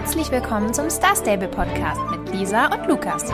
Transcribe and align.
Herzlich 0.00 0.30
willkommen 0.30 0.72
zum 0.72 0.88
Star 0.90 1.16
Stable 1.16 1.48
Podcast 1.48 2.00
mit 2.12 2.32
Lisa 2.32 2.66
und 2.66 2.86
Lukas. 2.86 3.24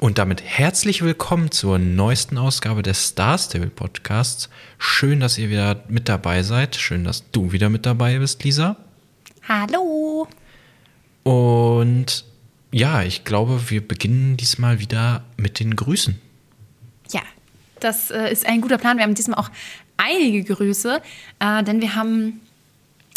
Und 0.00 0.16
damit 0.16 0.42
herzlich 0.42 1.02
willkommen 1.02 1.50
zur 1.50 1.78
neuesten 1.78 2.38
Ausgabe 2.38 2.82
des 2.82 3.08
Star 3.08 3.36
Stable 3.36 3.68
Podcasts. 3.68 4.48
Schön, 4.78 5.20
dass 5.20 5.36
ihr 5.36 5.50
wieder 5.50 5.84
mit 5.88 6.08
dabei 6.08 6.42
seid. 6.42 6.74
Schön, 6.76 7.04
dass 7.04 7.30
du 7.32 7.52
wieder 7.52 7.68
mit 7.68 7.84
dabei 7.84 8.18
bist, 8.18 8.44
Lisa. 8.44 8.78
Hallo. 9.46 10.26
Und 11.22 12.24
ja, 12.72 13.02
ich 13.02 13.24
glaube, 13.24 13.68
wir 13.68 13.86
beginnen 13.86 14.38
diesmal 14.38 14.80
wieder 14.80 15.22
mit 15.36 15.60
den 15.60 15.76
Grüßen. 15.76 16.18
Ja, 17.12 17.20
das 17.78 18.10
äh, 18.10 18.32
ist 18.32 18.46
ein 18.46 18.62
guter 18.62 18.78
Plan. 18.78 18.96
Wir 18.96 19.04
haben 19.04 19.14
diesmal 19.14 19.38
auch 19.38 19.50
einige 19.98 20.54
Grüße, 20.54 21.02
äh, 21.40 21.62
denn 21.62 21.82
wir 21.82 21.94
haben 21.94 22.40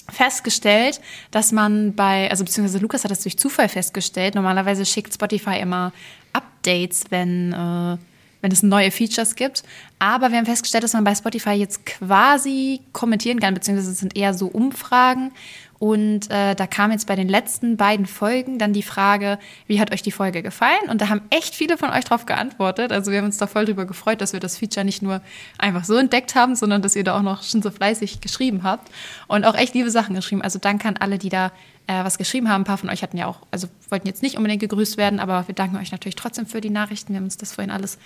festgestellt, 0.09 1.01
dass 1.31 1.51
man 1.51 1.93
bei, 1.93 2.29
also 2.29 2.43
beziehungsweise 2.43 2.79
Lukas 2.79 3.03
hat 3.03 3.11
das 3.11 3.21
durch 3.21 3.37
Zufall 3.37 3.69
festgestellt. 3.69 4.35
Normalerweise 4.35 4.85
schickt 4.85 5.13
Spotify 5.13 5.59
immer 5.59 5.91
Updates, 6.33 7.05
wenn, 7.09 7.53
äh, 7.53 7.97
wenn 8.41 8.51
es 8.51 8.63
neue 8.63 8.91
Features 8.91 9.35
gibt. 9.35 9.63
Aber 9.99 10.29
wir 10.29 10.37
haben 10.37 10.45
festgestellt, 10.45 10.83
dass 10.83 10.93
man 10.93 11.03
bei 11.03 11.15
Spotify 11.15 11.51
jetzt 11.51 11.85
quasi 11.85 12.81
kommentieren 12.93 13.39
kann, 13.39 13.53
beziehungsweise 13.53 13.91
es 13.91 13.99
sind 13.99 14.15
eher 14.15 14.33
so 14.33 14.47
Umfragen. 14.47 15.31
Und 15.79 16.31
äh, 16.31 16.55
da 16.55 16.67
kam 16.67 16.91
jetzt 16.91 17.07
bei 17.07 17.15
den 17.15 17.29
letzten 17.29 17.77
beiden 17.77 18.05
Folgen 18.05 18.57
dann 18.57 18.73
die 18.73 18.83
Frage, 18.83 19.37
wie 19.67 19.79
hat 19.79 19.91
euch 19.93 20.01
die 20.01 20.11
Folge 20.11 20.41
gefallen? 20.41 20.89
Und 20.89 21.01
da 21.01 21.09
haben 21.09 21.21
echt 21.29 21.53
viele 21.53 21.77
von 21.77 21.91
euch 21.91 22.05
drauf 22.05 22.25
geantwortet. 22.25 22.91
Also 22.91 23.11
wir 23.11 23.19
haben 23.19 23.25
uns 23.25 23.37
da 23.37 23.47
voll 23.47 23.65
drüber 23.65 23.85
gefreut, 23.85 24.21
dass 24.21 24.33
wir 24.33 24.39
das 24.39 24.57
Feature 24.57 24.85
nicht 24.85 25.01
nur 25.01 25.21
einfach 25.57 25.83
so 25.83 25.95
entdeckt 25.95 26.35
haben, 26.35 26.55
sondern 26.55 26.81
dass 26.81 26.95
ihr 26.95 27.03
da 27.03 27.17
auch 27.17 27.21
noch 27.21 27.43
schon 27.43 27.61
so 27.61 27.69
fleißig 27.69 28.21
geschrieben 28.21 28.63
habt 28.63 28.89
und 29.27 29.45
auch 29.45 29.55
echt 29.55 29.75
liebe 29.75 29.91
Sachen 29.91 30.15
geschrieben. 30.15 30.41
Also 30.41 30.57
danke 30.59 30.87
an 30.87 30.97
alle, 30.97 31.17
die 31.17 31.29
da 31.29 31.51
äh, 31.87 32.03
was 32.03 32.17
geschrieben 32.17 32.49
haben. 32.49 32.61
Ein 32.61 32.65
paar 32.65 32.77
von 32.77 32.89
euch 32.89 33.03
hatten 33.03 33.17
ja 33.17 33.27
auch, 33.27 33.39
also 33.51 33.67
wollten 33.89 34.07
jetzt 34.07 34.23
nicht 34.23 34.37
unbedingt 34.37 34.61
gegrüßt 34.61 34.97
werden, 34.97 35.19
aber 35.19 35.47
wir 35.47 35.55
danken 35.55 35.77
euch 35.77 35.91
natürlich 35.91 36.15
trotzdem 36.15 36.45
für 36.47 36.61
die 36.61 36.69
Nachrichten. 36.69 37.13
Wir 37.13 37.17
haben 37.17 37.25
uns 37.25 37.37
das 37.37 37.53
vorhin 37.53 37.71
alles 37.71 37.97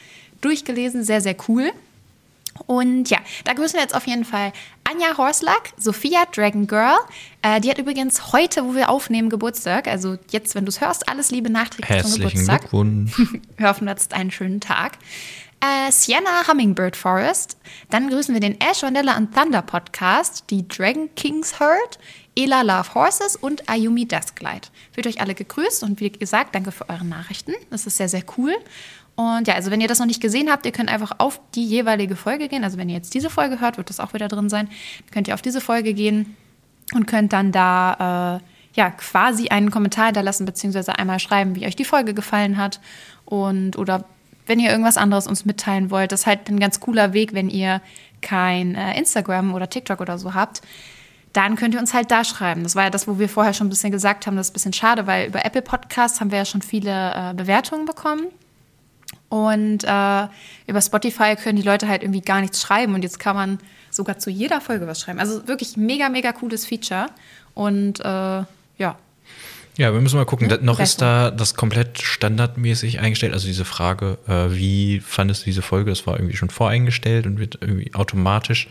durchgelesen. 0.42 1.04
Sehr, 1.04 1.22
sehr 1.22 1.36
cool. 1.48 1.72
Und 2.68 3.10
ja, 3.10 3.20
da 3.44 3.54
grüßen 3.54 3.76
wir 3.76 3.82
jetzt 3.82 3.96
auf 3.96 4.08
jeden 4.08 4.26
Fall 4.26 4.52
Anja 4.84 5.18
Horslack, 5.18 5.74
Sophia 5.78 6.26
Dragon 6.34 6.68
Girl. 6.68 6.98
Äh, 7.42 7.62
die 7.62 7.70
hat 7.70 7.78
übrigens 7.78 8.34
heute, 8.34 8.66
wo 8.66 8.76
wir 8.76 8.90
aufnehmen, 8.90 9.30
Geburtstag. 9.30 9.88
Also 9.88 10.18
jetzt, 10.30 10.56
wenn 10.56 10.66
du 10.66 10.70
es 10.70 10.82
hörst, 10.82 11.08
alles 11.08 11.32
Liebe 11.32 11.50
nachträglich 11.50 12.04
zum 12.04 12.16
Geburtstag. 12.16 12.62
Glückwunsch. 12.62 13.14
Hoffen 13.62 13.88
jetzt 13.88 14.14
einen 14.14 14.32
schönen 14.32 14.60
Tag. 14.60 14.98
Äh, 15.62 15.92
Sienna 15.92 16.48
Hummingbird 16.48 16.96
Forest. 16.96 17.56
Dann 17.90 18.10
grüßen 18.10 18.34
wir 18.34 18.42
den 18.42 18.60
Ash 18.60 18.82
Vanilla 18.82 19.14
and 19.14 19.36
Thunder 19.36 19.62
Podcast, 19.62 20.46
die 20.50 20.68
Dragon 20.68 21.14
Kings 21.16 21.60
Herd, 21.60 22.00
Ela 22.36 22.64
Love 22.64 22.96
Horses 22.96 23.36
und 23.36 23.70
Ayumi 23.70 24.08
Dusklight. 24.08 24.72
Fühlt 24.92 25.06
euch 25.06 25.22
alle 25.22 25.36
gegrüßt 25.36 25.84
und 25.84 26.00
wie 26.00 26.12
gesagt, 26.12 26.56
danke 26.56 26.72
für 26.72 26.90
eure 26.90 27.06
Nachrichten. 27.06 27.54
Das 27.70 27.86
ist 27.86 27.98
sehr, 27.98 28.10
sehr 28.10 28.24
cool. 28.38 28.56
Und 29.22 29.48
ja, 29.48 29.56
also 29.56 29.70
wenn 29.72 29.82
ihr 29.82 29.88
das 29.88 30.00
noch 30.00 30.06
nicht 30.06 30.22
gesehen 30.22 30.50
habt, 30.50 30.66
ihr 30.66 30.72
könnt 30.72 30.90
einfach 30.90 31.14
auf 31.18 31.40
die 31.54 31.66
jeweilige 31.66 32.16
Folge 32.16 32.48
gehen. 32.48 32.64
Also 32.64 32.78
wenn 32.78 32.90
ihr 32.90 32.96
jetzt 32.96 33.14
diese 33.14 33.30
Folge 33.30 33.60
hört, 33.60 33.78
wird 33.78 33.90
das 33.90 34.00
auch 34.00 34.14
wieder 34.14 34.28
drin 34.28 34.50
sein. 34.50 34.70
Könnt 35.12 35.28
ihr 35.28 35.34
auf 35.34 35.42
diese 35.42 35.62
Folge 35.62 35.94
gehen 35.94 36.36
und 36.94 37.06
könnt 37.08 37.34
dann 37.34 37.52
da 37.52 38.40
äh, 38.40 38.80
ja 38.80 38.90
quasi 38.92 39.50
einen 39.50 39.70
Kommentar 39.70 40.06
hinterlassen, 40.06 40.46
beziehungsweise 40.46 40.98
einmal 40.98 41.20
schreiben, 41.20 41.56
wie 41.56 41.68
euch 41.68 41.76
die 41.76 41.86
Folge 41.86 42.14
gefallen 42.14 42.58
hat. 42.58 42.80
Und 43.26 43.78
oder 43.78 44.06
wenn 44.48 44.60
ihr 44.60 44.72
irgendwas 44.72 44.98
anderes 44.98 45.28
uns 45.28 45.46
mitteilen 45.46 45.92
wollt, 45.92 46.12
das 46.12 46.22
ist 46.22 46.28
halt 46.28 46.50
ein 46.50 46.60
ganz 46.60 46.80
cooler 46.80 47.14
Weg, 47.14 47.34
wenn 47.34 47.50
ihr 47.50 47.82
kein 48.22 48.76
äh, 48.76 48.98
Instagram 48.98 49.54
oder 49.54 49.70
TikTok 49.70 50.02
oder 50.02 50.18
so 50.18 50.34
habt 50.34 50.62
dann 51.34 51.56
könnt 51.56 51.74
ihr 51.74 51.80
uns 51.80 51.94
halt 51.94 52.12
da 52.12 52.24
schreiben. 52.24 52.64
Das 52.64 52.76
war 52.76 52.84
ja 52.84 52.90
das, 52.90 53.08
wo 53.08 53.18
wir 53.18 53.30
vorher 53.30 53.54
schon 53.54 53.68
ein 53.68 53.70
bisschen 53.70 53.92
gesagt 53.92 54.28
haben, 54.28 54.36
das 54.36 54.48
ist 54.48 54.52
ein 54.52 54.54
bisschen 54.54 54.74
schade, 54.74 55.08
weil 55.08 55.28
über 55.28 55.46
Apple 55.46 55.62
Podcasts 55.62 56.20
haben 56.20 56.32
wir 56.32 56.40
ja 56.40 56.46
schon 56.46 56.62
viele 56.62 57.14
äh, 57.16 57.34
Bewertungen 57.34 57.86
bekommen. 57.86 58.28
Und 59.30 59.84
äh, 59.84 60.28
über 60.68 60.82
Spotify 60.82 61.36
können 61.36 61.56
die 61.56 61.62
Leute 61.62 61.88
halt 61.88 62.04
irgendwie 62.04 62.22
gar 62.22 62.42
nichts 62.42 62.62
schreiben. 62.62 62.94
Und 62.94 63.04
jetzt 63.04 63.20
kann 63.20 63.36
man 63.36 63.60
sogar 63.90 64.20
zu 64.20 64.30
jeder 64.30 64.62
Folge 64.62 64.88
was 64.88 65.02
schreiben. 65.02 65.20
Also 65.20 65.48
wirklich 65.48 65.78
mega, 65.78 66.10
mega 66.10 66.32
cooles 66.34 66.66
Feature. 66.66 67.08
Und 67.54 68.00
äh, 68.02 68.04
ja. 68.04 68.98
Ja, 69.78 69.94
wir 69.94 70.02
müssen 70.02 70.18
mal 70.18 70.26
gucken. 70.26 70.50
Ja, 70.50 70.58
noch 70.62 70.80
ist 70.80 71.02
da 71.02 71.32
das 71.32 71.56
komplett 71.56 72.02
standardmäßig 72.02 73.00
eingestellt. 73.00 73.34
Also 73.34 73.48
diese 73.48 73.66
Frage, 73.66 74.18
äh, 74.28 74.54
wie 74.56 75.00
fandest 75.00 75.42
du 75.42 75.46
diese 75.46 75.62
Folge? 75.62 75.92
Das 75.92 76.06
war 76.06 76.18
irgendwie 76.18 76.36
schon 76.36 76.50
voreingestellt 76.50 77.26
und 77.26 77.40
wird 77.40 77.58
irgendwie 77.62 77.94
automatisch 77.94 78.68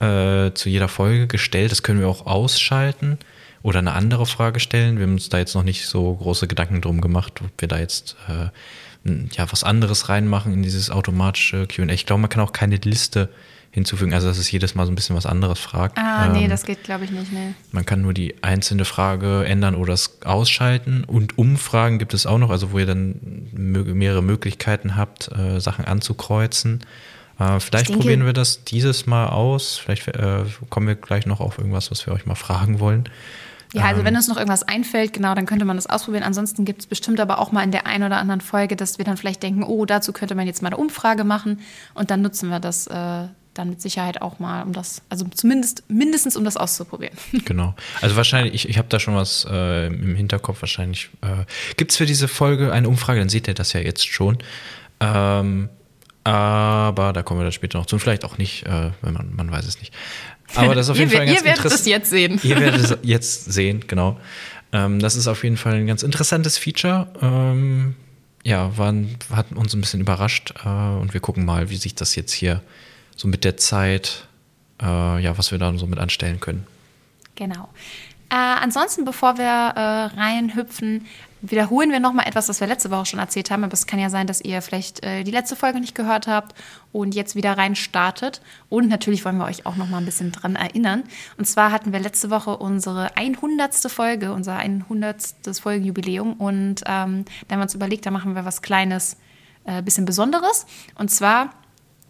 äh, 0.00 0.52
zu 0.54 0.68
jeder 0.68 0.88
Folge 0.88 1.26
gestellt. 1.26 1.70
Das 1.70 1.82
können 1.82 2.00
wir 2.00 2.08
auch 2.08 2.26
ausschalten 2.26 3.18
oder 3.62 3.78
eine 3.78 3.92
andere 3.92 4.26
Frage 4.26 4.58
stellen. 4.58 4.96
Wir 4.96 5.04
haben 5.04 5.12
uns 5.12 5.28
da 5.28 5.38
jetzt 5.38 5.54
noch 5.54 5.62
nicht 5.62 5.86
so 5.86 6.14
große 6.14 6.48
Gedanken 6.48 6.80
drum 6.80 7.00
gemacht, 7.00 7.40
ob 7.44 7.50
wir 7.58 7.68
da 7.68 7.78
jetzt 7.78 8.16
äh, 8.28 8.48
ja, 9.04 9.50
was 9.50 9.64
anderes 9.64 10.08
reinmachen 10.08 10.52
in 10.52 10.62
dieses 10.62 10.90
automatische 10.90 11.66
QA. 11.66 11.88
Ich 11.88 12.06
glaube, 12.06 12.20
man 12.20 12.30
kann 12.30 12.42
auch 12.42 12.52
keine 12.52 12.76
Liste 12.76 13.28
hinzufügen, 13.72 14.12
also 14.12 14.28
dass 14.28 14.36
es 14.36 14.50
jedes 14.50 14.74
Mal 14.74 14.84
so 14.84 14.92
ein 14.92 14.94
bisschen 14.94 15.16
was 15.16 15.24
anderes 15.24 15.58
fragt. 15.58 15.96
Ah, 15.98 16.26
ähm, 16.26 16.32
nee, 16.32 16.46
das 16.46 16.64
geht, 16.64 16.84
glaube 16.84 17.04
ich, 17.04 17.10
nicht, 17.10 17.32
nee. 17.32 17.54
Man 17.72 17.86
kann 17.86 18.02
nur 18.02 18.12
die 18.12 18.34
einzelne 18.42 18.84
Frage 18.84 19.44
ändern 19.46 19.74
oder 19.74 19.94
es 19.94 20.22
ausschalten. 20.24 21.04
Und 21.04 21.38
Umfragen 21.38 21.98
gibt 21.98 22.12
es 22.12 22.26
auch 22.26 22.38
noch, 22.38 22.50
also 22.50 22.72
wo 22.72 22.78
ihr 22.78 22.86
dann 22.86 23.48
mehrere 23.52 24.22
Möglichkeiten 24.22 24.94
habt, 24.94 25.30
äh, 25.32 25.58
Sachen 25.58 25.86
anzukreuzen. 25.86 26.80
Äh, 27.38 27.60
vielleicht 27.60 27.88
denke, 27.88 28.02
probieren 28.02 28.26
wir 28.26 28.34
das 28.34 28.64
dieses 28.64 29.06
Mal 29.06 29.28
aus. 29.28 29.78
Vielleicht 29.78 30.06
äh, 30.06 30.44
kommen 30.68 30.86
wir 30.86 30.94
gleich 30.94 31.24
noch 31.24 31.40
auf 31.40 31.56
irgendwas, 31.56 31.90
was 31.90 32.06
wir 32.06 32.12
euch 32.12 32.26
mal 32.26 32.34
fragen 32.34 32.78
wollen. 32.78 33.04
Ja, 33.72 33.84
also 33.84 34.04
wenn 34.04 34.14
ähm. 34.14 34.16
uns 34.16 34.28
noch 34.28 34.36
irgendwas 34.36 34.62
einfällt, 34.62 35.12
genau, 35.12 35.34
dann 35.34 35.46
könnte 35.46 35.64
man 35.64 35.76
das 35.76 35.86
ausprobieren. 35.86 36.24
Ansonsten 36.24 36.64
gibt 36.64 36.80
es 36.82 36.86
bestimmt 36.86 37.20
aber 37.20 37.38
auch 37.38 37.52
mal 37.52 37.62
in 37.62 37.72
der 37.72 37.86
einen 37.86 38.04
oder 38.04 38.18
anderen 38.18 38.40
Folge, 38.40 38.76
dass 38.76 38.98
wir 38.98 39.04
dann 39.04 39.16
vielleicht 39.16 39.42
denken, 39.42 39.62
oh, 39.62 39.84
dazu 39.86 40.12
könnte 40.12 40.34
man 40.34 40.46
jetzt 40.46 40.62
mal 40.62 40.68
eine 40.68 40.76
Umfrage 40.76 41.24
machen 41.24 41.60
und 41.94 42.10
dann 42.10 42.22
nutzen 42.22 42.50
wir 42.50 42.60
das 42.60 42.86
äh, 42.86 43.28
dann 43.54 43.68
mit 43.68 43.82
Sicherheit 43.82 44.22
auch 44.22 44.38
mal, 44.38 44.62
um 44.62 44.72
das, 44.72 45.02
also 45.08 45.26
zumindest 45.26 45.84
mindestens 45.88 46.36
um 46.36 46.44
das 46.44 46.56
auszuprobieren. 46.56 47.16
Genau. 47.44 47.74
Also 48.00 48.16
wahrscheinlich, 48.16 48.54
ich, 48.54 48.68
ich 48.68 48.78
habe 48.78 48.88
da 48.88 48.98
schon 48.98 49.14
was 49.14 49.46
äh, 49.50 49.86
im 49.86 50.14
Hinterkopf. 50.14 50.62
Wahrscheinlich 50.62 51.10
äh, 51.22 51.44
gibt 51.76 51.90
es 51.90 51.96
für 51.96 52.06
diese 52.06 52.28
Folge 52.28 52.72
eine 52.72 52.88
Umfrage, 52.88 53.18
dann 53.18 53.28
seht 53.28 53.48
ihr 53.48 53.54
das 53.54 53.72
ja 53.72 53.80
jetzt 53.80 54.06
schon. 54.06 54.38
Ähm, 55.00 55.68
aber 56.24 57.12
da 57.12 57.22
kommen 57.22 57.40
wir 57.40 57.44
dann 57.44 57.52
später 57.52 57.78
noch 57.78 57.86
zu. 57.86 57.96
Und 57.96 58.00
vielleicht 58.00 58.24
auch 58.24 58.38
nicht, 58.38 58.64
äh, 58.66 58.90
wenn 59.02 59.12
man, 59.12 59.34
man 59.34 59.50
weiß 59.50 59.66
es 59.66 59.80
nicht. 59.80 59.92
Aber 60.54 60.74
das 60.74 60.86
ist 60.86 60.90
auf 60.90 60.98
jeden 60.98 61.10
ihr, 61.10 61.16
Fall 61.16 61.26
ganz 61.26 61.40
Ihr 61.40 61.44
werdet 61.44 61.64
es 61.64 61.86
jetzt 61.86 62.10
sehen. 62.10 62.40
Ihr 62.42 62.60
werdet 62.60 62.80
es 62.80 62.98
jetzt 63.02 63.52
sehen, 63.52 63.84
genau. 63.86 64.18
Ähm, 64.72 64.98
das 64.98 65.16
ist 65.16 65.26
auf 65.26 65.44
jeden 65.44 65.56
Fall 65.56 65.74
ein 65.74 65.86
ganz 65.86 66.02
interessantes 66.02 66.58
Feature. 66.58 67.08
Ähm, 67.20 67.94
ja, 68.44 68.76
waren, 68.76 69.16
hat 69.30 69.52
uns 69.52 69.74
ein 69.74 69.80
bisschen 69.80 70.00
überrascht 70.00 70.54
äh, 70.64 70.68
und 70.68 71.14
wir 71.14 71.20
gucken 71.20 71.44
mal, 71.44 71.70
wie 71.70 71.76
sich 71.76 71.94
das 71.94 72.16
jetzt 72.16 72.32
hier 72.32 72.62
so 73.16 73.28
mit 73.28 73.44
der 73.44 73.56
Zeit, 73.56 74.26
äh, 74.80 75.22
ja, 75.22 75.36
was 75.38 75.52
wir 75.52 75.58
da 75.58 75.76
so 75.76 75.86
mit 75.86 75.98
anstellen 75.98 76.40
können. 76.40 76.66
Genau. 77.34 77.68
Äh, 78.32 78.34
ansonsten, 78.34 79.04
bevor 79.04 79.36
wir 79.36 79.44
äh, 79.44 80.18
reinhüpfen, 80.18 81.06
wiederholen 81.42 81.90
wir 81.90 82.00
nochmal 82.00 82.26
etwas, 82.26 82.48
was 82.48 82.60
wir 82.60 82.66
letzte 82.66 82.90
Woche 82.90 83.04
schon 83.04 83.18
erzählt 83.18 83.50
haben. 83.50 83.62
Aber 83.62 83.74
es 83.74 83.86
kann 83.86 84.00
ja 84.00 84.08
sein, 84.08 84.26
dass 84.26 84.40
ihr 84.40 84.62
vielleicht 84.62 85.04
äh, 85.04 85.22
die 85.22 85.30
letzte 85.30 85.54
Folge 85.54 85.80
nicht 85.80 85.94
gehört 85.94 86.28
habt 86.28 86.54
und 86.92 87.14
jetzt 87.14 87.36
wieder 87.36 87.58
rein 87.58 87.76
startet. 87.76 88.40
Und 88.70 88.88
natürlich 88.88 89.26
wollen 89.26 89.36
wir 89.36 89.44
euch 89.44 89.66
auch 89.66 89.76
nochmal 89.76 90.00
ein 90.00 90.06
bisschen 90.06 90.32
dran 90.32 90.56
erinnern. 90.56 91.02
Und 91.36 91.44
zwar 91.44 91.72
hatten 91.72 91.92
wir 91.92 92.00
letzte 92.00 92.30
Woche 92.30 92.56
unsere 92.56 93.14
100. 93.18 93.74
Folge, 93.92 94.32
unser 94.32 94.56
100. 94.56 95.34
Folgenjubiläum. 95.60 96.32
Und 96.32 96.80
ähm, 96.86 97.26
da 97.48 97.52
haben 97.52 97.58
wir 97.58 97.62
uns 97.64 97.74
überlegt, 97.74 98.06
da 98.06 98.10
machen 98.10 98.34
wir 98.34 98.46
was 98.46 98.62
Kleines, 98.62 99.18
äh, 99.64 99.82
bisschen 99.82 100.06
Besonderes. 100.06 100.64
Und 100.94 101.10
zwar 101.10 101.50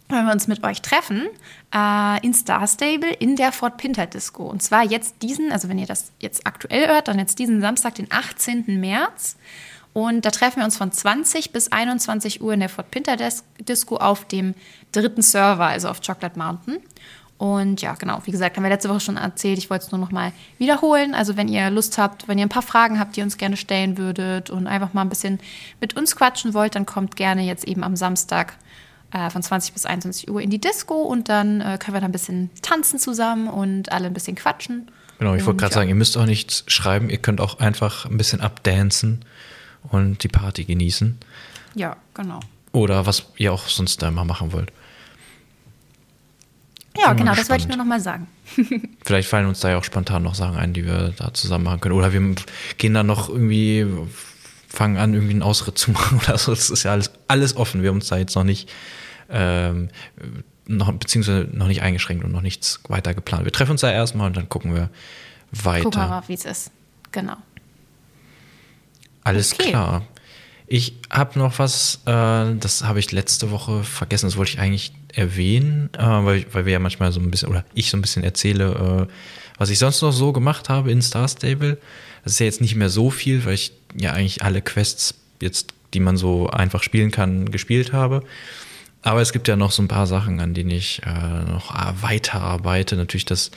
wenn 0.09 0.25
wir 0.25 0.31
uns 0.33 0.47
mit 0.47 0.63
euch 0.63 0.81
treffen 0.81 1.27
äh, 1.73 2.25
in 2.25 2.33
Star 2.33 2.67
Stable 2.67 3.11
in 3.11 3.35
der 3.35 3.51
Fort 3.51 3.77
Pinter 3.77 4.05
Disco. 4.05 4.43
Und 4.43 4.61
zwar 4.61 4.83
jetzt 4.83 5.21
diesen, 5.21 5.51
also 5.51 5.69
wenn 5.69 5.79
ihr 5.79 5.87
das 5.87 6.11
jetzt 6.19 6.45
aktuell 6.45 6.87
hört, 6.87 7.07
dann 7.07 7.19
jetzt 7.19 7.39
diesen 7.39 7.61
Samstag, 7.61 7.95
den 7.95 8.11
18. 8.11 8.79
März. 8.79 9.37
Und 9.93 10.25
da 10.25 10.31
treffen 10.31 10.57
wir 10.57 10.65
uns 10.65 10.77
von 10.77 10.91
20 10.91 11.51
bis 11.51 11.71
21 11.71 12.41
Uhr 12.41 12.53
in 12.53 12.59
der 12.59 12.69
Fort 12.69 12.89
Pinter 12.89 13.15
Disco 13.59 13.97
auf 13.97 14.25
dem 14.25 14.55
dritten 14.91 15.21
Server, 15.21 15.67
also 15.67 15.87
auf 15.89 16.01
Chocolate 16.01 16.37
Mountain. 16.37 16.79
Und 17.37 17.81
ja, 17.81 17.93
genau, 17.95 18.21
wie 18.25 18.31
gesagt, 18.31 18.55
haben 18.55 18.63
wir 18.63 18.69
letzte 18.69 18.89
Woche 18.89 19.01
schon 19.01 19.17
erzählt. 19.17 19.57
Ich 19.57 19.69
wollte 19.69 19.85
es 19.85 19.91
nur 19.91 19.99
noch 19.99 20.11
mal 20.11 20.31
wiederholen. 20.59 21.13
Also, 21.13 21.35
wenn 21.35 21.47
ihr 21.47 21.69
Lust 21.69 21.97
habt, 21.97 22.27
wenn 22.27 22.37
ihr 22.37 22.45
ein 22.45 22.49
paar 22.49 22.61
Fragen 22.61 22.99
habt, 22.99 23.15
die 23.15 23.19
ihr 23.19 23.25
uns 23.25 23.37
gerne 23.37 23.57
stellen 23.57 23.97
würdet 23.97 24.49
und 24.49 24.65
einfach 24.65 24.93
mal 24.93 25.01
ein 25.01 25.09
bisschen 25.09 25.39
mit 25.81 25.97
uns 25.97 26.15
quatschen 26.15 26.53
wollt, 26.53 26.75
dann 26.75 26.85
kommt 26.85 27.15
gerne 27.15 27.41
jetzt 27.41 27.67
eben 27.67 27.83
am 27.83 27.95
Samstag 27.95 28.53
äh, 29.13 29.29
von 29.29 29.41
20 29.41 29.73
bis 29.73 29.85
21 29.85 30.29
Uhr 30.29 30.41
in 30.41 30.49
die 30.49 30.59
Disco 30.59 30.95
und 30.95 31.29
dann 31.29 31.61
äh, 31.61 31.77
können 31.79 31.95
wir 31.95 32.01
da 32.01 32.05
ein 32.05 32.11
bisschen 32.11 32.49
tanzen 32.61 32.99
zusammen 32.99 33.47
und 33.47 33.91
alle 33.91 34.07
ein 34.07 34.13
bisschen 34.13 34.35
quatschen. 34.35 34.91
Genau, 35.19 35.35
ich 35.35 35.45
wollte 35.45 35.59
gerade 35.59 35.71
ja. 35.71 35.75
sagen, 35.75 35.89
ihr 35.89 35.95
müsst 35.95 36.17
auch 36.17 36.25
nichts 36.25 36.63
schreiben, 36.67 37.09
ihr 37.09 37.19
könnt 37.19 37.39
auch 37.39 37.59
einfach 37.59 38.05
ein 38.05 38.17
bisschen 38.17 38.41
abdancen 38.41 39.23
und 39.89 40.23
die 40.23 40.27
Party 40.27 40.65
genießen. 40.65 41.17
Ja, 41.75 41.95
genau. 42.13 42.39
Oder 42.71 43.05
was 43.05 43.27
ihr 43.37 43.53
auch 43.53 43.67
sonst 43.67 44.01
da 44.01 44.11
mal 44.11 44.25
machen 44.25 44.51
wollt. 44.51 44.71
Ja, 46.97 47.13
genau, 47.13 47.33
das 47.33 47.49
wollte 47.49 47.63
ich 47.63 47.67
nur 47.67 47.77
noch 47.77 47.85
mal 47.85 47.99
sagen. 47.99 48.27
Vielleicht 49.05 49.27
fallen 49.27 49.47
uns 49.47 49.59
da 49.59 49.71
ja 49.71 49.77
auch 49.77 49.83
spontan 49.83 50.23
noch 50.23 50.35
Sachen 50.35 50.57
ein, 50.57 50.73
die 50.73 50.85
wir 50.85 51.13
da 51.17 51.33
zusammen 51.33 51.63
machen 51.65 51.79
können. 51.79 51.95
Oder 51.95 52.13
wir 52.13 52.35
gehen 52.77 52.93
dann 52.93 53.07
noch 53.07 53.29
irgendwie, 53.29 53.85
fangen 54.73 54.97
an, 54.97 55.13
irgendwie 55.13 55.33
einen 55.33 55.43
Ausritt 55.43 55.77
zu 55.77 55.91
machen 55.91 56.19
oder 56.19 56.37
so. 56.37 56.53
Das 56.53 56.69
ist 56.69 56.83
ja 56.83 56.91
alles, 56.91 57.11
alles 57.27 57.55
offen. 57.55 57.81
Wir 57.81 57.89
haben 57.89 57.97
uns 57.97 58.07
da 58.07 58.17
jetzt 58.17 58.35
noch 58.35 58.43
nicht, 58.43 58.69
ähm, 59.29 59.89
noch, 60.65 60.91
beziehungsweise 60.93 61.47
noch 61.51 61.67
nicht 61.67 61.81
eingeschränkt 61.81 62.23
und 62.23 62.31
noch 62.31 62.41
nichts 62.41 62.79
weiter 62.87 63.13
geplant. 63.13 63.45
Wir 63.45 63.51
treffen 63.51 63.71
uns 63.71 63.81
da 63.81 63.91
erstmal 63.91 64.27
und 64.27 64.37
dann 64.37 64.49
gucken 64.49 64.73
wir 64.73 64.89
weiter. 65.51 65.83
Gucken 65.83 66.01
wir 66.01 66.23
wie 66.27 66.33
es 66.33 66.45
ist. 66.45 66.71
Genau. 67.11 67.37
Alles 69.23 69.53
okay. 69.53 69.69
klar. 69.69 70.01
Ich 70.65 70.95
habe 71.11 71.37
noch 71.37 71.59
was, 71.59 71.99
äh, 72.05 72.55
das 72.55 72.83
habe 72.83 72.97
ich 72.97 73.11
letzte 73.11 73.51
Woche 73.51 73.83
vergessen, 73.83 74.25
das 74.25 74.37
wollte 74.37 74.53
ich 74.53 74.59
eigentlich 74.59 74.93
erwähnen, 75.13 75.89
äh, 75.93 76.01
weil, 76.01 76.45
weil 76.51 76.65
wir 76.65 76.73
ja 76.73 76.79
manchmal 76.79 77.11
so 77.11 77.19
ein 77.19 77.29
bisschen, 77.29 77.49
oder 77.49 77.63
ich 77.75 77.91
so 77.91 77.97
ein 77.97 78.01
bisschen 78.01 78.23
erzähle, 78.23 79.07
äh, 79.07 79.13
was 79.59 79.69
ich 79.69 79.77
sonst 79.77 80.01
noch 80.01 80.11
so 80.11 80.33
gemacht 80.33 80.69
habe 80.69 80.91
in 80.91 81.01
Star 81.01 81.27
Stable. 81.27 81.77
Das 82.23 82.33
ist 82.33 82.39
ja 82.39 82.45
jetzt 82.45 82.61
nicht 82.61 82.75
mehr 82.75 82.89
so 82.89 83.09
viel, 83.09 83.45
weil 83.45 83.55
ich 83.55 83.73
ja 83.95 84.13
eigentlich 84.13 84.43
alle 84.43 84.61
Quests 84.61 85.15
jetzt, 85.41 85.73
die 85.93 85.99
man 85.99 86.17
so 86.17 86.47
einfach 86.49 86.83
spielen 86.83 87.11
kann, 87.11 87.51
gespielt 87.51 87.93
habe. 87.93 88.23
Aber 89.01 89.21
es 89.21 89.33
gibt 89.33 89.47
ja 89.47 89.55
noch 89.55 89.71
so 89.71 89.83
ein 89.83 89.89
paar 89.89 90.07
Sachen, 90.07 90.39
an 90.39 90.53
denen 90.53 90.71
ich 90.71 91.01
äh, 91.05 91.43
noch 91.43 91.73
weiterarbeite. 92.01 92.95
Natürlich 92.95 93.25
das 93.25 93.51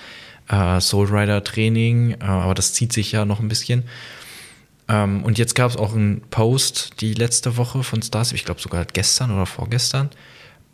äh, 0.48 0.80
Soul 0.80 1.06
Rider 1.06 1.44
Training, 1.44 2.12
äh, 2.12 2.24
aber 2.24 2.54
das 2.54 2.72
zieht 2.72 2.92
sich 2.92 3.12
ja 3.12 3.24
noch 3.24 3.40
ein 3.40 3.48
bisschen. 3.48 3.84
Ähm, 4.88 5.22
und 5.22 5.38
jetzt 5.38 5.54
gab 5.54 5.70
es 5.70 5.76
auch 5.76 5.94
einen 5.94 6.22
Post 6.30 7.00
die 7.00 7.14
letzte 7.14 7.56
Woche 7.56 7.82
von 7.82 8.02
Stars, 8.02 8.32
ich 8.32 8.44
glaube 8.44 8.60
sogar 8.60 8.84
gestern 8.84 9.30
oder 9.30 9.46
vorgestern, 9.46 10.10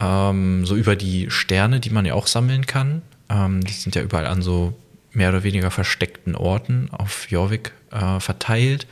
ähm, 0.00 0.66
so 0.66 0.76
über 0.76 0.96
die 0.96 1.30
Sterne, 1.30 1.80
die 1.80 1.90
man 1.90 2.04
ja 2.04 2.14
auch 2.14 2.26
sammeln 2.26 2.66
kann. 2.66 3.02
Ähm, 3.28 3.62
die 3.64 3.72
sind 3.72 3.94
ja 3.94 4.02
überall 4.02 4.26
an 4.26 4.42
so 4.42 4.74
mehr 5.12 5.28
oder 5.28 5.42
weniger 5.42 5.70
versteckten 5.70 6.34
Orten 6.34 6.88
auf 6.90 7.30
Jorvik 7.30 7.72
äh, 7.90 8.20
verteilt. 8.20 8.86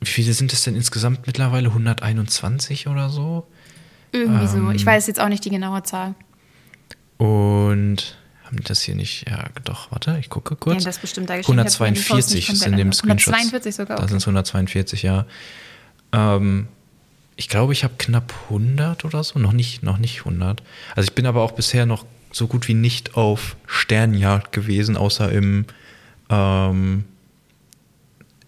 Wie 0.00 0.06
viele 0.06 0.32
sind 0.32 0.52
es 0.52 0.62
denn 0.62 0.76
insgesamt 0.76 1.26
mittlerweile? 1.26 1.68
121 1.68 2.86
oder 2.86 3.08
so? 3.08 3.46
Irgendwie 4.12 4.46
so. 4.46 4.70
Ich 4.70 4.82
ähm, 4.82 4.86
weiß 4.86 5.06
jetzt 5.06 5.20
auch 5.20 5.28
nicht 5.28 5.44
die 5.44 5.50
genaue 5.50 5.82
Zahl. 5.82 6.14
Und 7.16 8.16
haben 8.44 8.56
die 8.56 8.64
das 8.64 8.80
hier 8.80 8.94
nicht? 8.94 9.28
Ja, 9.28 9.44
doch, 9.64 9.90
warte, 9.90 10.16
ich 10.20 10.30
gucke 10.30 10.56
kurz. 10.56 10.82
Ja, 10.82 10.88
das 10.88 10.98
bestimmt 10.98 11.28
da 11.28 11.34
142 11.34 12.48
ist 12.48 12.66
in 12.66 12.76
dem 12.76 12.92
Screenshot. 12.92 13.34
142 13.34 13.74
sogar. 13.74 13.98
Okay. 13.98 14.02
Da 14.02 14.08
sind 14.08 14.18
es 14.18 14.24
142, 14.24 15.02
ja. 15.02 15.26
Ähm, 16.12 16.68
ich 17.36 17.48
glaube, 17.48 17.72
ich 17.72 17.84
habe 17.84 17.94
knapp 17.98 18.32
100 18.44 19.04
oder 19.04 19.22
so, 19.22 19.38
noch 19.38 19.52
nicht, 19.52 19.82
noch 19.82 19.98
nicht 19.98 20.20
100. 20.20 20.62
Also 20.96 21.08
ich 21.08 21.14
bin 21.14 21.26
aber 21.26 21.42
auch 21.42 21.52
bisher 21.52 21.86
noch 21.86 22.06
so 22.38 22.46
gut 22.46 22.68
wie 22.68 22.74
nicht 22.74 23.16
auf 23.16 23.56
Sternjagd 23.66 24.52
gewesen, 24.52 24.96
außer 24.96 25.30
im, 25.30 25.66
ähm, 26.30 27.04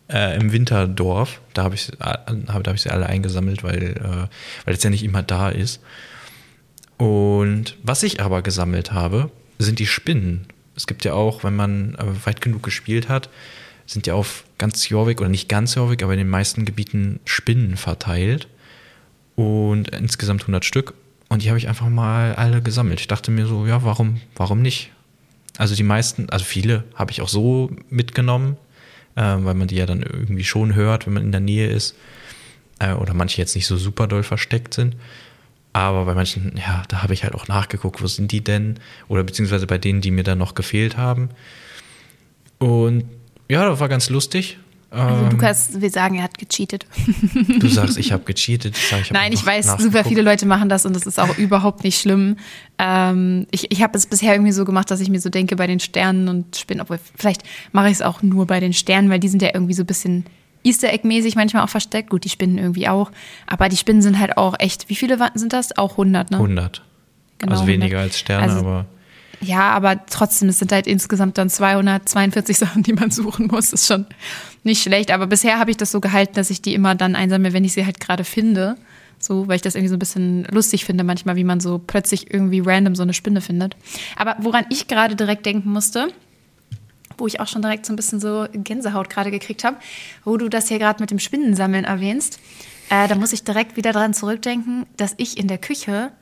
äh, 0.09 0.39
im 0.39 0.53
Winterdorf. 0.53 1.41
Da 1.53 1.65
habe 1.65 1.75
ich, 1.75 1.93
äh, 1.95 2.17
hab, 2.49 2.67
hab 2.67 2.75
ich 2.75 2.83
sie 2.83 2.91
alle 2.91 3.07
eingesammelt, 3.07 3.63
weil, 3.63 3.83
äh, 3.83 4.65
weil 4.65 4.91
nicht 4.91 5.05
immer 5.05 5.23
da 5.23 5.51
ist. 5.51 5.81
Und 6.97 7.77
was 7.83 8.03
ich 8.03 8.21
aber 8.21 8.43
gesammelt 8.43 8.93
habe, 8.93 9.31
sind 9.59 9.79
die 9.79 9.87
Spinnen. 9.87 10.47
Es 10.77 10.87
gibt 10.87 11.05
ja 11.05 11.13
auch, 11.15 11.45
wenn 11.45 11.57
man 11.57 11.95
äh, 11.97 12.27
weit 12.27 12.41
genug 12.41 12.63
gespielt 12.63 13.09
hat, 13.09 13.29
sind 13.87 14.07
ja 14.07 14.15
auf 14.15 14.45
ganz 14.59 14.89
Jorvik 14.89 15.21
oder 15.21 15.29
nicht 15.29 15.49
ganz 15.49 15.75
Jorvik, 15.75 16.03
aber 16.03 16.13
in 16.13 16.19
den 16.19 16.29
meisten 16.29 16.65
Gebieten 16.65 17.19
Spinnen 17.25 17.77
verteilt. 17.77 18.49
Und 19.35 19.89
insgesamt 19.89 20.43
100 20.43 20.65
Stück. 20.65 20.95
Und 21.31 21.43
die 21.43 21.49
habe 21.49 21.59
ich 21.59 21.69
einfach 21.69 21.89
mal 21.89 22.35
alle 22.35 22.61
gesammelt. 22.61 23.01
Ich 23.01 23.07
dachte 23.07 23.31
mir 23.31 23.47
so, 23.47 23.65
ja, 23.65 23.85
warum, 23.85 24.21
warum 24.35 24.61
nicht? 24.61 24.91
Also 25.57 25.77
die 25.77 25.85
meisten, 25.85 26.29
also 26.29 26.45
viele 26.45 26.85
habe 26.97 27.13
ich 27.13 27.23
auch 27.23 27.29
so 27.29 27.71
mitgenommen, 27.89 28.57
äh, 29.15 29.23
weil 29.23 29.55
man 29.55 29.69
die 29.69 29.77
ja 29.77 29.87
dann 29.87 30.03
irgendwie 30.03 30.45
schon 30.45 30.75
hört, 30.75 31.07
wenn 31.07 31.15
man 31.15 31.23
in 31.23 31.31
der 31.31 31.41
Nähe 31.41 31.69
ist. 31.69 31.97
Äh, 32.81 32.95
oder 32.95 33.15
manche 33.15 33.41
jetzt 33.41 33.55
nicht 33.55 33.67
so 33.67 33.77
super 33.77 34.09
doll 34.09 34.25
versteckt 34.25 34.75
sind. 34.75 34.97
Aber 35.73 36.05
bei 36.05 36.15
manchen, 36.15 36.57
ja, 36.57 36.83
da 36.89 37.03
habe 37.03 37.15
ich 37.15 37.23
halt 37.23 37.35
auch 37.35 37.47
nachgeguckt, 37.47 38.03
wo 38.03 38.09
sind 38.09 38.33
die 38.33 38.43
denn? 38.43 38.81
Oder 39.07 39.23
beziehungsweise 39.23 39.69
bei 39.69 39.79
denen, 39.79 40.01
die 40.01 40.11
mir 40.11 40.25
dann 40.25 40.39
noch 40.39 40.57
gefehlt 40.57 40.97
haben. 40.97 41.31
Und 42.59 43.05
ja, 43.49 43.65
das 43.69 43.79
war 43.79 43.89
ganz 43.89 44.11
lustig. 44.11 44.59
Also 44.91 45.31
Lukas, 45.31 45.75
ähm, 45.75 45.83
wir 45.83 45.91
sagen, 45.91 46.17
er 46.17 46.25
hat 46.25 46.37
gecheatet. 46.37 46.85
Du 47.61 47.69
sagst, 47.69 47.97
ich 47.97 48.11
habe 48.11 48.25
gecheatet. 48.25 48.77
Ich 48.77 48.89
sag, 48.89 49.03
ich 49.03 49.11
hab 49.11 49.13
Nein, 49.13 49.33
ich 49.33 49.45
weiß, 49.45 49.77
super 49.79 50.05
viele 50.05 50.23
Leute 50.23 50.47
machen 50.47 50.69
das 50.69 50.85
und 50.85 50.97
das 50.97 51.07
ist 51.07 51.21
auch 51.21 51.39
überhaupt 51.39 51.85
nicht 51.85 52.01
schlimm. 52.01 52.37
Ähm, 52.79 53.47
ich 53.53 53.71
ich 53.71 53.83
habe 53.83 53.97
es 53.97 54.07
bisher 54.07 54.35
irgendwie 54.35 54.53
so 54.53 54.65
gemacht, 54.65 54.91
dass 54.91 55.01
ich 55.01 55.09
mir 55.09 55.21
so 55.21 55.31
denke 55.31 55.55
bei 55.55 55.69
den 55.69 55.79
Sternen 55.79 56.29
und 56.29 56.57
Spinnen, 56.57 56.81
obwohl 56.81 56.99
vielleicht 57.17 57.43
mache 57.71 57.87
ich 57.87 57.95
es 57.95 58.03
auch 58.03 58.23
nur 58.23 58.47
bei 58.47 58.59
den 58.59 58.73
Sternen, 58.73 59.11
weil 59.11 59.21
die 59.21 59.29
sind 59.29 59.43
ja 59.43 59.51
irgendwie 59.55 59.75
so 59.75 59.85
ein 59.85 59.87
bisschen 59.87 60.25
Easter 60.65 60.93
Egg-mäßig 60.93 61.37
manchmal 61.37 61.63
auch 61.63 61.69
versteckt. 61.69 62.11
Gut, 62.11 62.25
die 62.25 62.29
Spinnen 62.29 62.59
irgendwie 62.59 62.89
auch. 62.89 63.13
Aber 63.47 63.69
die 63.69 63.77
Spinnen 63.77 64.03
sind 64.03 64.19
halt 64.19 64.37
auch 64.37 64.57
echt, 64.59 64.89
wie 64.89 64.97
viele 64.97 65.19
sind 65.35 65.53
das? 65.53 65.77
Auch 65.79 65.93
100, 65.93 66.33
ne? 66.33 66.37
100. 66.37 66.83
Genau, 67.39 67.53
also 67.53 67.67
weniger 67.67 67.99
100. 67.99 68.03
als 68.03 68.19
Sterne, 68.19 68.43
also, 68.43 68.59
aber. 68.61 68.87
Ja, 69.41 69.71
aber 69.71 70.05
trotzdem, 70.07 70.51
es 70.51 70.59
sind 70.59 70.71
halt 70.73 70.87
insgesamt 70.87 71.39
dann 71.39 71.49
242 71.49 72.59
Sachen, 72.59 72.83
die 72.83 72.93
man 72.93 73.11
suchen 73.11 73.47
muss. 73.47 73.71
Das 73.71 73.83
ist 73.83 73.87
schon 73.87 74.07
nicht 74.65 74.83
schlecht. 74.83 75.11
Aber 75.11 75.27
bisher 75.27 75.59
habe 75.59 75.71
ich 75.71 75.77
das 75.77 75.91
so 75.91 76.01
gehalten, 76.01 76.35
dass 76.35 76.51
ich 76.51 76.63
die 76.63 76.75
immer 76.75 76.95
dann 76.95 77.17
einsammle, 77.17 77.53
wenn 77.53 77.65
ich 77.65 77.73
sie 77.73 77.87
halt 77.87 78.01
gerade 78.01 78.25
finde. 78.25 78.77
So, 79.19 79.49
weil 79.49 79.57
ich 79.57 79.63
das 79.63 79.75
irgendwie 79.75 79.91
so 79.91 79.97
ein 79.97 79.99
bisschen 79.99 80.45
lustig 80.51 80.85
finde, 80.85 81.05
manchmal, 81.05 81.37
wie 81.37 81.45
man 81.45 81.61
so 81.61 81.79
plötzlich 81.79 82.33
irgendwie 82.33 82.61
random 82.61 82.95
so 82.95 83.03
eine 83.03 83.13
Spinne 83.13 83.41
findet. 83.41 83.77
Aber 84.17 84.37
woran 84.41 84.65
ich 84.71 84.89
gerade 84.89 85.15
direkt 85.15 85.45
denken 85.45 85.71
musste, 85.71 86.09
wo 87.19 87.27
ich 87.27 87.39
auch 87.39 87.47
schon 87.47 87.61
direkt 87.61 87.85
so 87.85 87.93
ein 87.93 87.97
bisschen 87.97 88.19
so 88.19 88.47
Gänsehaut 88.53 89.11
gerade 89.11 89.31
gekriegt 89.31 89.63
habe, 89.65 89.77
wo 90.25 90.39
du 90.39 90.49
das 90.49 90.69
hier 90.69 90.79
gerade 90.79 91.03
mit 91.03 91.11
dem 91.11 91.19
Spinnensammeln 91.19 91.85
erwähnst. 91.85 92.41
Äh, 92.89 93.09
da 93.09 93.15
muss 93.15 93.35
ich 93.35 93.45
direkt 93.45 93.77
wieder 93.77 93.93
dran 93.93 94.15
zurückdenken, 94.15 94.87
dass 94.97 95.15
ich 95.19 95.37
in 95.37 95.49
der 95.49 95.59
Küche 95.59 96.13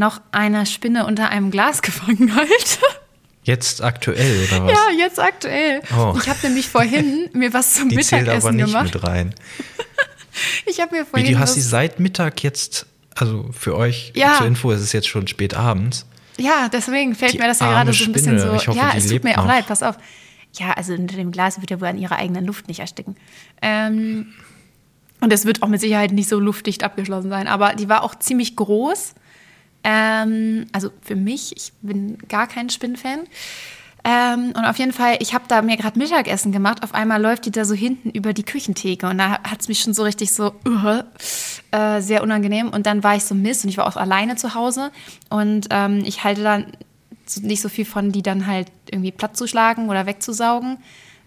noch 0.00 0.20
eine 0.32 0.66
Spinne 0.66 1.06
unter 1.06 1.28
einem 1.28 1.52
Glas 1.52 1.82
gefangen 1.82 2.34
halte. 2.34 2.80
Jetzt 3.44 3.82
aktuell 3.82 4.48
oder 4.48 4.66
was? 4.66 4.72
Ja, 4.72 4.98
jetzt 4.98 5.18
aktuell. 5.18 5.80
Oh. 5.96 6.14
Ich 6.20 6.28
habe 6.28 6.38
nämlich 6.42 6.68
vorhin 6.68 7.30
mir 7.32 7.54
was 7.54 7.74
zum 7.74 7.88
die 7.88 7.96
Mittagessen 7.96 8.26
zählt 8.26 8.42
aber 8.42 8.52
nicht 8.52 8.66
gemacht. 8.66 8.94
mit 8.94 9.02
rein. 9.04 9.34
ich 10.66 10.80
habe 10.80 10.96
mir 10.96 11.06
vorhin 11.06 11.28
Wie, 11.28 11.32
du 11.32 11.38
hast 11.38 11.54
sie 11.54 11.60
seit 11.60 12.00
Mittag 12.00 12.42
jetzt, 12.42 12.86
also 13.14 13.48
für 13.52 13.76
euch 13.76 14.12
ja. 14.14 14.34
zur 14.36 14.46
Info, 14.46 14.72
es 14.72 14.82
ist 14.82 14.92
jetzt 14.92 15.08
schon 15.08 15.26
spät 15.26 15.54
abends. 15.54 16.06
Ja, 16.36 16.68
deswegen 16.68 17.14
fällt 17.14 17.34
die 17.34 17.38
mir 17.38 17.46
das 17.46 17.60
ja 17.60 17.70
gerade 17.70 17.92
so 17.92 18.04
ein 18.04 18.12
bisschen 18.12 18.38
so. 18.38 18.52
Hoffe, 18.52 18.72
ja, 18.72 18.92
es 18.96 19.08
tut 19.08 19.24
mir 19.24 19.38
auch 19.38 19.46
leid, 19.46 19.66
pass 19.66 19.82
auf. 19.82 19.96
Ja, 20.54 20.72
also 20.72 20.94
unter 20.94 21.16
dem 21.16 21.30
Glas 21.30 21.60
wird 21.60 21.70
ja 21.70 21.80
wohl 21.80 21.88
an 21.88 21.98
ihrer 21.98 22.16
eigenen 22.16 22.44
Luft 22.44 22.68
nicht 22.68 22.80
ersticken. 22.80 23.16
Ähm, 23.62 24.32
und 25.20 25.32
es 25.32 25.44
wird 25.44 25.62
auch 25.62 25.68
mit 25.68 25.80
Sicherheit 25.80 26.12
nicht 26.12 26.28
so 26.28 26.40
luftdicht 26.40 26.82
abgeschlossen 26.82 27.30
sein. 27.30 27.46
Aber 27.46 27.74
die 27.74 27.88
war 27.88 28.02
auch 28.02 28.14
ziemlich 28.14 28.56
groß. 28.56 29.14
Ähm, 29.84 30.66
also 30.72 30.90
für 31.02 31.16
mich, 31.16 31.56
ich 31.56 31.72
bin 31.82 32.18
gar 32.28 32.46
kein 32.46 32.70
Spinnenfan. 32.70 33.20
Ähm, 34.02 34.52
und 34.56 34.64
auf 34.64 34.78
jeden 34.78 34.92
Fall, 34.92 35.16
ich 35.20 35.34
habe 35.34 35.44
da 35.48 35.60
mir 35.62 35.76
gerade 35.76 35.98
Mittagessen 35.98 36.52
gemacht. 36.52 36.82
Auf 36.82 36.94
einmal 36.94 37.20
läuft 37.20 37.46
die 37.46 37.50
da 37.50 37.64
so 37.64 37.74
hinten 37.74 38.10
über 38.10 38.32
die 38.32 38.44
Küchentheke 38.44 39.06
und 39.06 39.18
da 39.18 39.42
hat 39.42 39.60
es 39.60 39.68
mich 39.68 39.80
schon 39.80 39.92
so 39.92 40.02
richtig 40.04 40.32
so 40.32 40.54
uh, 40.66 41.02
äh, 41.70 42.00
sehr 42.00 42.22
unangenehm. 42.22 42.70
Und 42.70 42.86
dann 42.86 43.04
war 43.04 43.16
ich 43.16 43.24
so 43.24 43.34
Mist 43.34 43.64
und 43.64 43.70
ich 43.70 43.76
war 43.76 43.86
auch 43.86 43.96
alleine 43.96 44.36
zu 44.36 44.54
Hause 44.54 44.90
und 45.28 45.66
ähm, 45.70 46.02
ich 46.04 46.24
halte 46.24 46.42
dann 46.42 46.66
nicht 47.42 47.60
so 47.60 47.68
viel 47.68 47.84
von, 47.84 48.10
die 48.10 48.22
dann 48.22 48.46
halt 48.46 48.68
irgendwie 48.90 49.12
platt 49.12 49.36
zu 49.36 49.46
schlagen 49.46 49.88
oder 49.88 50.06
wegzusaugen. 50.06 50.78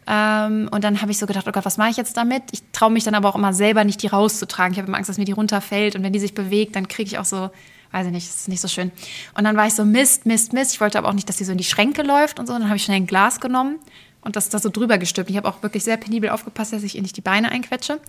Ähm, 0.05 0.67
und 0.71 0.83
dann 0.83 1.01
habe 1.01 1.11
ich 1.11 1.17
so 1.17 1.27
gedacht, 1.27 1.47
oh 1.47 1.51
Gott, 1.51 1.65
was 1.65 1.77
mache 1.77 1.91
ich 1.91 1.97
jetzt 1.97 2.17
damit? 2.17 2.43
Ich 2.51 2.61
traue 2.73 2.91
mich 2.91 3.03
dann 3.03 3.15
aber 3.15 3.29
auch 3.29 3.35
immer 3.35 3.53
selber 3.53 3.83
nicht, 3.83 4.01
die 4.01 4.07
rauszutragen. 4.07 4.73
Ich 4.73 4.79
habe 4.79 4.87
immer 4.87 4.97
Angst, 4.97 5.09
dass 5.09 5.17
mir 5.17 5.25
die 5.25 5.31
runterfällt. 5.31 5.95
Und 5.95 6.03
wenn 6.03 6.11
die 6.11 6.19
sich 6.19 6.33
bewegt, 6.33 6.75
dann 6.75 6.87
kriege 6.87 7.07
ich 7.07 7.19
auch 7.19 7.25
so, 7.25 7.51
weiß 7.93 8.07
ich 8.07 8.11
nicht, 8.11 8.27
das 8.27 8.35
ist 8.35 8.49
nicht 8.49 8.59
so 8.59 8.67
schön. 8.67 8.91
Und 9.35 9.45
dann 9.45 9.55
war 9.55 9.65
ich 9.65 9.73
so, 9.73 9.85
Mist, 9.85 10.25
Mist, 10.25 10.51
Mist. 10.51 10.73
Ich 10.73 10.81
wollte 10.81 10.97
aber 10.97 11.07
auch 11.07 11.13
nicht, 11.13 11.29
dass 11.29 11.37
die 11.37 11.45
so 11.45 11.53
in 11.53 11.57
die 11.57 11.63
Schränke 11.63 12.03
läuft 12.03 12.39
und 12.39 12.47
so. 12.47 12.53
Und 12.53 12.59
dann 12.59 12.69
habe 12.69 12.77
ich 12.77 12.83
schnell 12.83 12.97
ein 12.97 13.07
Glas 13.07 13.39
genommen 13.39 13.79
und 14.21 14.35
das 14.35 14.49
da 14.49 14.59
so 14.59 14.69
drüber 14.69 14.97
gestülpt. 14.97 15.29
Ich 15.29 15.37
habe 15.37 15.47
auch 15.47 15.63
wirklich 15.63 15.83
sehr 15.83 15.95
penibel 15.95 16.29
aufgepasst, 16.29 16.73
dass 16.73 16.83
ich 16.83 16.95
ihr 16.95 17.01
nicht 17.01 17.15
die 17.15 17.21
Beine 17.21 17.49
einquetsche. 17.49 17.99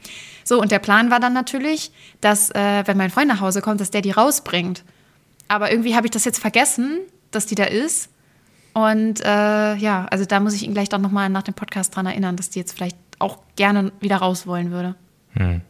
So, 0.43 0.61
und 0.61 0.73
der 0.73 0.81
Plan 0.81 1.11
war 1.11 1.21
dann 1.21 1.33
natürlich, 1.33 1.93
dass, 2.21 2.51
äh, 2.51 2.83
wenn 2.87 2.97
mein 2.97 3.11
Freund 3.11 3.29
nach 3.29 3.41
Hause 3.41 3.63
kommt, 3.63 3.81
dass 3.81 3.91
der 3.91 4.03
die 4.03 4.11
rausbringt. 4.11 4.83
Aber 5.47 5.71
irgendwie 5.71 5.95
habe 5.95 6.07
ich 6.07 6.11
das 6.11 6.25
jetzt 6.25 6.41
vergessen 6.41 7.01
dass 7.35 7.47
die 7.47 7.55
da 7.55 7.65
ist. 7.65 8.11
Und 8.73 9.21
äh, 9.21 9.75
ja, 9.77 10.07
also 10.11 10.25
da 10.25 10.41
muss 10.41 10.55
ich 10.55 10.65
ihn 10.65 10.75
gleich 10.75 10.89
dann 10.89 11.03
nochmal 11.03 11.29
nach 11.29 11.43
dem 11.43 11.55
Podcast 11.55 11.95
dran 11.95 12.07
erinnern, 12.07 12.37
dass 12.37 12.51
die 12.51 12.59
jetzt 12.59 12.73
vielleicht 12.73 12.97
auch 13.19 13.39
gerne 13.57 13.93
wieder 14.01 14.17
raus 14.17 14.47
wollen 14.47 14.73
würde. 14.73 14.97
Hm. 15.35 15.61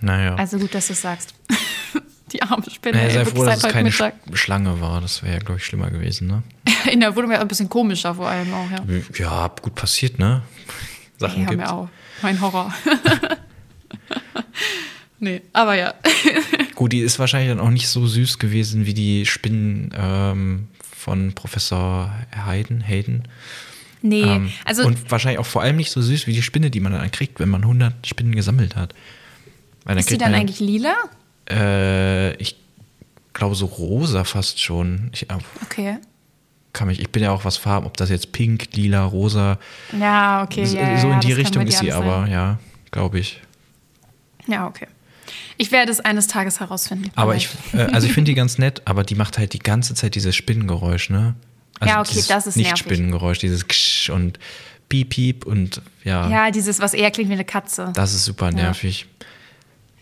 Naja. 0.00 0.34
Also 0.36 0.58
gut, 0.58 0.74
dass 0.74 0.86
du 0.86 0.92
es 0.92 1.02
sagst. 1.02 1.34
die 2.32 2.42
arme 2.42 2.64
Spinne. 2.70 2.98
Naja, 2.98 3.10
sei 3.10 3.24
froh, 3.24 3.44
dass 3.44 3.62
es 3.64 3.72
keine 3.72 3.90
Mittag. 3.90 4.14
Schlange 4.32 4.80
war. 4.80 5.00
Das 5.00 5.22
wäre 5.22 5.34
ja, 5.34 5.38
glaube 5.38 5.58
ich, 5.58 5.64
schlimmer 5.64 5.90
gewesen, 5.90 6.26
ne? 6.26 6.42
In 6.92 7.00
der 7.00 7.14
Wohnung 7.14 7.30
wäre 7.30 7.40
ein 7.40 7.48
bisschen 7.48 7.68
komischer 7.68 8.14
vor 8.14 8.28
allem 8.28 8.52
auch, 8.52 8.70
ja. 8.70 9.00
Ja, 9.16 9.54
gut 9.62 9.74
passiert, 9.74 10.18
ne? 10.18 10.42
Sachen 11.18 11.44
ja, 11.44 11.52
mir 11.52 11.72
auch. 11.72 11.88
Mein 12.22 12.40
Horror. 12.40 12.72
nee, 15.18 15.42
aber 15.52 15.74
ja. 15.74 15.94
gut, 16.74 16.92
die 16.92 17.00
ist 17.00 17.18
wahrscheinlich 17.18 17.50
dann 17.50 17.60
auch 17.60 17.70
nicht 17.70 17.88
so 17.88 18.06
süß 18.06 18.38
gewesen 18.38 18.86
wie 18.86 18.94
die 18.94 19.26
Spinnen 19.26 19.92
ähm, 19.96 20.68
von 20.80 21.32
Professor 21.34 22.12
Hayden. 22.34 22.80
Hayden. 22.80 23.28
Nee, 24.02 24.22
ähm, 24.22 24.52
also. 24.64 24.84
Und 24.84 25.10
wahrscheinlich 25.10 25.38
auch 25.38 25.46
vor 25.46 25.62
allem 25.62 25.76
nicht 25.76 25.90
so 25.90 26.02
süß 26.02 26.26
wie 26.26 26.32
die 26.32 26.42
Spinne, 26.42 26.70
die 26.70 26.80
man 26.80 26.92
dann 26.92 27.10
kriegt, 27.10 27.40
wenn 27.40 27.48
man 27.48 27.62
100 27.62 28.06
Spinnen 28.06 28.34
gesammelt 28.34 28.76
hat. 28.76 28.94
ist 29.86 30.10
die 30.10 30.18
dann 30.18 30.34
eigentlich 30.34 30.60
lila? 30.60 30.94
Äh, 31.50 32.34
ich 32.36 32.56
glaube 33.32 33.54
so 33.54 33.66
rosa 33.66 34.24
fast 34.24 34.60
schon. 34.60 35.10
Ich, 35.12 35.26
okay. 35.62 35.98
Kann 36.72 36.88
mich, 36.88 37.00
ich 37.00 37.10
bin 37.10 37.22
ja 37.22 37.30
auch 37.30 37.44
was 37.44 37.56
Farben, 37.56 37.86
ob 37.86 37.96
das 37.96 38.10
jetzt 38.10 38.32
pink, 38.32 38.74
lila, 38.74 39.04
rosa. 39.04 39.58
Ja, 39.98 40.42
okay. 40.42 40.64
So, 40.66 40.76
ja, 40.76 40.98
so 40.98 41.06
in 41.06 41.14
ja, 41.14 41.18
die 41.20 41.32
Richtung 41.32 41.66
ist 41.66 41.78
sie 41.78 41.92
aber, 41.92 42.26
ja, 42.28 42.58
glaube 42.90 43.18
ich. 43.18 43.40
Ja, 44.46 44.66
okay. 44.66 44.86
Ich 45.56 45.72
werde 45.72 45.90
es 45.90 46.00
eines 46.00 46.26
Tages 46.26 46.60
herausfinden. 46.60 47.10
Aber 47.14 47.34
ich, 47.34 47.48
äh, 47.72 47.82
also 47.92 48.06
ich 48.06 48.12
finde 48.12 48.30
die 48.30 48.34
ganz 48.34 48.58
nett, 48.58 48.82
aber 48.84 49.04
die 49.04 49.14
macht 49.14 49.38
halt 49.38 49.52
die 49.54 49.58
ganze 49.58 49.94
Zeit 49.94 50.14
dieses 50.14 50.36
Spinnengeräusch, 50.36 51.10
ne? 51.10 51.34
Also 51.80 51.94
ja, 51.94 52.00
okay, 52.00 52.22
das 52.28 52.46
ist 52.46 52.56
nicht. 52.56 52.78
Spinnengeräusch, 52.78 53.38
dieses 53.38 53.66
Ksch 53.66 54.10
und 54.10 54.38
Piep, 54.88 55.10
Piep 55.10 55.46
und 55.46 55.82
ja. 56.04 56.28
Ja, 56.28 56.50
dieses, 56.50 56.80
was 56.80 56.94
eher 56.94 57.10
klingt 57.10 57.28
wie 57.28 57.34
eine 57.34 57.44
Katze. 57.44 57.90
Das 57.94 58.14
ist 58.14 58.24
super 58.24 58.50
nervig. 58.50 59.06
Ja. 59.20 59.26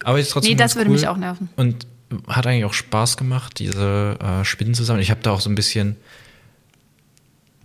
Aber 0.04 0.20
ist 0.20 0.30
trotzdem. 0.30 0.52
Nee, 0.52 0.56
das 0.56 0.76
würde 0.76 0.88
cool 0.90 0.96
mich 0.96 1.08
auch 1.08 1.16
nerven. 1.16 1.48
Und 1.56 1.86
hat 2.28 2.46
eigentlich 2.46 2.64
auch 2.64 2.74
Spaß 2.74 3.16
gemacht, 3.16 3.58
diese 3.58 4.16
äh, 4.20 4.44
Spinnen 4.44 4.74
zusammen. 4.74 5.00
Ich 5.00 5.10
habe 5.10 5.20
da 5.22 5.32
auch 5.32 5.40
so 5.40 5.50
ein 5.50 5.54
bisschen. 5.54 5.96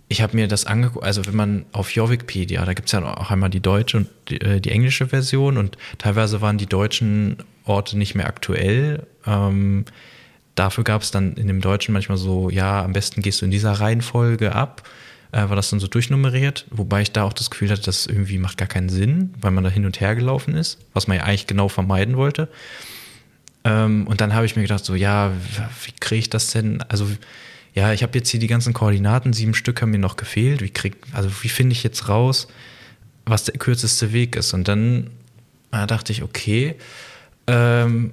Ich 0.08 0.22
habe 0.22 0.34
mir 0.34 0.48
das 0.48 0.66
angeguckt, 0.66 1.04
also 1.04 1.24
wenn 1.26 1.36
man 1.36 1.66
auf 1.70 1.92
Jovikpedia, 1.92 2.64
da 2.64 2.74
gibt 2.74 2.88
es 2.88 2.92
ja 2.92 3.04
auch 3.04 3.30
einmal 3.30 3.48
die 3.48 3.60
deutsche 3.60 3.98
und 3.98 4.08
die, 4.28 4.40
äh, 4.40 4.60
die, 4.60 4.72
englische 4.72 5.06
Version 5.06 5.56
und 5.56 5.78
teilweise 5.98 6.40
waren 6.40 6.58
die 6.58 6.66
deutschen 6.66 7.36
Orte 7.64 7.96
nicht 7.96 8.16
mehr 8.16 8.26
aktuell. 8.26 9.06
Ähm, 9.24 9.84
dafür 10.56 10.82
gab 10.82 11.02
es 11.02 11.12
dann 11.12 11.34
in 11.34 11.46
dem 11.46 11.60
Deutschen 11.60 11.92
manchmal 11.92 12.18
so, 12.18 12.50
ja, 12.50 12.82
am 12.82 12.92
besten 12.92 13.22
gehst 13.22 13.40
du 13.40 13.44
in 13.44 13.52
dieser 13.52 13.72
Reihenfolge 13.74 14.52
ab, 14.52 14.82
äh, 15.32 15.48
war 15.48 15.56
das 15.56 15.70
dann 15.70 15.80
so 15.80 15.86
durchnummeriert, 15.86 16.66
wobei 16.70 17.02
ich 17.02 17.12
da 17.12 17.24
auch 17.24 17.32
das 17.32 17.50
Gefühl 17.50 17.70
hatte, 17.70 17.82
das 17.82 18.06
irgendwie 18.06 18.38
macht 18.38 18.58
gar 18.58 18.68
keinen 18.68 18.88
Sinn, 18.88 19.34
weil 19.40 19.50
man 19.50 19.64
da 19.64 19.70
hin 19.70 19.86
und 19.86 20.00
her 20.00 20.14
gelaufen 20.14 20.54
ist, 20.54 20.78
was 20.92 21.06
man 21.06 21.18
ja 21.18 21.24
eigentlich 21.24 21.46
genau 21.46 21.68
vermeiden 21.68 22.16
wollte. 22.16 22.48
Ähm, 23.64 24.06
und 24.06 24.20
dann 24.20 24.34
habe 24.34 24.46
ich 24.46 24.56
mir 24.56 24.62
gedacht, 24.62 24.84
so, 24.84 24.94
ja, 24.94 25.32
wie 25.84 25.92
kriege 26.00 26.20
ich 26.20 26.30
das 26.30 26.48
denn? 26.48 26.82
Also, 26.82 27.08
ja, 27.74 27.92
ich 27.92 28.02
habe 28.02 28.18
jetzt 28.18 28.30
hier 28.30 28.40
die 28.40 28.46
ganzen 28.46 28.72
Koordinaten, 28.72 29.32
sieben 29.32 29.54
Stück 29.54 29.80
haben 29.82 29.90
mir 29.90 29.98
noch 29.98 30.16
gefehlt. 30.16 30.62
Wie 30.62 30.70
krieg, 30.70 30.96
also 31.12 31.30
wie 31.42 31.48
finde 31.48 31.72
ich 31.72 31.82
jetzt 31.82 32.08
raus, 32.08 32.48
was 33.26 33.44
der 33.44 33.58
kürzeste 33.58 34.12
Weg 34.12 34.34
ist? 34.34 34.54
Und 34.54 34.66
dann 34.66 35.10
äh, 35.70 35.86
dachte 35.86 36.12
ich, 36.12 36.22
okay, 36.22 36.74
ähm, 37.46 38.12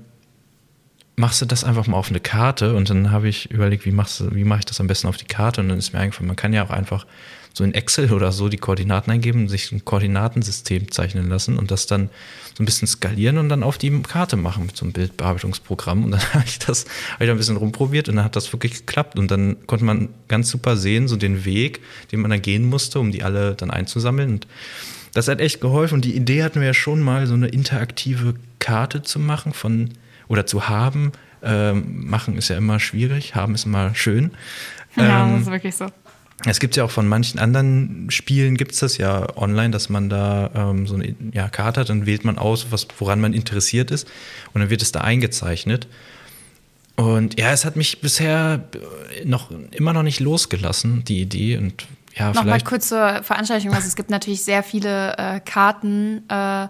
machst 1.18 1.42
du 1.42 1.46
das 1.46 1.64
einfach 1.64 1.88
mal 1.88 1.98
auf 1.98 2.10
eine 2.10 2.20
Karte 2.20 2.76
und 2.76 2.90
dann 2.90 3.12
habe 3.12 3.28
ich 3.28 3.50
überlegt, 3.50 3.86
wie 3.86 3.92
machst 3.92 4.20
du, 4.20 4.36
wie 4.36 4.44
mache 4.44 4.60
ich 4.60 4.66
das 4.66 4.80
am 4.80 4.88
besten 4.88 5.08
auf 5.08 5.18
die 5.18 5.26
Karte? 5.26 5.62
Und 5.62 5.70
dann 5.70 5.80
ist 5.80 5.92
mir 5.92 6.00
eingefallen, 6.00 6.28
man 6.28 6.36
kann 6.36 6.54
ja 6.54 6.64
auch 6.64 6.70
einfach 6.70 7.06
so 7.54 7.64
in 7.64 7.74
Excel 7.74 8.14
oder 8.14 8.32
so 8.32 8.50
die 8.50 8.58
Koordinaten 8.58 9.10
eingeben, 9.10 9.50
sich 9.50 9.72
ein 9.72 9.84
Koordinatensystem 9.84 10.92
zeichnen 10.92 11.28
lassen 11.28 11.58
und 11.58 11.72
das 11.72 11.88
dann 11.88 12.12
so 12.56 12.62
ein 12.62 12.66
bisschen 12.66 12.88
skalieren 12.88 13.40
und 13.40 13.50
dann 13.50 13.64
auf 13.64 13.80
die 13.80 13.90
Karte 14.04 14.38
machen 14.38 14.68
mit 14.68 14.78
so 14.78 14.86
einem 14.86 14.94
Bildbearbeitungsprogramm. 14.94 16.04
Und 16.04 16.12
dann 16.12 16.22
habe 16.34 16.44
ich 16.46 16.60
das 16.60 16.86
habe 17.16 17.26
ich 17.26 17.32
ein 17.32 17.38
bisschen 17.38 17.58
rumprobiert 17.58 18.10
und 18.10 18.18
dann 18.18 18.26
hat 18.26 18.36
das 18.36 18.54
wirklich 18.54 18.74
geklappt. 18.74 19.18
Und 19.18 19.32
dann 19.32 19.58
konnte 19.66 19.86
man 19.86 20.10
ganz 20.28 20.52
super 20.52 20.78
sehen, 20.78 21.08
so 21.08 21.16
den 21.16 21.46
Weg, 21.46 21.82
den 22.12 22.22
man 22.22 22.30
dann 22.30 22.44
gehen 22.44 22.70
musste, 22.70 23.00
um 23.00 23.12
die 23.12 23.24
alle 23.24 23.56
dann 23.56 23.72
einzusammeln. 23.72 24.30
Und 24.30 24.48
das 25.14 25.28
hat 25.28 25.42
echt 25.42 25.60
geholfen. 25.62 25.96
Und 25.96 26.06
die 26.06 26.16
Idee 26.16 26.44
hatten 26.44 26.60
wir 26.60 26.68
ja 26.68 26.74
schon 26.76 27.02
mal, 27.02 27.26
so 27.26 27.34
eine 27.34 27.48
interaktive 27.48 28.36
Karte 28.60 29.02
zu 29.02 29.18
machen 29.18 29.52
von 29.52 29.90
oder 30.28 30.46
zu 30.46 30.70
haben. 30.70 31.12
Ähm, 31.44 32.08
machen 32.10 32.38
ist 32.38 32.50
ja 32.50 32.58
immer 32.58 32.80
schwierig, 32.80 33.36
haben 33.36 33.56
ist 33.56 33.66
immer 33.66 33.94
schön. 33.96 34.32
Ja, 34.96 35.26
ähm, 35.26 35.34
das 35.34 35.42
ist 35.44 35.52
wirklich 35.52 35.76
so. 35.76 35.88
Es 36.46 36.60
gibt 36.60 36.76
ja 36.76 36.84
auch 36.84 36.92
von 36.92 37.08
manchen 37.08 37.40
anderen 37.40 38.12
Spielen 38.12 38.58
gibt 38.58 38.74
es 38.74 38.80
das 38.80 38.98
ja 38.98 39.36
online, 39.38 39.72
dass 39.72 39.90
man 39.90 40.08
da 40.08 40.52
ähm, 40.54 40.86
so 40.86 40.96
eine 40.96 41.16
ja, 41.34 41.50
Karte 41.50 41.82
hat, 41.82 41.90
dann 41.90 42.06
wählt 42.06 42.26
man 42.26 42.38
aus, 42.38 42.68
was, 42.70 42.88
woran 43.00 43.20
man 43.20 43.34
interessiert 43.34 43.90
ist 43.90 44.08
und 44.54 44.62
dann 44.62 44.70
wird 44.70 44.84
es 44.84 44.92
da 44.92 45.02
eingezeichnet. 45.02 45.88
Und 46.96 47.40
ja, 47.40 47.52
es 47.52 47.66
hat 47.66 47.76
mich 47.76 48.02
bisher 48.02 48.64
noch 49.24 49.52
immer 49.72 49.94
noch 49.94 50.04
nicht 50.04 50.20
losgelassen, 50.20 51.04
die 51.06 51.22
Idee. 51.22 51.58
Und 51.58 51.86
ja, 52.16 52.34
Nochmal 52.34 52.62
kurz 52.62 52.90
zur 52.90 53.24
Veranstaltung. 53.24 53.74
Also 53.74 53.88
es 53.88 53.96
gibt 53.96 54.10
natürlich 54.10 54.44
sehr 54.44 54.64
viele 54.64 55.16
äh, 55.18 55.40
Karten, 55.40 56.24
äh, 56.30 56.68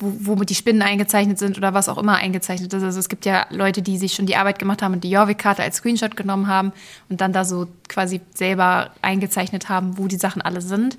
wo, 0.00 0.38
wo 0.38 0.44
die 0.44 0.54
Spinnen 0.54 0.82
eingezeichnet 0.82 1.38
sind 1.38 1.56
oder 1.58 1.74
was 1.74 1.88
auch 1.88 1.98
immer 1.98 2.16
eingezeichnet 2.16 2.72
ist. 2.72 2.82
Also 2.82 2.98
es 2.98 3.08
gibt 3.08 3.26
ja 3.26 3.46
Leute, 3.50 3.82
die 3.82 3.98
sich 3.98 4.14
schon 4.14 4.26
die 4.26 4.36
Arbeit 4.36 4.58
gemacht 4.58 4.82
haben 4.82 4.94
und 4.94 5.04
die 5.04 5.10
Jorvik-Karte 5.10 5.62
als 5.62 5.76
Screenshot 5.76 6.16
genommen 6.16 6.48
haben 6.48 6.72
und 7.08 7.20
dann 7.20 7.32
da 7.32 7.44
so 7.44 7.68
quasi 7.88 8.20
selber 8.34 8.90
eingezeichnet 9.02 9.68
haben, 9.68 9.98
wo 9.98 10.08
die 10.08 10.16
Sachen 10.16 10.42
alle 10.42 10.60
sind. 10.60 10.96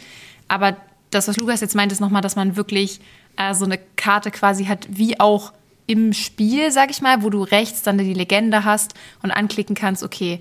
Aber 0.47 0.77
das, 1.09 1.27
was 1.27 1.37
Lukas 1.37 1.61
jetzt 1.61 1.75
meint, 1.75 1.91
ist 1.91 1.99
nochmal, 1.99 2.21
dass 2.21 2.35
man 2.35 2.55
wirklich 2.55 3.01
äh, 3.37 3.53
so 3.53 3.65
eine 3.65 3.79
Karte 3.95 4.31
quasi 4.31 4.65
hat, 4.65 4.87
wie 4.89 5.19
auch 5.19 5.51
im 5.87 6.13
Spiel, 6.13 6.71
sag 6.71 6.89
ich 6.91 7.01
mal, 7.01 7.23
wo 7.23 7.29
du 7.29 7.43
rechts 7.43 7.81
dann 7.81 7.97
die 7.97 8.13
Legende 8.13 8.63
hast 8.63 8.93
und 9.23 9.31
anklicken 9.31 9.75
kannst, 9.75 10.03
okay, 10.03 10.39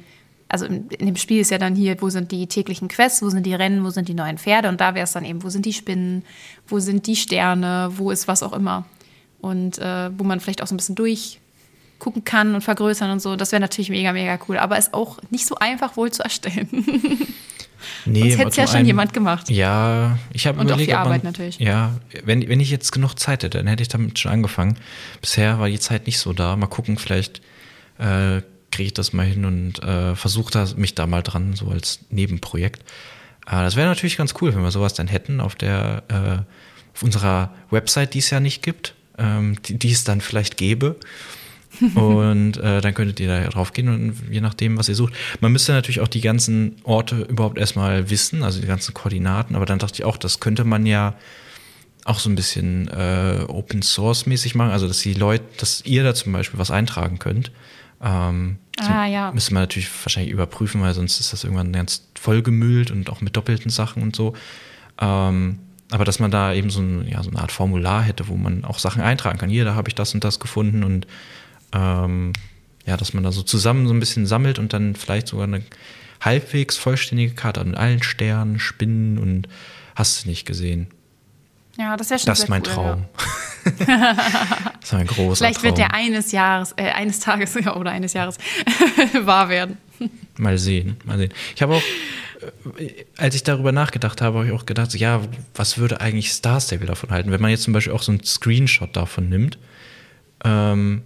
also 0.51 0.67
in, 0.67 0.89
in, 0.89 1.07
dem 1.07 1.17
Spiel 1.17 1.41
ist 1.41 1.51
ja 1.51 1.59
dann 1.59 1.77
hier, 1.77 1.97
wo 2.01 2.11
sind 2.11 2.33
die 2.33 2.47
täglichen 2.47 2.89
Quests, 2.89 3.23
wo 3.23 3.31
sind 3.31 3.47
die 3.47 3.55
Rennen, 3.55 3.85
wo 3.85 3.91
sind 3.91 4.09
die 4.09 4.15
neuen 4.15 4.37
Pferde 4.37 4.69
und 4.69 4.81
da 4.81 4.95
wäre 4.95 5.05
es 5.05 5.13
dann 5.13 5.25
eben, 5.25 5.43
wo 5.43 5.49
sind 5.49 5.65
die 5.65 5.73
Spinnen, 5.73 6.25
wo 6.67 6.81
sind 6.81 7.07
die 7.07 7.17
Sterne, 7.17 7.91
wo 7.97 8.11
ist 8.11 8.27
was 8.27 8.43
auch 8.43 8.53
immer. 8.53 8.85
Und 9.41 9.79
äh, 9.79 10.11
wo 10.19 10.25
man 10.25 10.41
vielleicht 10.41 10.63
auch 10.63 10.67
so 10.67 10.75
ein 10.75 10.77
bisschen 10.77 10.97
durchgucken 10.97 12.25
kann 12.25 12.55
und 12.55 12.63
vergrößern 12.63 13.11
und 13.11 13.23
so. 13.23 13.37
Das 13.37 13.53
wäre 13.53 13.61
natürlich 13.61 13.89
mega, 13.89 14.13
mega 14.13 14.39
cool. 14.49 14.59
Aber 14.59 14.77
ist 14.77 14.93
auch 14.93 15.19
nicht 15.31 15.47
so 15.47 15.55
einfach 15.55 15.97
wohl 15.97 16.11
zu 16.11 16.23
erstellen. 16.23 16.69
Nee, 18.05 18.21
Sonst 18.21 18.39
hätte 18.39 18.49
es 18.51 18.57
ja 18.57 18.67
schon 18.67 18.77
einen, 18.77 18.87
jemand 18.87 19.15
gemacht. 19.15 19.51
Ja, 19.51 20.19
ich 20.35 20.47
habe 20.47 20.61
überlegt. 20.61 20.81
Auch 20.81 20.85
die 20.85 20.95
Arbeit 20.95 21.25
man, 21.25 21.33
natürlich. 21.33 21.59
Ja, 21.59 21.99
wenn, 22.25 22.47
wenn 22.47 22.61
ich 22.61 22.71
jetzt 22.71 22.93
genug 22.93 23.15
Zeit 23.15 23.43
hätte, 23.43 23.59
dann 23.59 23.67
hätte 23.67 23.83
ich 23.83 23.89
damit 23.89 24.19
schon 24.19 24.33
angefangen. 24.33 24.77
Bisher 25.23 25.59
war 25.59 25.69
die 25.69 25.81
Zeit 25.81 26.07
nicht 26.07 26.19
so 26.19 26.35
da. 26.35 26.57
Mal 26.57 26.67
gucken, 26.67 26.99
vielleicht 26.99 27.41
äh, 27.99 28.43
kriege 28.71 28.89
ich 28.89 28.95
das 28.95 29.13
mal 29.13 29.27
hin 29.27 29.45
und 29.45 29.83
äh, 29.83 30.15
versuche 30.15 30.67
mich 30.77 30.95
da 30.95 31.07
mal 31.07 31.23
dran, 31.23 31.55
so 31.55 31.69
als 31.69 32.01
Nebenprojekt. 32.11 32.83
Äh, 33.47 33.63
das 33.63 33.77
wäre 33.77 33.89
natürlich 33.89 34.17
ganz 34.17 34.35
cool, 34.41 34.55
wenn 34.55 34.63
wir 34.63 34.71
sowas 34.71 34.95
dann 34.95 35.09
hätten 35.09 35.41
auf 35.41 35.55
der 35.55 36.03
äh, 36.09 36.43
auf 36.95 37.03
unserer 37.03 37.53
Website, 37.71 38.15
die 38.15 38.19
es 38.19 38.31
ja 38.31 38.41
nicht 38.41 38.63
gibt, 38.63 38.95
ähm, 39.19 39.57
die, 39.65 39.79
die 39.79 39.93
es 39.93 40.05
dann 40.05 40.21
vielleicht 40.21 40.57
gäbe. 40.57 40.97
und 41.95 42.57
äh, 42.57 42.81
dann 42.81 42.95
könntet 42.95 43.21
ihr 43.21 43.29
da 43.29 43.49
drauf 43.49 43.73
gehen 43.73 43.89
und 43.89 44.17
je 44.29 44.41
nachdem, 44.41 44.77
was 44.77 44.89
ihr 44.89 44.97
sucht. 44.97 45.15
Man 45.41 45.53
müsste 45.53 45.73
natürlich 45.73 46.01
auch 46.01 46.09
die 46.09 46.21
ganzen 46.21 46.77
Orte 46.83 47.23
überhaupt 47.23 47.59
erstmal 47.59 48.11
wissen, 48.11 48.43
also 48.43 48.61
die 48.61 48.67
ganzen 48.67 48.93
Koordinaten, 48.93 49.55
aber 49.55 49.67
dann 49.67 49.79
dachte 49.79 49.95
ich 49.95 50.05
auch, 50.05 50.17
das 50.17 50.41
könnte 50.41 50.65
man 50.65 50.85
ja 50.85 51.15
auch 52.05 52.19
so 52.19 52.29
ein 52.29 52.35
bisschen 52.35 52.89
äh, 52.89 53.45
Open 53.47 53.83
Source 53.83 54.27
mäßig 54.27 54.57
machen, 54.57 54.73
also 54.73 54.89
dass 54.89 54.99
die 54.99 55.15
Leute, 55.15 55.45
dass 55.59 55.83
ihr 55.85 56.03
da 56.03 56.13
zum 56.13 56.33
Beispiel 56.33 56.59
was 56.59 56.73
eintragen 56.73 57.21
könnt. 57.21 57.53
Ähm, 58.03 58.59
ah, 58.79 59.07
ja. 59.07 59.33
Müsste 59.33 59.55
man 59.55 59.63
natürlich 59.63 59.91
wahrscheinlich 60.05 60.33
überprüfen, 60.33 60.81
weil 60.81 60.95
sonst 60.95 61.21
ist 61.21 61.33
das 61.33 61.45
irgendwann 61.45 61.73
ganz 61.73 62.09
vollgemüllt 62.19 62.91
und 62.91 63.11
auch 63.11 63.21
mit 63.21 63.37
doppelten 63.37 63.71
Sachen 63.71 64.03
und 64.03 64.17
so. 64.17 64.35
Ähm, 65.01 65.59
aber 65.91 66.05
dass 66.05 66.19
man 66.19 66.31
da 66.31 66.53
eben 66.55 66.71
so, 66.71 66.81
ein, 66.81 67.09
ja, 67.09 67.23
so 67.23 67.31
eine 67.31 67.41
Art 67.41 67.53
Formular 67.53 68.03
hätte, 68.03 68.29
wo 68.29 68.37
man 68.37 68.65
auch 68.65 68.79
Sachen 68.79 69.03
eintragen 69.03 69.39
kann. 69.39 69.51
Hier, 69.51 69.65
da 69.65 69.75
habe 69.75 69.89
ich 69.89 69.95
das 69.95 70.15
und 70.15 70.25
das 70.25 70.39
gefunden 70.39 70.85
und 70.85 71.07
ähm, 71.73 72.33
ja, 72.87 72.97
dass 72.97 73.13
man 73.13 73.25
da 73.25 73.33
so 73.33 73.43
zusammen 73.43 73.87
so 73.87 73.95
ein 73.95 74.01
bisschen 74.01 74.27
sammelt 74.27 74.59
und 74.59 74.73
dann 74.73 74.95
vielleicht 74.95 75.29
sogar 75.29 75.47
eine 75.47 75.63
halbwegs 76.21 76.77
vollständige 76.77 77.35
Karte 77.35 77.65
mit 77.65 77.77
allen 77.77 78.03
Sternen, 78.03 78.59
Spinnen 78.59 79.19
und 79.19 79.49
hast 79.95 80.25
du 80.25 80.29
nicht 80.29 80.47
gesehen. 80.47 80.89
Ja, 81.79 81.97
das 81.97 82.11
wäre 82.11 82.21
schon 82.21 82.27
Das 82.27 82.41
ist 82.41 82.49
mein 82.49 82.63
cool, 82.63 82.73
Traum. 82.73 83.05
Ja. 83.19 83.25
das 83.87 84.85
ist 84.85 84.95
ein 84.95 85.07
großer 85.07 85.37
Vielleicht 85.37 85.61
Traum. 85.61 85.65
wird 85.65 85.79
der 85.79 85.95
eines 85.95 86.33
Jahres, 86.33 86.73
äh, 86.77 86.91
eines 86.91 87.21
Tages 87.21 87.57
oder 87.77 87.91
eines 87.91 88.13
Jahres 88.13 88.39
wahr 89.23 89.49
werden. 89.49 89.79
Mal 90.37 90.59
sehen, 90.59 90.97
mal 91.05 91.19
sehen. 91.19 91.33
Ich 91.55 91.63
habe 91.63 91.75
auch, 91.75 91.83
äh, 92.79 93.05
als 93.17 93.35
ich 93.35 93.43
darüber 93.43 93.73
nachgedacht 93.73 94.21
habe, 94.23 94.39
habe 94.39 94.47
ich 94.49 94.53
auch 94.53 94.67
gedacht, 94.67 94.95
ja, 94.95 95.23
was 95.55 95.79
würde 95.79 96.01
eigentlich 96.01 96.33
Star 96.33 96.61
Stable 96.61 96.87
davon 96.87 97.11
halten? 97.11 97.31
Wenn 97.31 97.41
man 97.41 97.51
jetzt 97.51 97.63
zum 97.63 97.73
Beispiel 97.73 97.93
auch 97.93 98.03
so 98.03 98.13
einen 98.13 98.25
Screenshot 98.25 98.97
davon 98.97 99.29
nimmt, 99.29 99.59
ähm, 100.45 101.03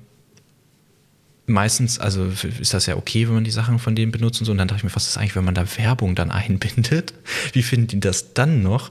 meistens, 1.47 1.99
also 1.99 2.27
ist 2.61 2.75
das 2.75 2.87
ja 2.87 2.97
okay, 2.97 3.27
wenn 3.27 3.35
man 3.35 3.45
die 3.45 3.51
Sachen 3.51 3.79
von 3.79 3.95
denen 3.95 4.13
benutzt 4.13 4.41
und 4.41 4.47
so. 4.47 4.53
Und 4.53 4.59
dann 4.59 4.69
dachte 4.69 4.79
ich 4.79 4.85
mir, 4.85 4.95
was 4.95 5.09
ist 5.09 5.19
eigentlich, 5.19 5.37
wenn 5.37 5.45
man 5.45 5.55
da 5.55 5.67
Werbung 5.77 6.15
dann 6.15 6.31
einbindet? 6.31 7.15
Wie 7.53 7.63
finden 7.63 7.89
die 7.89 8.01
das 8.01 8.35
dann 8.35 8.63
noch? 8.63 8.91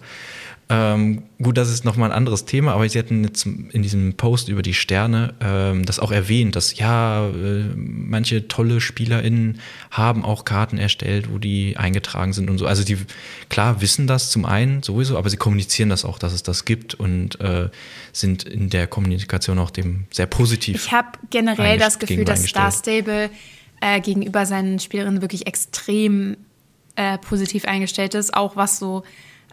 Ähm, 0.69 1.23
gut, 1.41 1.57
das 1.57 1.69
ist 1.69 1.83
nochmal 1.83 2.09
ein 2.09 2.15
anderes 2.15 2.45
Thema, 2.45 2.73
aber 2.73 2.87
sie 2.87 2.97
hatten 2.97 3.23
jetzt 3.23 3.45
in 3.45 3.81
diesem 3.81 4.13
Post 4.15 4.47
über 4.47 4.61
die 4.61 4.73
Sterne 4.73 5.33
ähm, 5.41 5.85
das 5.85 5.99
auch 5.99 6.11
erwähnt, 6.11 6.55
dass 6.55 6.77
ja, 6.77 7.27
äh, 7.27 7.65
manche 7.75 8.47
tolle 8.47 8.79
SpielerInnen 8.79 9.59
haben 9.91 10.23
auch 10.23 10.45
Karten 10.45 10.77
erstellt, 10.77 11.31
wo 11.31 11.37
die 11.37 11.75
eingetragen 11.75 12.31
sind 12.31 12.49
und 12.49 12.57
so. 12.57 12.65
Also 12.65 12.83
die, 12.83 12.97
klar, 13.49 13.81
wissen 13.81 14.07
das 14.07 14.29
zum 14.31 14.45
einen 14.45 14.83
sowieso, 14.83 15.17
aber 15.17 15.29
sie 15.29 15.37
kommunizieren 15.37 15.89
das 15.89 16.05
auch, 16.05 16.17
dass 16.17 16.31
es 16.31 16.43
das 16.43 16.63
gibt 16.63 16.93
und 16.93 17.41
äh, 17.41 17.69
sind 18.13 18.43
in 18.43 18.69
der 18.69 18.87
Kommunikation 18.87 19.59
auch 19.59 19.69
dem 19.69 20.05
sehr 20.11 20.27
positiv. 20.27 20.85
Ich 20.85 20.91
habe 20.91 21.09
generell 21.29 21.77
das 21.77 21.99
Gefühl, 21.99 22.23
dass 22.23 22.47
Star 22.47 22.71
Stable 22.71 23.29
äh, 23.81 23.99
gegenüber 23.99 24.45
seinen 24.45 24.79
Spielerinnen 24.79 25.21
wirklich 25.21 25.45
extrem 25.45 26.37
äh, 26.95 27.17
positiv 27.17 27.65
eingestellt 27.65 28.13
ist, 28.13 28.33
auch 28.33 28.55
was 28.55 28.79
so 28.79 29.03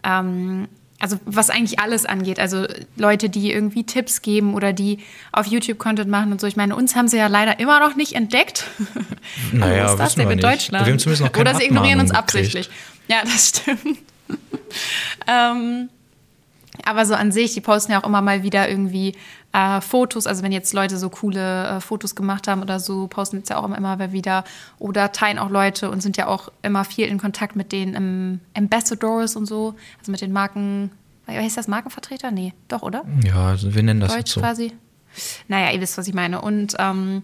ähm, 0.03 0.67
also 1.01 1.19
was 1.25 1.49
eigentlich 1.49 1.79
alles 1.79 2.05
angeht. 2.05 2.39
Also 2.39 2.65
Leute, 2.95 3.29
die 3.29 3.51
irgendwie 3.51 3.83
Tipps 3.83 4.21
geben 4.21 4.53
oder 4.53 4.71
die 4.73 4.99
auf 5.31 5.47
YouTube 5.47 5.79
Content 5.79 6.09
machen 6.09 6.31
und 6.31 6.39
so. 6.39 6.47
Ich 6.47 6.55
meine, 6.55 6.75
uns 6.75 6.95
haben 6.95 7.07
sie 7.07 7.17
ja 7.17 7.27
leider 7.27 7.59
immer 7.59 7.79
noch 7.79 7.95
nicht 7.95 8.13
entdeckt. 8.13 8.65
Naja, 9.53 9.85
Was 9.85 9.91
ist 9.91 9.99
das 9.99 10.15
denn 10.15 10.29
in 10.29 10.39
Deutschland? 10.39 10.85
Wir 10.85 10.91
haben 10.91 10.99
zumindest 10.99 11.23
noch 11.23 11.31
keine 11.31 11.49
oder 11.49 11.59
sie 11.59 11.65
ignorieren 11.65 11.99
uns 11.99 12.11
absichtlich. 12.11 12.69
Ja, 13.07 13.21
das 13.23 13.49
stimmt. 13.49 13.99
ähm, 15.27 15.89
aber 16.85 17.05
so 17.05 17.13
an 17.13 17.31
sich, 17.31 17.53
die 17.53 17.61
posten 17.61 17.91
ja 17.91 18.01
auch 18.01 18.07
immer 18.07 18.21
mal 18.21 18.43
wieder 18.43 18.69
irgendwie 18.69 19.15
äh, 19.51 19.81
Fotos. 19.81 20.27
Also 20.27 20.43
wenn 20.43 20.51
jetzt 20.51 20.73
Leute 20.73 20.97
so 20.97 21.09
coole 21.09 21.67
äh, 21.67 21.81
Fotos 21.81 22.15
gemacht 22.15 22.47
haben 22.47 22.61
oder 22.61 22.79
so, 22.79 23.07
posten 23.07 23.37
jetzt 23.37 23.49
ja 23.49 23.57
auch 23.57 23.65
immer, 23.65 23.77
immer 23.77 24.11
wieder. 24.11 24.43
Oder 24.79 25.11
teilen 25.11 25.37
auch 25.37 25.49
Leute 25.49 25.91
und 25.91 26.01
sind 26.01 26.17
ja 26.17 26.27
auch 26.27 26.49
immer 26.61 26.85
viel 26.85 27.07
in 27.07 27.17
Kontakt 27.17 27.55
mit 27.55 27.71
den 27.71 27.95
ähm, 27.95 28.39
Ambassadors 28.55 29.35
und 29.35 29.45
so. 29.45 29.75
Also 29.99 30.11
mit 30.11 30.21
den 30.21 30.31
Marken. 30.31 30.91
Wie 31.27 31.37
heißt 31.37 31.57
das 31.57 31.67
Markenvertreter? 31.67 32.31
Nee, 32.31 32.53
doch, 32.67 32.81
oder? 32.81 33.03
Ja, 33.23 33.47
also 33.47 33.73
wir 33.73 33.83
nennen 33.83 33.99
das 33.99 34.13
Deutsch 34.13 34.31
so. 34.31 34.41
quasi. 34.41 34.73
Naja, 35.47 35.71
ihr 35.71 35.81
wisst, 35.81 35.97
was 35.97 36.07
ich 36.07 36.13
meine. 36.13 36.41
Und 36.41 36.75
ähm, 36.79 37.23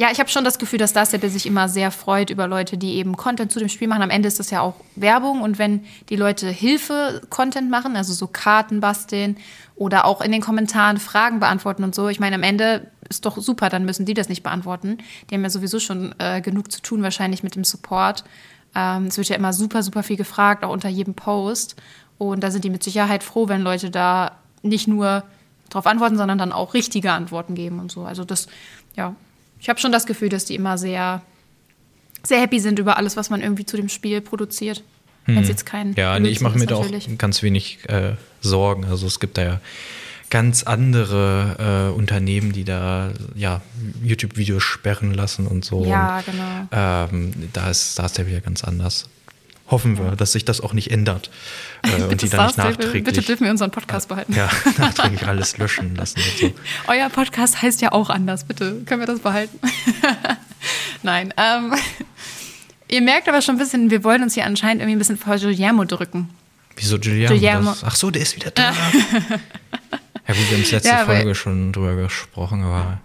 ja, 0.00 0.08
ich 0.10 0.18
habe 0.18 0.30
schon 0.30 0.44
das 0.44 0.58
Gefühl, 0.58 0.78
dass 0.78 0.94
das 0.94 1.10
sich 1.10 1.44
immer 1.44 1.68
sehr 1.68 1.90
freut 1.90 2.30
über 2.30 2.46
Leute, 2.46 2.78
die 2.78 2.94
eben 2.94 3.18
Content 3.18 3.52
zu 3.52 3.58
dem 3.58 3.68
Spiel 3.68 3.86
machen. 3.86 4.00
Am 4.00 4.08
Ende 4.08 4.28
ist 4.28 4.38
das 4.40 4.50
ja 4.50 4.62
auch 4.62 4.76
Werbung 4.96 5.42
und 5.42 5.58
wenn 5.58 5.84
die 6.08 6.16
Leute 6.16 6.48
Hilfe-Content 6.48 7.68
machen, 7.68 7.96
also 7.96 8.14
so 8.14 8.26
Karten 8.26 8.80
basteln 8.80 9.36
oder 9.76 10.06
auch 10.06 10.22
in 10.22 10.32
den 10.32 10.40
Kommentaren 10.40 10.96
Fragen 10.96 11.38
beantworten 11.38 11.84
und 11.84 11.94
so, 11.94 12.08
ich 12.08 12.18
meine, 12.18 12.36
am 12.36 12.42
Ende 12.42 12.90
ist 13.10 13.26
doch 13.26 13.36
super, 13.36 13.68
dann 13.68 13.84
müssen 13.84 14.06
die 14.06 14.14
das 14.14 14.30
nicht 14.30 14.42
beantworten. 14.42 14.96
Die 15.28 15.34
haben 15.34 15.42
ja 15.42 15.50
sowieso 15.50 15.78
schon 15.78 16.14
äh, 16.18 16.40
genug 16.40 16.72
zu 16.72 16.80
tun, 16.80 17.02
wahrscheinlich 17.02 17.42
mit 17.42 17.54
dem 17.54 17.64
Support. 17.64 18.24
Ähm, 18.74 19.08
es 19.08 19.18
wird 19.18 19.28
ja 19.28 19.36
immer 19.36 19.52
super, 19.52 19.82
super 19.82 20.02
viel 20.02 20.16
gefragt, 20.16 20.64
auch 20.64 20.72
unter 20.72 20.88
jedem 20.88 21.12
Post. 21.12 21.76
Und 22.16 22.42
da 22.42 22.50
sind 22.50 22.64
die 22.64 22.70
mit 22.70 22.82
Sicherheit 22.82 23.22
froh, 23.22 23.48
wenn 23.48 23.60
Leute 23.60 23.90
da 23.90 24.38
nicht 24.62 24.88
nur 24.88 25.24
darauf 25.68 25.86
antworten, 25.86 26.16
sondern 26.16 26.38
dann 26.38 26.52
auch 26.52 26.72
richtige 26.72 27.12
Antworten 27.12 27.54
geben 27.54 27.80
und 27.80 27.92
so. 27.92 28.04
Also 28.04 28.24
das, 28.24 28.46
ja, 28.96 29.14
ich 29.60 29.68
habe 29.68 29.78
schon 29.78 29.92
das 29.92 30.06
Gefühl, 30.06 30.28
dass 30.28 30.44
die 30.44 30.54
immer 30.54 30.78
sehr, 30.78 31.22
sehr 32.22 32.40
happy 32.40 32.60
sind 32.60 32.78
über 32.78 32.96
alles, 32.96 33.16
was 33.16 33.30
man 33.30 33.40
irgendwie 33.40 33.66
zu 33.66 33.76
dem 33.76 33.88
Spiel 33.88 34.20
produziert. 34.20 34.82
Hm. 35.24 35.36
Wenn 35.36 35.42
es 35.42 35.48
jetzt 35.48 35.66
kein. 35.66 35.94
Ja, 35.94 36.18
nee, 36.18 36.30
ich 36.30 36.40
mache 36.40 36.58
mir 36.58 36.66
da 36.66 36.76
auch 36.76 36.88
ganz 37.18 37.42
wenig 37.42 37.78
äh, 37.88 38.14
Sorgen. 38.40 38.86
Also 38.86 39.06
es 39.06 39.20
gibt 39.20 39.36
da 39.36 39.42
ja 39.42 39.60
ganz 40.30 40.62
andere 40.62 41.90
äh, 41.90 41.96
Unternehmen, 41.96 42.52
die 42.52 42.64
da 42.64 43.10
ja 43.34 43.60
YouTube-Videos 44.02 44.62
sperren 44.62 45.12
lassen 45.12 45.46
und 45.46 45.64
so. 45.64 45.84
Ja, 45.84 46.18
und, 46.18 46.26
genau. 46.26 46.68
Ähm, 46.72 47.32
da, 47.52 47.68
ist, 47.68 47.98
da 47.98 48.06
ist 48.06 48.16
der 48.16 48.26
wieder 48.26 48.40
ganz 48.40 48.64
anders 48.64 49.08
hoffen 49.70 49.98
wir, 49.98 50.16
dass 50.16 50.32
sich 50.32 50.44
das 50.44 50.60
auch 50.60 50.72
nicht 50.72 50.90
ändert 50.90 51.30
äh, 51.82 52.02
und 52.02 52.22
die 52.22 52.28
dann 52.28 52.46
nicht 52.46 52.58
nachträglich. 52.58 53.04
Bitte 53.04 53.22
dürfen 53.22 53.44
wir 53.44 53.50
unseren 53.50 53.70
Podcast 53.70 54.08
behalten. 54.08 54.34
Ja, 54.34 54.50
nachträglich 54.78 55.26
alles 55.26 55.58
löschen 55.58 55.94
lassen. 55.94 56.20
Und 56.20 56.38
so. 56.38 56.54
Euer 56.88 57.08
Podcast 57.08 57.62
heißt 57.62 57.80
ja 57.80 57.92
auch 57.92 58.10
anders. 58.10 58.44
Bitte 58.44 58.82
können 58.84 59.00
wir 59.00 59.06
das 59.06 59.20
behalten? 59.20 59.58
Nein. 61.02 61.32
Ähm, 61.36 61.74
ihr 62.88 63.00
merkt 63.00 63.28
aber 63.28 63.42
schon 63.42 63.56
ein 63.56 63.58
bisschen, 63.58 63.90
wir 63.90 64.04
wollen 64.04 64.22
uns 64.22 64.34
hier 64.34 64.44
anscheinend 64.44 64.82
irgendwie 64.82 64.96
ein 64.96 64.98
bisschen 64.98 65.16
vor 65.16 65.36
Guillermo 65.36 65.84
drücken. 65.84 66.28
Wieso 66.76 66.98
Guillermo? 66.98 67.34
Guillermo. 67.34 67.74
ach 67.84 67.96
so, 67.96 68.10
der 68.10 68.22
ist 68.22 68.36
wieder 68.36 68.50
da. 68.50 68.72
Ja 70.30 70.34
gut, 70.36 70.48
wir 70.48 70.56
haben 70.56 70.62
es 70.62 70.70
letzte 70.70 70.90
ja, 70.90 71.04
Folge 71.04 71.34
schon 71.34 71.72
drüber 71.72 71.96
gesprochen, 71.96 72.62
aber 72.62 73.00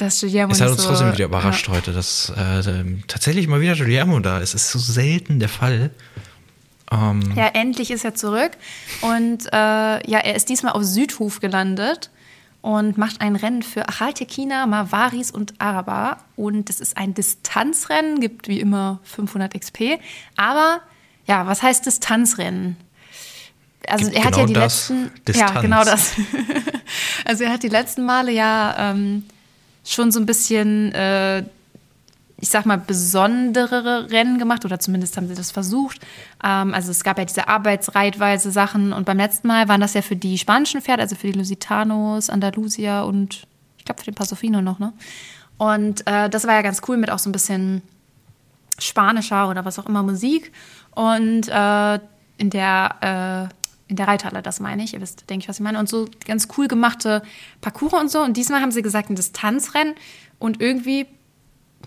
das 0.00 0.20
Guillermo 0.20 0.52
es 0.52 0.60
hat 0.60 0.70
uns 0.70 0.82
so, 0.82 0.88
trotzdem 0.88 1.12
wieder 1.12 1.24
überrascht 1.26 1.68
ja. 1.68 1.74
heute, 1.74 1.92
dass 1.92 2.30
äh, 2.30 2.84
tatsächlich 3.06 3.48
mal 3.48 3.60
wieder 3.60 3.76
Guillermo 3.76 4.18
da 4.20 4.38
ist. 4.38 4.54
Es 4.54 4.64
ist 4.64 4.72
so 4.72 4.78
selten 4.78 5.38
der 5.38 5.48
Fall. 5.48 5.90
Ähm, 6.90 7.32
ja, 7.36 7.46
endlich 7.48 7.90
ist 7.90 8.04
er 8.04 8.14
zurück 8.14 8.52
und 9.00 9.46
äh, 9.46 9.56
ja, 9.56 10.18
er 10.18 10.34
ist 10.34 10.48
diesmal 10.48 10.72
auf 10.72 10.82
Südhof 10.82 11.40
gelandet 11.40 12.10
und 12.62 12.98
macht 12.98 13.20
ein 13.20 13.36
Rennen 13.36 13.62
für 13.62 13.88
Achaltekina, 13.88 14.66
Mavaris 14.66 15.30
und 15.30 15.54
Araba. 15.58 16.18
Und 16.36 16.68
das 16.68 16.80
ist 16.80 16.96
ein 16.96 17.14
Distanzrennen, 17.14 18.20
gibt 18.20 18.48
wie 18.48 18.60
immer 18.60 18.98
500 19.04 19.58
XP. 19.58 19.98
Aber 20.36 20.80
ja, 21.26 21.46
was 21.46 21.62
heißt 21.62 21.86
Distanzrennen? 21.86 22.76
also 23.88 24.10
er 24.10 24.24
hat 24.24 24.34
genau 24.34 24.40
ja 24.40 24.46
die 24.46 24.54
letzten, 24.54 25.10
Distanz. 25.26 25.54
ja 25.54 25.60
genau 25.60 25.84
das. 25.84 26.12
also 27.24 27.44
er 27.44 27.52
hat 27.52 27.62
die 27.62 27.68
letzten 27.68 28.04
Male 28.04 28.32
ja 28.32 28.90
ähm, 28.90 29.24
schon 29.84 30.12
so 30.12 30.20
ein 30.20 30.26
bisschen, 30.26 30.92
äh, 30.92 31.40
ich 32.38 32.48
sag 32.48 32.66
mal, 32.66 32.78
besondere 32.78 34.10
Rennen 34.10 34.38
gemacht 34.38 34.64
oder 34.64 34.80
zumindest 34.80 35.16
haben 35.16 35.28
sie 35.28 35.34
das 35.34 35.50
versucht. 35.50 36.00
Ähm, 36.44 36.74
also 36.74 36.90
es 36.90 37.04
gab 37.04 37.18
ja 37.18 37.24
diese 37.24 37.48
Arbeitsreitweise 37.48 38.50
Sachen 38.50 38.92
und 38.92 39.04
beim 39.04 39.18
letzten 39.18 39.48
Mal 39.48 39.68
waren 39.68 39.80
das 39.80 39.94
ja 39.94 40.02
für 40.02 40.16
die 40.16 40.38
spanischen 40.38 40.80
Pferde, 40.80 41.02
also 41.02 41.16
für 41.16 41.28
die 41.28 41.38
Lusitanos, 41.38 42.30
Andalusia 42.30 43.02
und 43.02 43.46
ich 43.78 43.84
glaube 43.84 44.00
für 44.00 44.10
den 44.10 44.14
Pasofino 44.14 44.60
noch, 44.60 44.78
ne? 44.78 44.92
Und 45.58 46.06
äh, 46.06 46.30
das 46.30 46.46
war 46.46 46.54
ja 46.54 46.62
ganz 46.62 46.80
cool 46.88 46.96
mit 46.96 47.10
auch 47.10 47.18
so 47.18 47.28
ein 47.28 47.32
bisschen 47.32 47.82
spanischer 48.78 49.50
oder 49.50 49.66
was 49.66 49.78
auch 49.78 49.86
immer 49.86 50.02
Musik 50.02 50.52
und 50.94 51.48
äh, 51.48 52.00
in 52.38 52.48
der 52.48 53.50
äh, 53.50 53.54
in 53.90 53.96
der 53.96 54.06
Reithalle, 54.06 54.40
das 54.40 54.60
meine 54.60 54.84
ich. 54.84 54.94
Ihr 54.94 55.00
wisst, 55.00 55.28
denke 55.28 55.42
ich, 55.42 55.48
was 55.48 55.56
ich 55.56 55.62
meine. 55.62 55.78
Und 55.78 55.88
so 55.88 56.08
ganz 56.26 56.48
cool 56.56 56.68
gemachte 56.68 57.22
Parcours 57.60 57.92
und 57.94 58.10
so. 58.10 58.22
Und 58.22 58.36
diesmal 58.36 58.60
haben 58.60 58.70
sie 58.70 58.82
gesagt, 58.82 59.10
ein 59.10 59.16
Distanzrennen. 59.16 59.94
Und 60.38 60.60
irgendwie, 60.60 61.06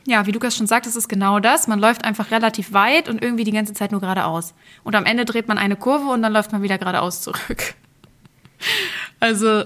ja, 0.06 0.26
wie 0.26 0.32
Lukas 0.32 0.56
schon 0.56 0.68
sagt, 0.68 0.86
es 0.86 0.98
ist 0.98 1.08
genau 1.08 1.40
das. 1.40 1.68
Man 1.68 1.80
läuft 1.80 2.04
einfach 2.04 2.30
relativ 2.30 2.74
weit 2.74 3.08
und 3.08 3.24
irgendwie 3.24 3.46
die 3.46 3.52
ganze 3.52 3.74
Zeit 3.74 3.92
nur 3.92 4.02
geradeaus. 4.02 4.54
Und 4.84 4.96
am 4.96 5.06
Ende 5.06 5.24
dreht 5.24 5.48
man 5.48 5.58
eine 5.58 5.78
Kurve 5.78 6.12
und 6.12 6.22
dann 6.22 6.34
läuft 6.34 6.52
man 6.52 6.62
wieder 6.62 6.78
geradeaus 6.78 7.22
zurück. 7.22 7.74
Also, 9.20 9.64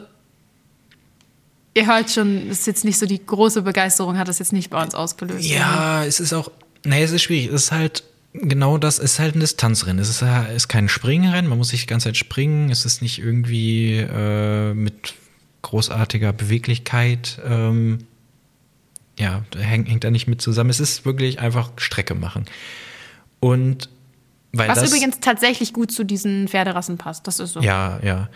ihr 1.75 1.87
hört 1.87 2.11
schon, 2.11 2.49
es 2.49 2.59
ist 2.61 2.67
jetzt 2.67 2.85
nicht 2.85 2.97
so 2.97 3.05
die 3.05 3.23
große 3.23 3.63
Begeisterung, 3.63 4.17
hat 4.17 4.27
das 4.27 4.37
jetzt 4.37 4.53
nicht 4.53 4.69
bei 4.69 4.81
uns 4.81 4.93
ausgelöst. 4.93 5.45
Ja, 5.45 5.99
oder? 5.99 6.07
es 6.07 6.19
ist 6.19 6.33
auch, 6.33 6.51
naja, 6.83 7.05
es 7.05 7.11
ist 7.11 7.23
schwierig. 7.23 7.51
Es 7.51 7.65
ist 7.65 7.71
halt 7.71 8.03
genau 8.33 8.77
das 8.77 8.99
ist 8.99 9.19
halt 9.19 9.35
ein 9.35 9.39
Distanzrennen. 9.39 9.99
Es 9.99 10.09
ist, 10.09 10.23
ist 10.55 10.67
kein 10.67 10.89
Springrennen, 10.89 11.47
man 11.49 11.57
muss 11.57 11.71
nicht 11.71 11.83
die 11.83 11.87
ganze 11.87 12.09
Zeit 12.09 12.17
springen. 12.17 12.69
Es 12.69 12.85
ist 12.85 13.01
nicht 13.01 13.19
irgendwie 13.19 13.97
äh, 13.97 14.73
mit 14.73 15.13
großartiger 15.61 16.33
Beweglichkeit. 16.33 17.39
Ähm, 17.45 17.99
ja, 19.19 19.43
hängt, 19.55 19.89
hängt 19.89 20.03
da 20.03 20.11
nicht 20.11 20.27
mit 20.27 20.41
zusammen. 20.41 20.69
Es 20.69 20.79
ist 20.79 21.05
wirklich 21.05 21.39
einfach 21.39 21.71
Strecke 21.77 22.13
machen. 22.15 22.45
Und 23.39 23.89
weil 24.53 24.69
Was 24.69 24.79
das, 24.79 24.89
übrigens 24.89 25.19
tatsächlich 25.19 25.73
gut 25.73 25.91
zu 25.91 26.03
diesen 26.03 26.47
Pferderassen 26.47 26.97
passt. 26.97 27.27
Das 27.27 27.39
ist 27.39 27.53
so. 27.53 27.61
Ja, 27.61 27.99
ja. 28.03 28.29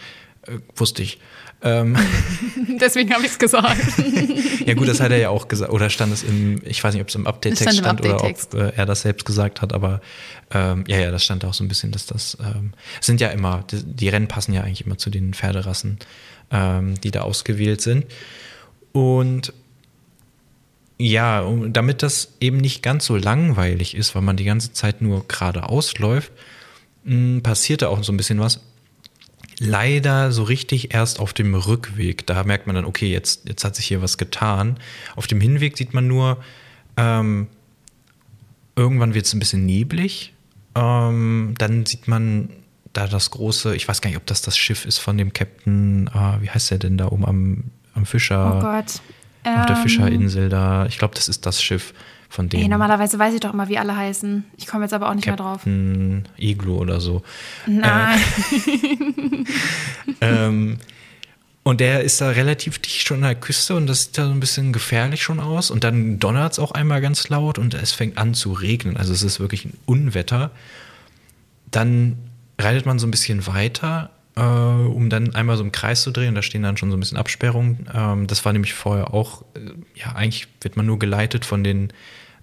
Äh, 0.48 0.60
wusste 0.76 1.04
ich. 1.04 1.20
Ähm, 1.64 1.96
Deswegen 2.82 3.14
habe 3.14 3.24
ich 3.24 3.32
es 3.32 3.40
gesagt. 3.40 3.78
ja 4.66 4.74
gut, 4.74 4.88
das 4.88 5.00
hat 5.00 5.12
er 5.12 5.18
ja 5.18 5.30
auch 5.30 5.48
gesagt. 5.48 5.72
Oder 5.72 5.90
stand 5.90 6.12
es 6.12 6.24
im, 6.24 6.62
ich 6.66 6.84
weiß 6.84 6.94
nicht, 6.94 7.02
ob 7.02 7.10
es 7.10 7.16
im 7.16 7.28
Update-Text 7.28 7.62
stand, 7.62 7.78
stand 7.78 8.00
Update 8.00 8.54
oder 8.54 8.70
ob 8.70 8.74
äh, 8.74 8.76
er 8.76 8.86
das 8.86 9.02
selbst 9.02 9.26
gesagt 9.26 9.62
hat, 9.62 9.72
aber 9.74 10.02
ähm, 10.50 10.84
ja, 10.88 10.98
ja, 10.98 11.12
das 11.12 11.24
stand 11.24 11.46
auch 11.46 11.54
so 11.54 11.64
ein 11.64 11.68
bisschen, 11.68 11.92
dass 11.92 12.08
das 12.08 12.38
ähm, 12.42 12.74
sind 13.00 13.22
ja 13.22 13.30
immer, 13.30 13.64
die, 13.70 13.84
die, 13.84 14.10
Rennen 14.10 14.28
passen 14.28 14.54
ja 14.54 14.62
eigentlich 14.62 14.86
immer 14.86 14.98
zu 14.98 15.12
den 15.12 15.36
Pferderassen, 15.36 16.00
ähm, 16.50 17.00
die 17.02 17.12
da 17.12 17.22
ausgewählt 17.22 17.82
sind. 17.82 18.06
Und 18.92 19.54
ja, 20.98 21.48
damit 21.68 22.04
das 22.04 22.34
eben 22.40 22.58
nicht 22.58 22.84
ganz 22.84 23.06
so 23.06 23.18
langweilig 23.18 23.96
ist, 23.96 24.14
weil 24.16 24.22
man 24.22 24.38
die 24.38 24.44
ganze 24.44 24.74
Zeit 24.74 25.02
nur 25.02 25.28
geradeaus 25.28 25.98
läuft, 25.98 26.32
passiert 27.42 27.82
da 27.82 27.88
auch 27.88 28.04
so 28.04 28.12
ein 28.12 28.18
bisschen 28.18 28.40
was 28.40 28.60
leider 29.62 30.32
so 30.32 30.42
richtig 30.44 30.94
erst 30.94 31.20
auf 31.20 31.34
dem 31.34 31.54
Rückweg. 31.54 32.26
Da 32.26 32.44
merkt 32.44 32.66
man 32.66 32.76
dann, 32.76 32.86
okay, 32.86 33.12
jetzt, 33.12 33.48
jetzt 33.48 33.64
hat 33.64 33.76
sich 33.76 33.86
hier 33.86 34.02
was 34.02 34.18
getan. 34.18 34.78
Auf 35.16 35.28
dem 35.28 35.40
Hinweg 35.40 35.78
sieht 35.78 35.94
man 35.94 36.08
nur, 36.08 36.38
ähm, 36.98 37.48
irgendwann 38.76 39.14
wird 39.14 39.28
es 39.28 39.34
ein 39.34 39.40
bisschen 39.40 39.66
neblig. 39.66 40.34
Ähm, 40.74 41.54
dann 41.60 41.86
sieht 41.86 42.08
man 42.08 42.50
da 42.94 43.06
das 43.06 43.30
große, 43.30 43.76
ich 43.76 43.88
weiß 43.88 44.02
gar 44.02 44.10
nicht, 44.10 44.18
ob 44.18 44.26
das 44.26 44.42
das 44.42 44.58
Schiff 44.58 44.86
ist 44.86 44.98
von 44.98 45.16
dem 45.18 45.32
Captain, 45.32 46.08
äh, 46.08 46.42
wie 46.42 46.50
heißt 46.50 46.72
der 46.72 46.80
denn 46.80 46.98
da 46.98 47.10
oben 47.10 47.26
am, 47.26 47.64
am 47.94 48.06
Fischer? 48.08 48.58
Oh 48.58 48.62
Gott. 48.62 49.00
Auf 49.44 49.66
der 49.68 49.76
ähm, 49.76 49.84
Fischerinsel 49.84 50.50
da. 50.50 50.88
Ich 50.88 50.98
glaube, 50.98 51.14
das 51.14 51.30
ist 51.30 51.46
das 51.46 51.62
Schiff 51.62 51.94
von 52.32 52.48
denen. 52.48 52.64
Ey, 52.64 52.70
normalerweise 52.70 53.20
weiß 53.20 53.34
ich 53.34 53.42
doch 53.42 53.54
immer, 53.54 53.68
wie 53.68 53.78
alle 53.78 53.96
heißen. 53.96 54.46
Ich 54.58 54.66
komme 54.66 54.86
jetzt 54.86 54.94
aber 54.94 55.10
auch 55.10 55.14
nicht 55.14 55.26
Captain 55.26 56.14
mehr 56.14 56.22
drauf. 56.24 56.38
Iglu 56.38 56.78
oder 56.78 57.02
so. 57.02 57.24
Nein. 57.68 58.20
Äh, 60.22 60.26
ähm, 60.48 60.78
und 61.64 61.82
der 61.82 62.02
ist 62.02 62.22
da 62.22 62.30
relativ 62.30 62.80
dicht 62.80 63.06
schon 63.06 63.18
an 63.18 63.24
der 63.24 63.36
Küste 63.36 63.76
und 63.76 63.86
das 63.86 64.06
sieht 64.06 64.18
da 64.18 64.26
so 64.26 64.32
ein 64.32 64.40
bisschen 64.40 64.72
gefährlich 64.72 65.22
schon 65.22 65.40
aus. 65.40 65.72
Und 65.72 65.84
dann 65.84 66.20
donnert 66.20 66.54
es 66.54 66.60
auch 66.60 66.72
einmal 66.72 67.02
ganz 67.02 67.28
laut 67.28 67.60
und 67.60 67.74
es 67.74 67.92
fängt 67.92 68.18
an 68.18 68.34
zu 68.34 68.54
regnen. 68.54 68.96
Also 68.96 69.14
es 69.14 69.24
ist 69.24 69.40
wirklich 69.40 69.66
ein 69.66 69.78
Unwetter. 69.86 70.52
Dann 71.70 72.18
reitet 72.58 72.86
man 72.86 72.98
so 72.98 73.08
ein 73.08 73.12
bisschen 73.12 73.46
weiter, 73.46 74.10
äh, 74.36 74.42
um 74.42 75.10
dann 75.10 75.36
einmal 75.36 75.58
so 75.58 75.64
im 75.64 75.72
Kreis 75.72 76.02
zu 76.02 76.12
drehen. 76.12 76.34
Da 76.34 76.42
stehen 76.42 76.64
dann 76.64 76.78
schon 76.78 76.92
so 76.92 76.98
ein 76.98 77.00
bisschen 77.00 77.18
Absperrungen. 77.18 77.90
Ähm, 77.94 78.28
das 78.28 78.46
war 78.46 78.54
nämlich 78.54 78.74
vorher 78.74 79.14
auch, 79.14 79.44
äh, 79.54 79.60
ja, 79.96 80.14
eigentlich 80.14 80.48
wird 80.62 80.78
man 80.78 80.86
nur 80.86 80.98
geleitet 80.98 81.46
von 81.46 81.64
den 81.64 81.92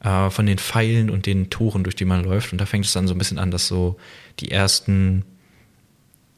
äh, 0.02 0.30
von 0.30 0.46
den 0.46 0.58
Pfeilen 0.58 1.10
und 1.10 1.26
den 1.26 1.50
Toren, 1.50 1.84
durch 1.84 1.96
die 1.96 2.04
man 2.04 2.24
läuft. 2.24 2.52
Und 2.52 2.60
da 2.60 2.66
fängt 2.66 2.84
es 2.84 2.92
dann 2.92 3.08
so 3.08 3.14
ein 3.14 3.18
bisschen 3.18 3.38
an, 3.38 3.50
dass 3.50 3.68
so 3.68 3.96
die 4.40 4.50
ersten 4.50 5.24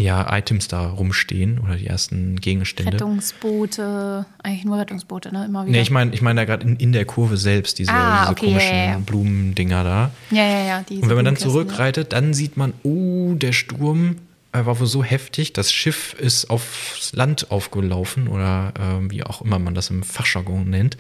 ja, 0.01 0.27
Items 0.37 0.69
da 0.69 0.89
rumstehen 0.89 1.59
oder 1.59 1.77
die 1.77 1.87
ersten 1.87 2.37
Gegenstände. 2.37 2.95
Rettungsboote, 2.95 4.25
eigentlich 4.43 4.65
nur 4.65 4.79
Rettungsboote, 4.79 5.33
ne? 5.33 5.45
Immer 5.45 5.65
wieder. 5.65 5.73
Nee, 5.73 5.83
ich 5.83 5.91
meine 5.91 6.13
ich 6.15 6.23
mein 6.23 6.37
da 6.37 6.45
gerade 6.45 6.67
in, 6.67 6.77
in 6.77 6.93
der 6.93 7.05
Kurve 7.05 7.37
selbst, 7.37 7.79
diese, 7.79 7.93
Ah, 7.93 8.23
diese 8.23 8.33
okay, 8.33 8.47
komischen 8.47 8.77
ja, 8.77 8.85
ja. 8.85 8.99
Blumendinger 8.99 9.85
da. 9.85 10.11
ja, 10.31 10.43
ja, 10.43 10.65
ja. 10.65 10.79
Und 10.89 11.09
wenn 11.09 11.17
man 11.17 11.25
dann 11.27 11.37
zurückreitet, 11.37 12.13
dann 12.13 12.35
sieht 12.35 12.57
man, 12.57 12.73
oh, 12.83 13.35
der 13.35 13.53
Sturm 13.53 14.17
äh, 14.53 14.65
war 14.65 14.81
wohl 14.81 14.87
so 14.87 15.05
heftig, 15.05 15.53
das 15.53 15.73
Schiff 15.73 16.15
ist 16.15 16.51
aufs 16.51 17.13
Land 17.13 17.51
aufgelaufen 17.51 18.29
oder 18.29 18.73
äh, 18.79 19.11
wie 19.11 19.23
auch 19.23 19.43
immer 19.43 19.59
man 19.59 19.75
das 19.75 19.91
im 19.91 20.03
Fachjargon 20.03 20.69
nennt. 20.69 20.97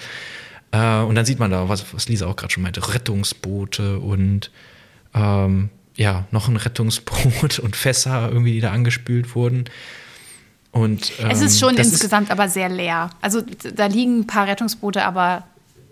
Äh, 0.72 1.00
und 1.00 1.14
dann 1.14 1.24
sieht 1.24 1.38
man 1.38 1.50
da, 1.50 1.68
was, 1.68 1.92
was 1.94 2.08
Lisa 2.08 2.26
auch 2.26 2.36
gerade 2.36 2.52
schon 2.52 2.62
meinte, 2.62 2.94
Rettungsboote 2.94 3.98
und 3.98 4.50
ähm, 5.14 5.70
ja, 5.96 6.24
noch 6.30 6.48
ein 6.48 6.56
Rettungsboot 6.56 7.58
und 7.58 7.76
Fässer 7.76 8.28
irgendwie, 8.30 8.52
die 8.52 8.60
da 8.60 8.70
angespült 8.70 9.34
wurden. 9.34 9.64
Und, 10.72 11.12
ähm, 11.18 11.30
Es 11.30 11.40
ist 11.40 11.58
schon 11.58 11.76
das 11.76 11.88
insgesamt 11.88 12.30
aber 12.30 12.48
sehr 12.48 12.68
leer. 12.68 13.10
Also 13.20 13.42
da 13.74 13.86
liegen 13.86 14.20
ein 14.20 14.26
paar 14.26 14.46
Rettungsboote, 14.46 15.04
aber 15.04 15.44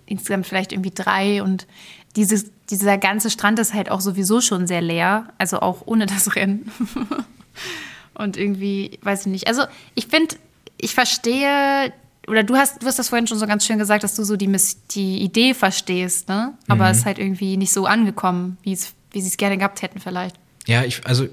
insgesamt 0.06 0.46
vielleicht 0.46 0.72
irgendwie 0.72 0.92
drei. 0.94 1.42
Und 1.42 1.66
dieses, 2.14 2.50
dieser 2.70 2.96
ganze 2.96 3.30
Strand 3.30 3.58
ist 3.58 3.74
halt 3.74 3.90
auch 3.90 4.00
sowieso 4.00 4.40
schon 4.40 4.66
sehr 4.66 4.80
leer. 4.80 5.32
Also 5.38 5.60
auch 5.60 5.82
ohne 5.86 6.06
das 6.06 6.36
Rennen. 6.36 6.70
und 8.14 8.36
irgendwie, 8.36 8.98
weiß 9.02 9.22
ich 9.22 9.32
nicht. 9.32 9.48
Also 9.48 9.64
ich 9.94 10.06
finde, 10.06 10.36
ich 10.80 10.94
verstehe, 10.94 11.92
oder 12.28 12.42
du 12.42 12.56
hast, 12.56 12.82
du 12.82 12.86
hast 12.86 12.98
das 12.98 13.08
vorhin 13.08 13.26
schon 13.26 13.38
so 13.38 13.46
ganz 13.46 13.66
schön 13.66 13.78
gesagt, 13.78 14.04
dass 14.04 14.14
du 14.14 14.24
so 14.24 14.36
die, 14.36 14.54
die 14.90 15.18
Idee 15.22 15.54
verstehst, 15.54 16.28
ne? 16.28 16.54
Aber 16.68 16.90
es 16.90 16.98
ist 16.98 17.04
halt 17.06 17.18
irgendwie 17.18 17.56
nicht 17.56 17.72
so 17.72 17.86
angekommen, 17.86 18.58
wie 18.62 18.72
es 18.72 18.94
wie 19.12 19.20
sie 19.20 19.28
es 19.28 19.36
gerne 19.36 19.58
gehabt 19.58 19.82
hätten 19.82 20.00
vielleicht. 20.00 20.36
Ja, 20.66 20.84
ich, 20.84 21.06
also 21.06 21.26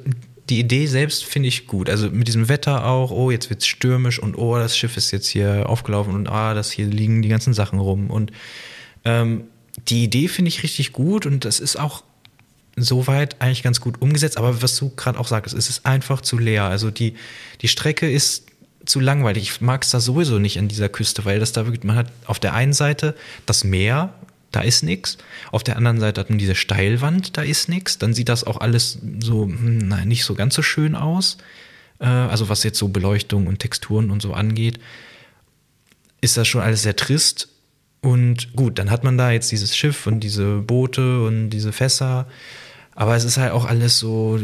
die 0.50 0.60
Idee 0.60 0.86
selbst 0.86 1.26
finde 1.26 1.50
ich 1.50 1.68
gut. 1.68 1.90
Also 1.90 2.10
mit 2.10 2.28
diesem 2.28 2.48
Wetter 2.50 2.86
auch, 2.86 3.12
oh, 3.12 3.32
jetzt 3.32 3.50
wird 3.50 3.62
es 3.62 3.68
stürmisch 3.68 4.20
und 4.20 4.38
oh, 4.38 4.58
das 4.58 4.78
Schiff 4.78 4.96
ist 4.98 5.12
jetzt 5.12 5.28
hier 5.28 5.68
aufgelaufen 5.68 6.14
und 6.14 6.28
ah, 6.28 6.54
das 6.54 6.72
hier 6.72 6.86
liegen 6.86 7.22
die 7.22 7.30
ganzen 7.30 7.54
Sachen 7.54 7.80
rum. 7.80 8.10
Und 8.10 8.32
ähm, 9.04 9.46
die 9.88 10.04
Idee 10.04 10.28
finde 10.28 10.50
ich 10.50 10.64
richtig 10.64 10.94
gut 10.94 11.26
und 11.26 11.46
das 11.46 11.60
ist 11.60 11.78
auch 11.78 12.04
soweit 12.78 13.42
eigentlich 13.42 13.64
ganz 13.64 13.82
gut 13.82 14.02
umgesetzt. 14.02 14.38
Aber 14.38 14.62
was 14.62 14.76
du 14.78 14.90
gerade 14.96 15.20
auch 15.20 15.28
sagst, 15.28 15.54
es 15.54 15.70
ist 15.70 15.86
einfach 15.86 16.22
zu 16.22 16.38
leer. 16.38 16.66
Also 16.66 16.92
die, 16.92 17.16
die 17.62 17.68
Strecke 17.68 18.10
ist 18.10 18.46
zu 18.86 19.00
langweilig. 19.00 19.44
Ich 19.44 19.62
mag 19.62 19.84
es 19.84 19.92
da 19.92 20.00
sowieso 20.00 20.40
nicht 20.40 20.60
an 20.60 20.68
dieser 20.68 20.90
Küste, 20.90 21.26
weil 21.26 21.40
das 21.40 21.52
da 21.52 21.66
wirklich, 21.66 21.84
man 21.84 21.96
hat 21.96 22.12
auf 22.26 22.40
der 22.40 22.54
einen 22.54 22.74
Seite 22.74 23.16
das 23.46 23.64
Meer, 23.64 24.14
da 24.52 24.62
ist 24.62 24.84
nichts. 24.84 25.18
Auf 25.52 25.64
der 25.64 25.76
anderen 25.76 26.00
Seite 26.00 26.22
hat 26.22 26.30
man 26.30 26.40
diese 26.40 26.56
Steilwand, 26.56 27.36
da 27.38 27.42
ist 27.42 27.68
nichts. 27.68 27.98
Dann 27.98 28.14
sieht 28.14 28.30
das 28.30 28.46
auch 28.46 28.62
alles 28.62 29.00
so, 29.20 29.44
hm, 29.44 29.80
nein, 29.80 30.08
nicht 30.08 30.24
so 30.24 30.34
ganz 30.34 30.56
so 30.56 30.62
schön 30.62 30.96
aus. 30.96 31.38
Äh, 32.00 32.06
also 32.06 32.48
was 32.48 32.64
jetzt 32.64 32.80
so 32.80 32.88
Beleuchtung 32.88 33.48
und 33.48 33.60
Texturen 33.60 34.12
und 34.12 34.22
so 34.22 34.34
angeht, 34.34 34.80
ist 36.22 36.38
das 36.38 36.48
schon 36.48 36.62
alles 36.62 36.84
sehr 36.84 36.96
trist. 36.96 37.50
Und 38.02 38.54
gut, 38.56 38.80
dann 38.80 38.92
hat 38.92 39.04
man 39.04 39.18
da 39.18 39.32
jetzt 39.32 39.52
dieses 39.52 39.76
Schiff 39.76 40.08
und 40.08 40.20
diese 40.22 40.60
Boote 40.60 41.26
und 41.26 41.50
diese 41.50 41.74
Fässer. 41.74 42.28
Aber 42.94 43.16
es 43.16 43.24
ist 43.24 43.38
halt 43.38 43.52
auch 43.52 43.66
alles 43.66 44.00
so, 44.00 44.40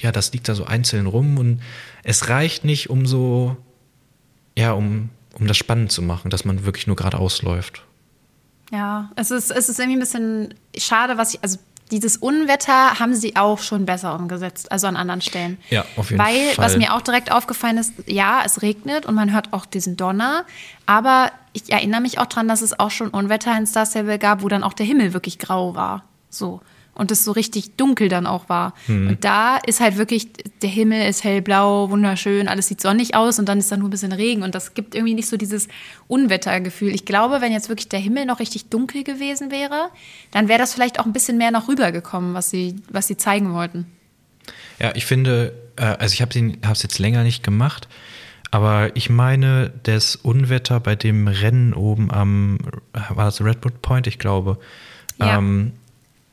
ja, 0.00 0.12
das 0.12 0.32
liegt 0.32 0.48
da 0.48 0.54
so 0.54 0.64
einzeln 0.64 1.06
rum 1.06 1.38
und 1.38 1.60
es 2.02 2.28
reicht 2.28 2.64
nicht, 2.64 2.90
um 2.90 3.06
so, 3.06 3.56
ja, 4.56 4.72
um, 4.72 5.10
um 5.38 5.46
das 5.46 5.56
spannend 5.56 5.92
zu 5.92 6.02
machen, 6.02 6.30
dass 6.30 6.44
man 6.44 6.64
wirklich 6.64 6.86
nur 6.86 6.96
geradeaus 6.96 7.42
läuft. 7.42 7.82
Ja, 8.72 9.10
es 9.16 9.30
ist, 9.30 9.50
es 9.50 9.68
ist 9.68 9.78
irgendwie 9.78 9.96
ein 9.96 10.00
bisschen 10.00 10.54
schade, 10.76 11.18
was 11.18 11.34
ich, 11.34 11.42
also 11.42 11.58
dieses 11.92 12.16
Unwetter 12.16 12.98
haben 12.98 13.14
sie 13.14 13.36
auch 13.36 13.60
schon 13.60 13.86
besser 13.86 14.14
umgesetzt, 14.16 14.72
also 14.72 14.88
an 14.88 14.96
anderen 14.96 15.20
Stellen. 15.20 15.58
Ja, 15.70 15.84
auf 15.96 16.10
jeden 16.10 16.20
Weil, 16.20 16.50
Fall. 16.54 16.64
was 16.64 16.76
mir 16.76 16.94
auch 16.94 17.00
direkt 17.00 17.30
aufgefallen 17.30 17.78
ist, 17.78 17.92
ja, 18.06 18.42
es 18.44 18.62
regnet 18.62 19.06
und 19.06 19.14
man 19.14 19.32
hört 19.32 19.52
auch 19.52 19.66
diesen 19.66 19.96
Donner, 19.96 20.44
aber 20.84 21.30
ich 21.52 21.70
erinnere 21.72 22.00
mich 22.00 22.18
auch 22.18 22.26
dran, 22.26 22.48
dass 22.48 22.60
es 22.60 22.78
auch 22.78 22.90
schon 22.90 23.08
Unwetter 23.10 23.56
in 23.56 23.66
Star 23.66 23.86
Stable 23.86 24.18
gab, 24.18 24.42
wo 24.42 24.48
dann 24.48 24.64
auch 24.64 24.72
der 24.72 24.86
Himmel 24.86 25.12
wirklich 25.12 25.38
grau 25.38 25.74
war. 25.74 26.04
So. 26.28 26.60
Und 26.96 27.10
es 27.10 27.24
so 27.24 27.32
richtig 27.32 27.76
dunkel 27.76 28.08
dann 28.08 28.26
auch 28.26 28.48
war. 28.48 28.72
Hm. 28.86 29.08
Und 29.08 29.24
da 29.24 29.58
ist 29.58 29.80
halt 29.80 29.98
wirklich, 29.98 30.28
der 30.62 30.70
Himmel 30.70 31.06
ist 31.08 31.24
hellblau, 31.24 31.90
wunderschön, 31.90 32.48
alles 32.48 32.68
sieht 32.68 32.80
sonnig 32.80 33.14
aus 33.14 33.38
und 33.38 33.48
dann 33.48 33.58
ist 33.58 33.70
da 33.70 33.76
nur 33.76 33.88
ein 33.88 33.90
bisschen 33.90 34.12
Regen 34.12 34.42
und 34.42 34.54
das 34.54 34.72
gibt 34.74 34.94
irgendwie 34.94 35.14
nicht 35.14 35.28
so 35.28 35.36
dieses 35.36 35.68
Unwettergefühl. 36.08 36.94
Ich 36.94 37.04
glaube, 37.04 37.40
wenn 37.40 37.52
jetzt 37.52 37.68
wirklich 37.68 37.88
der 37.88 38.00
Himmel 38.00 38.24
noch 38.24 38.40
richtig 38.40 38.70
dunkel 38.70 39.04
gewesen 39.04 39.50
wäre, 39.50 39.90
dann 40.30 40.48
wäre 40.48 40.58
das 40.58 40.72
vielleicht 40.72 40.98
auch 40.98 41.06
ein 41.06 41.12
bisschen 41.12 41.36
mehr 41.36 41.50
noch 41.50 41.68
rübergekommen, 41.68 42.32
was 42.34 42.50
sie, 42.50 42.76
was 42.90 43.06
sie 43.06 43.16
zeigen 43.16 43.52
wollten. 43.52 43.86
Ja, 44.80 44.94
ich 44.94 45.04
finde, 45.06 45.52
äh, 45.76 45.84
also 45.84 46.14
ich 46.14 46.22
habe 46.22 46.32
es 46.72 46.82
jetzt 46.82 46.98
länger 46.98 47.22
nicht 47.24 47.42
gemacht, 47.42 47.88
aber 48.50 48.94
ich 48.96 49.10
meine, 49.10 49.72
das 49.82 50.16
Unwetter 50.16 50.80
bei 50.80 50.94
dem 50.96 51.28
Rennen 51.28 51.74
oben 51.74 52.10
am, 52.10 52.58
war 53.10 53.26
das 53.26 53.42
Redwood 53.42 53.82
Point, 53.82 54.06
ich 54.06 54.18
glaube, 54.18 54.58
Ja. 55.18 55.38
ähm, 55.38 55.72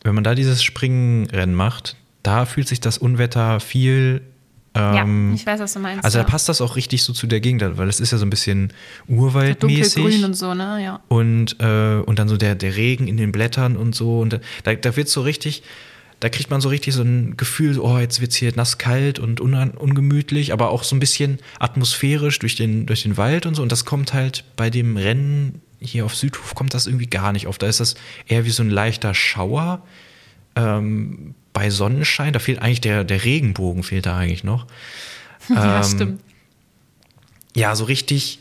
wenn 0.04 0.16
man 0.16 0.24
da 0.24 0.36
dieses 0.36 0.64
Springrennen 0.64 1.56
macht, 1.56 1.96
da 2.24 2.46
fühlt 2.46 2.68
sich 2.68 2.80
das 2.80 2.98
Unwetter 2.98 3.60
viel. 3.60 4.22
Ähm, 4.76 5.30
ja, 5.30 5.36
ich 5.36 5.46
weiß, 5.46 5.60
was 5.60 5.74
du 5.74 5.80
meinst. 5.80 6.04
also 6.04 6.18
ja. 6.18 6.24
da 6.24 6.30
passt 6.30 6.50
das 6.50 6.62
auch 6.62 6.76
richtig 6.76 7.04
so 7.04 7.14
zu 7.14 7.28
der 7.28 7.42
Gegend, 7.42 7.78
weil 7.78 7.88
es 7.90 8.00
ist 8.00 8.12
ja 8.12 8.18
so 8.18 8.26
ein 8.26 8.30
bisschen 8.30 8.74
dunkelgrün 9.08 9.24
urwaldmäßig. 9.24 10.26
und 10.26 10.34
so, 10.34 10.54
ne? 10.54 10.84
Ja. 10.84 11.00
Und, 11.10 11.58
äh, 11.60 11.98
und 11.98 12.18
dann 12.18 12.28
so 12.28 12.38
der, 12.38 12.56
der 12.56 12.76
Regen 12.76 13.08
in 13.08 13.18
den 13.18 13.32
Blättern 13.32 13.78
und 13.78 13.94
so. 13.94 14.20
Und 14.20 14.40
da, 14.64 14.74
da 14.74 14.96
wird 14.96 15.10
so 15.10 15.22
richtig, 15.22 15.64
da 16.24 16.30
kriegt 16.30 16.50
man 16.50 16.62
so 16.62 16.70
richtig 16.70 16.94
so 16.94 17.02
ein 17.02 17.36
Gefühl, 17.36 17.78
oh, 17.78 17.98
jetzt 17.98 18.22
wird's 18.22 18.38
hier 18.38 18.50
nass 18.56 18.78
kalt 18.78 19.20
und 19.20 19.42
un, 19.42 19.72
ungemütlich, 19.72 20.54
aber 20.54 20.70
auch 20.70 20.86
so 20.86 20.96
ein 20.96 21.02
bisschen 21.02 21.40
atmosphärisch 21.60 22.40
durch 22.40 22.56
den, 22.56 22.86
durch 22.86 23.04
den 23.04 23.18
Wald 23.18 23.46
und 23.46 23.56
so. 23.56 23.62
Und 23.62 23.74
das 23.74 23.84
kommt 23.84 24.14
halt 24.14 24.46
bei 24.56 24.70
dem 24.70 24.96
Rennen 24.96 25.62
hier 25.82 26.06
auf 26.06 26.16
Südhof 26.16 26.56
kommt 26.56 26.74
das 26.74 26.88
irgendwie 26.88 27.08
gar 27.08 27.34
nicht 27.34 27.46
auf. 27.48 27.58
Da 27.58 27.68
ist 27.68 27.82
das 27.82 27.96
eher 28.26 28.46
wie 28.46 28.52
so 28.52 28.64
ein 28.64 28.70
leichter 28.70 29.14
Schauer. 29.14 29.86
Ähm, 30.56 31.36
bei 31.52 31.70
Sonnenschein, 31.70 32.32
da 32.32 32.40
fehlt 32.40 32.62
eigentlich 32.62 32.80
der, 32.80 33.04
der 33.04 33.26
Regenbogen, 33.26 33.84
fehlt 33.84 34.06
da 34.06 34.18
eigentlich 34.18 34.46
noch. 34.46 34.66
ja, 35.50 35.80
Ähm, 35.80 35.84
stimmt. 35.84 36.22
ja, 37.54 37.76
so 37.76 37.84
richtig, 37.84 38.40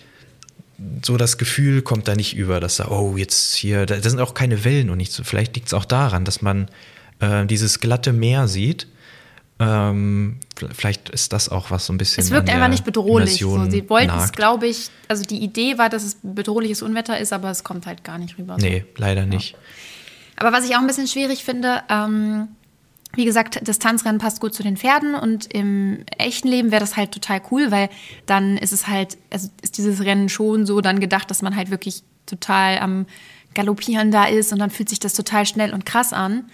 so 1.02 1.16
das 1.16 1.36
Gefühl 1.36 1.82
kommt 1.82 2.06
da 2.06 2.14
nicht 2.14 2.36
über, 2.36 2.60
dass 2.60 2.76
da, 2.76 2.86
oh, 2.90 3.16
jetzt 3.16 3.56
hier, 3.56 3.86
da, 3.86 3.96
da 3.96 4.08
sind 4.08 4.20
auch 4.20 4.34
keine 4.34 4.62
Wellen 4.62 4.88
und 4.88 4.98
nichts. 4.98 5.20
Vielleicht 5.24 5.56
liegt 5.56 5.66
es 5.66 5.74
auch 5.74 5.84
daran, 5.84 6.24
dass 6.24 6.42
man 6.42 6.68
äh, 7.22 7.46
dieses 7.46 7.80
glatte 7.80 8.12
Meer 8.12 8.48
sieht. 8.48 8.86
Ähm, 9.58 10.38
vielleicht 10.74 11.08
ist 11.10 11.32
das 11.32 11.48
auch 11.48 11.70
was 11.70 11.86
so 11.86 11.92
ein 11.92 11.98
bisschen. 11.98 12.22
Es 12.22 12.30
wirkt 12.30 12.50
einfach 12.50 12.68
nicht 12.68 12.84
bedrohlich. 12.84 13.38
So, 13.38 13.70
sie 13.70 13.88
wollten 13.88 14.18
es, 14.18 14.32
glaube 14.32 14.66
ich, 14.66 14.90
also 15.08 15.22
die 15.22 15.38
Idee 15.38 15.78
war, 15.78 15.88
dass 15.88 16.02
es 16.02 16.16
bedrohliches 16.22 16.82
Unwetter 16.82 17.18
ist, 17.18 17.32
aber 17.32 17.50
es 17.50 17.62
kommt 17.62 17.86
halt 17.86 18.02
gar 18.02 18.18
nicht 18.18 18.38
rüber. 18.38 18.56
so. 18.58 18.66
Nee, 18.66 18.84
leider 18.96 19.24
nicht. 19.24 19.56
Aber 20.36 20.52
was 20.52 20.68
ich 20.68 20.74
auch 20.74 20.80
ein 20.80 20.86
bisschen 20.86 21.06
schwierig 21.06 21.44
finde, 21.44 21.82
ähm, 21.88 22.48
wie 23.14 23.24
gesagt, 23.24 23.66
Distanzrennen 23.68 24.18
passt 24.18 24.40
gut 24.40 24.54
zu 24.54 24.62
den 24.62 24.76
Pferden 24.76 25.14
und 25.14 25.52
im 25.52 26.04
echten 26.18 26.48
Leben 26.48 26.70
wäre 26.72 26.80
das 26.80 26.96
halt 26.96 27.12
total 27.12 27.40
cool, 27.50 27.70
weil 27.70 27.88
dann 28.26 28.56
ist 28.56 28.72
es 28.72 28.88
halt, 28.88 29.18
also 29.30 29.48
ist 29.60 29.78
dieses 29.78 30.00
Rennen 30.00 30.28
schon 30.28 30.66
so 30.66 30.80
dann 30.80 30.98
gedacht, 30.98 31.30
dass 31.30 31.42
man 31.42 31.54
halt 31.54 31.70
wirklich 31.70 32.02
total 32.26 32.78
am 32.78 33.06
Galoppieren 33.54 34.10
da 34.10 34.24
ist 34.24 34.52
und 34.52 34.58
dann 34.58 34.70
fühlt 34.70 34.88
sich 34.88 34.98
das 34.98 35.12
total 35.12 35.46
schnell 35.46 35.74
und 35.74 35.84
krass 35.84 36.12
an. 36.12 36.44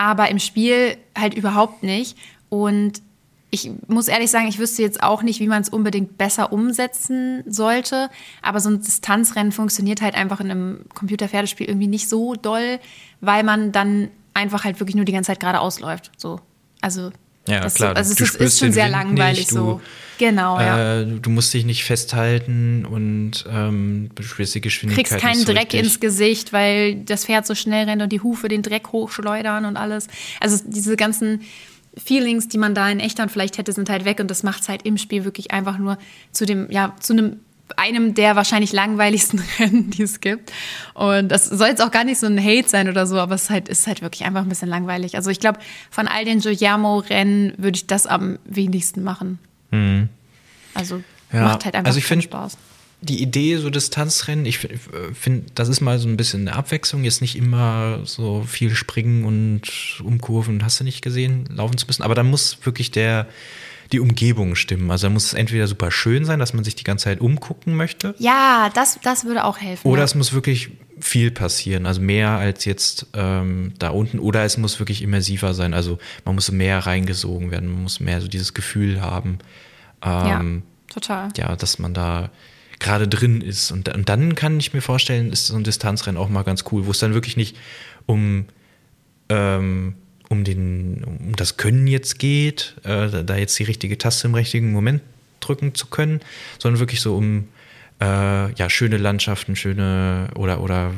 Aber 0.00 0.30
im 0.30 0.38
Spiel 0.38 0.96
halt 1.14 1.34
überhaupt 1.34 1.82
nicht. 1.82 2.16
Und 2.48 3.02
ich 3.50 3.70
muss 3.86 4.08
ehrlich 4.08 4.30
sagen, 4.30 4.48
ich 4.48 4.58
wüsste 4.58 4.80
jetzt 4.80 5.02
auch 5.02 5.22
nicht, 5.22 5.40
wie 5.40 5.46
man 5.46 5.60
es 5.60 5.68
unbedingt 5.68 6.16
besser 6.16 6.54
umsetzen 6.54 7.44
sollte. 7.46 8.08
Aber 8.40 8.60
so 8.60 8.70
ein 8.70 8.80
Distanzrennen 8.80 9.52
funktioniert 9.52 10.00
halt 10.00 10.14
einfach 10.14 10.40
in 10.40 10.50
einem 10.50 10.86
Computerpferdespiel 10.94 11.68
irgendwie 11.68 11.86
nicht 11.86 12.08
so 12.08 12.34
doll, 12.34 12.80
weil 13.20 13.42
man 13.42 13.72
dann 13.72 14.08
einfach 14.32 14.64
halt 14.64 14.80
wirklich 14.80 14.96
nur 14.96 15.04
die 15.04 15.12
ganze 15.12 15.32
Zeit 15.32 15.40
geradeaus 15.40 15.80
läuft. 15.80 16.12
So. 16.16 16.40
Also, 16.80 17.10
Ja, 17.50 17.60
das 17.60 17.74
klar. 17.74 17.90
So, 17.90 17.96
also 17.96 18.14
du 18.14 18.24
es 18.24 18.30
ist, 18.34 18.40
ist 18.40 18.58
schon 18.60 18.72
sehr 18.72 18.84
Wind 18.84 18.92
langweilig 18.92 19.38
nicht, 19.40 19.50
so. 19.50 19.74
Du, 19.74 19.80
Genau, 20.18 20.60
ja. 20.60 21.00
äh, 21.00 21.06
du 21.06 21.30
musst 21.30 21.54
dich 21.54 21.64
nicht 21.64 21.82
festhalten 21.84 22.84
und 22.84 23.46
ähm, 23.50 24.10
du 24.14 24.22
spürst 24.22 24.54
die 24.54 24.60
Du 24.60 24.64
Geschwindigkeit. 24.64 25.06
kriegst 25.06 25.24
keinen 25.24 25.38
so 25.46 25.46
Dreck 25.46 25.72
richtig. 25.72 25.80
ins 25.84 25.98
Gesicht, 26.00 26.52
weil 26.52 26.96
das 26.96 27.24
Pferd 27.24 27.46
so 27.46 27.54
schnell 27.54 27.88
rennt 27.88 28.02
und 28.02 28.10
die 28.12 28.20
Hufe 28.20 28.48
den 28.48 28.60
Dreck 28.62 28.88
hochschleudern 28.92 29.64
und 29.64 29.78
alles. 29.78 30.08
Also 30.38 30.62
diese 30.66 30.96
ganzen 30.96 31.40
Feelings, 31.96 32.48
die 32.48 32.58
man 32.58 32.74
da 32.74 32.90
in 32.90 33.00
Echtern 33.00 33.30
vielleicht 33.30 33.56
hätte, 33.56 33.72
sind 33.72 33.88
halt 33.88 34.04
weg 34.04 34.20
und 34.20 34.30
das 34.30 34.42
macht 34.42 34.60
es 34.62 34.68
halt 34.68 34.82
im 34.82 34.98
Spiel 34.98 35.24
wirklich 35.24 35.52
einfach 35.52 35.78
nur 35.78 35.96
zu 36.32 36.44
dem, 36.44 36.70
ja, 36.70 36.94
zu 37.00 37.14
einem 37.14 37.40
einem 37.78 38.14
der 38.14 38.36
wahrscheinlich 38.36 38.72
langweiligsten 38.72 39.42
Rennen, 39.58 39.90
die 39.90 40.02
es 40.02 40.20
gibt. 40.20 40.52
Und 40.94 41.28
das 41.28 41.46
soll 41.46 41.68
jetzt 41.68 41.82
auch 41.82 41.90
gar 41.90 42.04
nicht 42.04 42.18
so 42.18 42.26
ein 42.26 42.38
Hate 42.42 42.68
sein 42.68 42.88
oder 42.88 43.06
so, 43.06 43.18
aber 43.18 43.34
es 43.34 43.44
ist 43.44 43.50
halt, 43.50 43.68
ist 43.68 43.86
halt 43.86 44.02
wirklich 44.02 44.24
einfach 44.24 44.42
ein 44.42 44.48
bisschen 44.48 44.68
langweilig. 44.68 45.16
Also 45.16 45.30
ich 45.30 45.40
glaube, 45.40 45.58
von 45.90 46.08
all 46.08 46.24
den 46.24 46.40
Guillermo-Rennen 46.40 47.54
würde 47.58 47.76
ich 47.76 47.86
das 47.86 48.06
am 48.06 48.38
wenigsten 48.44 49.02
machen. 49.02 49.38
Also 50.74 51.02
Ja, 51.32 51.44
macht 51.44 51.64
halt 51.64 51.74
einfach 51.74 51.88
also 51.88 51.98
ich 51.98 52.04
find- 52.06 52.24
Spaß. 52.24 52.56
die 53.02 53.22
Idee, 53.22 53.56
so 53.56 53.70
Distanzrennen, 53.70 54.44
ich 54.46 54.58
finde, 54.58 55.46
das 55.54 55.68
ist 55.68 55.80
mal 55.80 55.98
so 55.98 56.08
ein 56.08 56.16
bisschen 56.16 56.46
eine 56.48 56.56
Abwechslung, 56.56 57.04
jetzt 57.04 57.20
nicht 57.22 57.36
immer 57.36 58.00
so 58.04 58.42
viel 58.46 58.74
springen 58.74 59.24
und 59.24 60.00
umkurven, 60.04 60.64
hast 60.64 60.80
du 60.80 60.84
nicht 60.84 61.02
gesehen, 61.02 61.46
laufen 61.54 61.78
zu 61.78 61.86
müssen. 61.86 62.02
Aber 62.02 62.14
da 62.14 62.22
muss 62.22 62.58
wirklich 62.64 62.90
der, 62.90 63.26
die 63.92 64.00
Umgebung 64.00 64.54
stimmen. 64.54 64.90
Also 64.90 65.08
da 65.08 65.12
muss 65.12 65.26
es 65.26 65.34
entweder 65.34 65.66
super 65.66 65.90
schön 65.90 66.24
sein, 66.24 66.38
dass 66.38 66.54
man 66.54 66.64
sich 66.64 66.76
die 66.76 66.84
ganze 66.84 67.04
Zeit 67.04 67.20
umgucken 67.20 67.74
möchte. 67.74 68.14
Ja, 68.18 68.70
das, 68.74 68.98
das 69.02 69.24
würde 69.24 69.44
auch 69.44 69.58
helfen. 69.58 69.86
Oder 69.86 70.00
ja. 70.00 70.04
es 70.04 70.14
muss 70.14 70.32
wirklich 70.32 70.70
viel 71.00 71.30
passieren, 71.30 71.86
also 71.86 72.00
mehr 72.00 72.30
als 72.30 72.64
jetzt 72.64 73.06
ähm, 73.14 73.72
da 73.78 73.90
unten. 73.90 74.18
Oder 74.18 74.44
es 74.44 74.58
muss 74.58 74.78
wirklich 74.78 75.02
immersiver 75.02 75.54
sein. 75.54 75.74
Also 75.74 75.98
man 76.24 76.34
muss 76.34 76.50
mehr 76.52 76.78
reingesogen 76.78 77.50
werden, 77.50 77.72
man 77.72 77.82
muss 77.84 78.00
mehr 78.00 78.20
so 78.20 78.28
dieses 78.28 78.54
Gefühl 78.54 79.00
haben. 79.00 79.38
Ähm, 80.02 80.62
ja, 80.88 80.92
total. 80.92 81.28
Ja, 81.36 81.56
dass 81.56 81.78
man 81.78 81.94
da 81.94 82.30
gerade 82.78 83.08
drin 83.08 83.40
ist. 83.40 83.70
Und, 83.72 83.88
und 83.88 84.08
dann 84.08 84.34
kann 84.34 84.58
ich 84.58 84.72
mir 84.72 84.82
vorstellen, 84.82 85.32
ist 85.32 85.46
so 85.46 85.56
ein 85.56 85.64
Distanzrennen 85.64 86.20
auch 86.20 86.28
mal 86.28 86.42
ganz 86.42 86.64
cool, 86.70 86.86
wo 86.86 86.90
es 86.90 86.98
dann 86.98 87.14
wirklich 87.14 87.36
nicht 87.36 87.56
um 88.06 88.46
ähm, 89.28 89.94
um, 90.30 90.44
den, 90.44 91.04
um 91.04 91.36
das 91.36 91.58
Können 91.58 91.86
jetzt 91.86 92.18
geht, 92.18 92.76
äh, 92.84 93.24
da 93.24 93.36
jetzt 93.36 93.58
die 93.58 93.64
richtige 93.64 93.98
Taste 93.98 94.28
im 94.28 94.34
richtigen 94.34 94.72
Moment 94.72 95.02
drücken 95.40 95.74
zu 95.74 95.88
können, 95.88 96.20
sondern 96.58 96.78
wirklich 96.78 97.00
so 97.00 97.16
um 97.16 97.48
äh, 98.00 98.52
ja, 98.54 98.70
schöne 98.70 98.96
Landschaften, 98.96 99.56
schöne 99.56 100.28
oder, 100.36 100.62
oder 100.62 100.92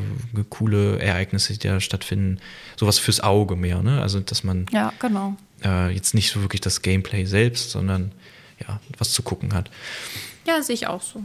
coole 0.50 0.98
Ereignisse, 1.00 1.54
die 1.54 1.66
da 1.66 1.80
stattfinden. 1.80 2.38
Sowas 2.76 2.98
fürs 2.98 3.20
Auge 3.20 3.56
mehr, 3.56 3.82
ne? 3.82 4.00
Also 4.00 4.20
dass 4.20 4.44
man 4.44 4.66
ja, 4.70 4.92
genau. 5.00 5.36
äh, 5.64 5.90
jetzt 5.90 6.14
nicht 6.14 6.30
so 6.30 6.42
wirklich 6.42 6.60
das 6.60 6.82
Gameplay 6.82 7.24
selbst, 7.24 7.70
sondern 7.70 8.12
ja, 8.60 8.80
was 8.98 9.12
zu 9.12 9.22
gucken 9.22 9.54
hat. 9.54 9.70
Ja, 10.46 10.62
sehe 10.62 10.74
ich 10.74 10.86
auch 10.86 11.02
so. 11.02 11.24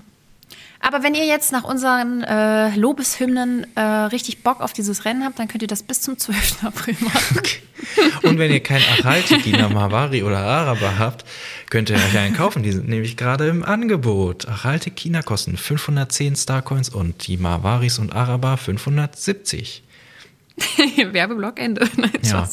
Aber 0.79 1.03
wenn 1.03 1.15
ihr 1.15 1.25
jetzt 1.25 1.51
nach 1.51 1.63
unseren 1.63 2.23
äh, 2.23 2.75
Lobeshymnen 2.75 3.65
äh, 3.75 3.81
richtig 3.81 4.43
Bock 4.43 4.61
auf 4.61 4.73
dieses 4.73 5.05
Rennen 5.05 5.23
habt, 5.23 5.39
dann 5.39 5.47
könnt 5.47 5.61
ihr 5.61 5.67
das 5.67 5.83
bis 5.83 6.01
zum 6.01 6.17
12. 6.17 6.63
April 6.63 6.95
machen. 6.99 7.37
Okay. 7.37 7.59
Und 8.23 8.37
wenn 8.37 8.51
ihr 8.51 8.61
kein 8.61 8.81
Achaltikina 8.81 9.69
Mavari 9.69 10.23
oder 10.23 10.39
Araber 10.39 10.99
habt, 10.99 11.25
könnt 11.69 11.89
ihr 11.89 11.95
euch 11.95 12.17
einen 12.17 12.35
kaufen. 12.35 12.63
Die 12.63 12.71
sind 12.71 12.87
nämlich 12.87 13.17
gerade 13.17 13.47
im 13.47 13.63
Angebot. 13.63 14.47
Achaltikina 14.47 15.21
kosten 15.21 15.57
510 15.57 16.35
Starcoins 16.35 16.89
und 16.89 17.27
die 17.27 17.37
Mavaris 17.37 17.99
und 17.99 18.13
Araber 18.13 18.57
570. 18.57 19.83
Werbeblock 21.13 21.59
Ende. 21.59 21.87
Nein, 21.97 22.11
ja. 22.23 22.47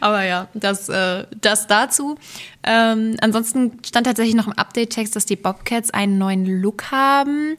Aber 0.00 0.24
ja, 0.24 0.48
das, 0.54 0.88
äh, 0.88 1.26
das 1.40 1.66
dazu. 1.66 2.16
Ähm, 2.62 3.16
ansonsten 3.20 3.78
stand 3.84 4.06
tatsächlich 4.06 4.34
noch 4.34 4.46
im 4.46 4.52
Update-Text, 4.52 5.14
dass 5.14 5.26
die 5.26 5.36
Bobcats 5.36 5.90
einen 5.90 6.18
neuen 6.18 6.46
Look 6.60 6.90
haben. 6.90 7.56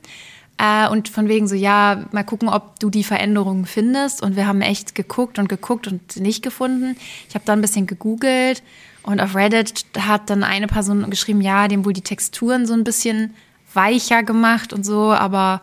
Äh, 0.58 0.89
und 0.89 1.08
von 1.10 1.28
wegen 1.28 1.47
so, 1.47 1.56
ja, 1.56 2.06
mal 2.12 2.23
gucken, 2.23 2.50
ob 2.50 2.80
du 2.80 2.89
die 2.89 3.04
Veränderungen 3.04 3.65
findest. 3.65 4.21
Und 4.21 4.36
wir 4.36 4.47
haben 4.47 4.62
echt 4.62 4.95
geguckt 4.95 5.39
und 5.39 5.47
geguckt 5.47 5.88
und 5.88 6.17
nicht 6.17 6.43
gefunden. 6.43 6.97
Ich 7.30 7.36
habe 7.36 7.45
da 7.45 7.54
ein 7.54 7.62
bisschen 7.62 7.88
gegoogelt 7.88 8.63
und 9.04 9.21
auf 9.21 9.36
Reddit 9.36 9.86
hat 9.97 10.30
dann 10.30 10.43
eine 10.43 10.67
Person 10.67 11.10
geschrieben, 11.10 11.41
ja, 11.41 11.67
dem 11.67 11.86
wohl 11.86 11.93
die 11.93 12.02
Texturen 12.02 12.65
so 12.65 12.73
ein 12.73 12.84
bisschen 12.84 13.34
weicher 13.73 14.23
gemacht 14.23 14.73
und 14.73 14.86
so, 14.86 15.13
aber 15.13 15.62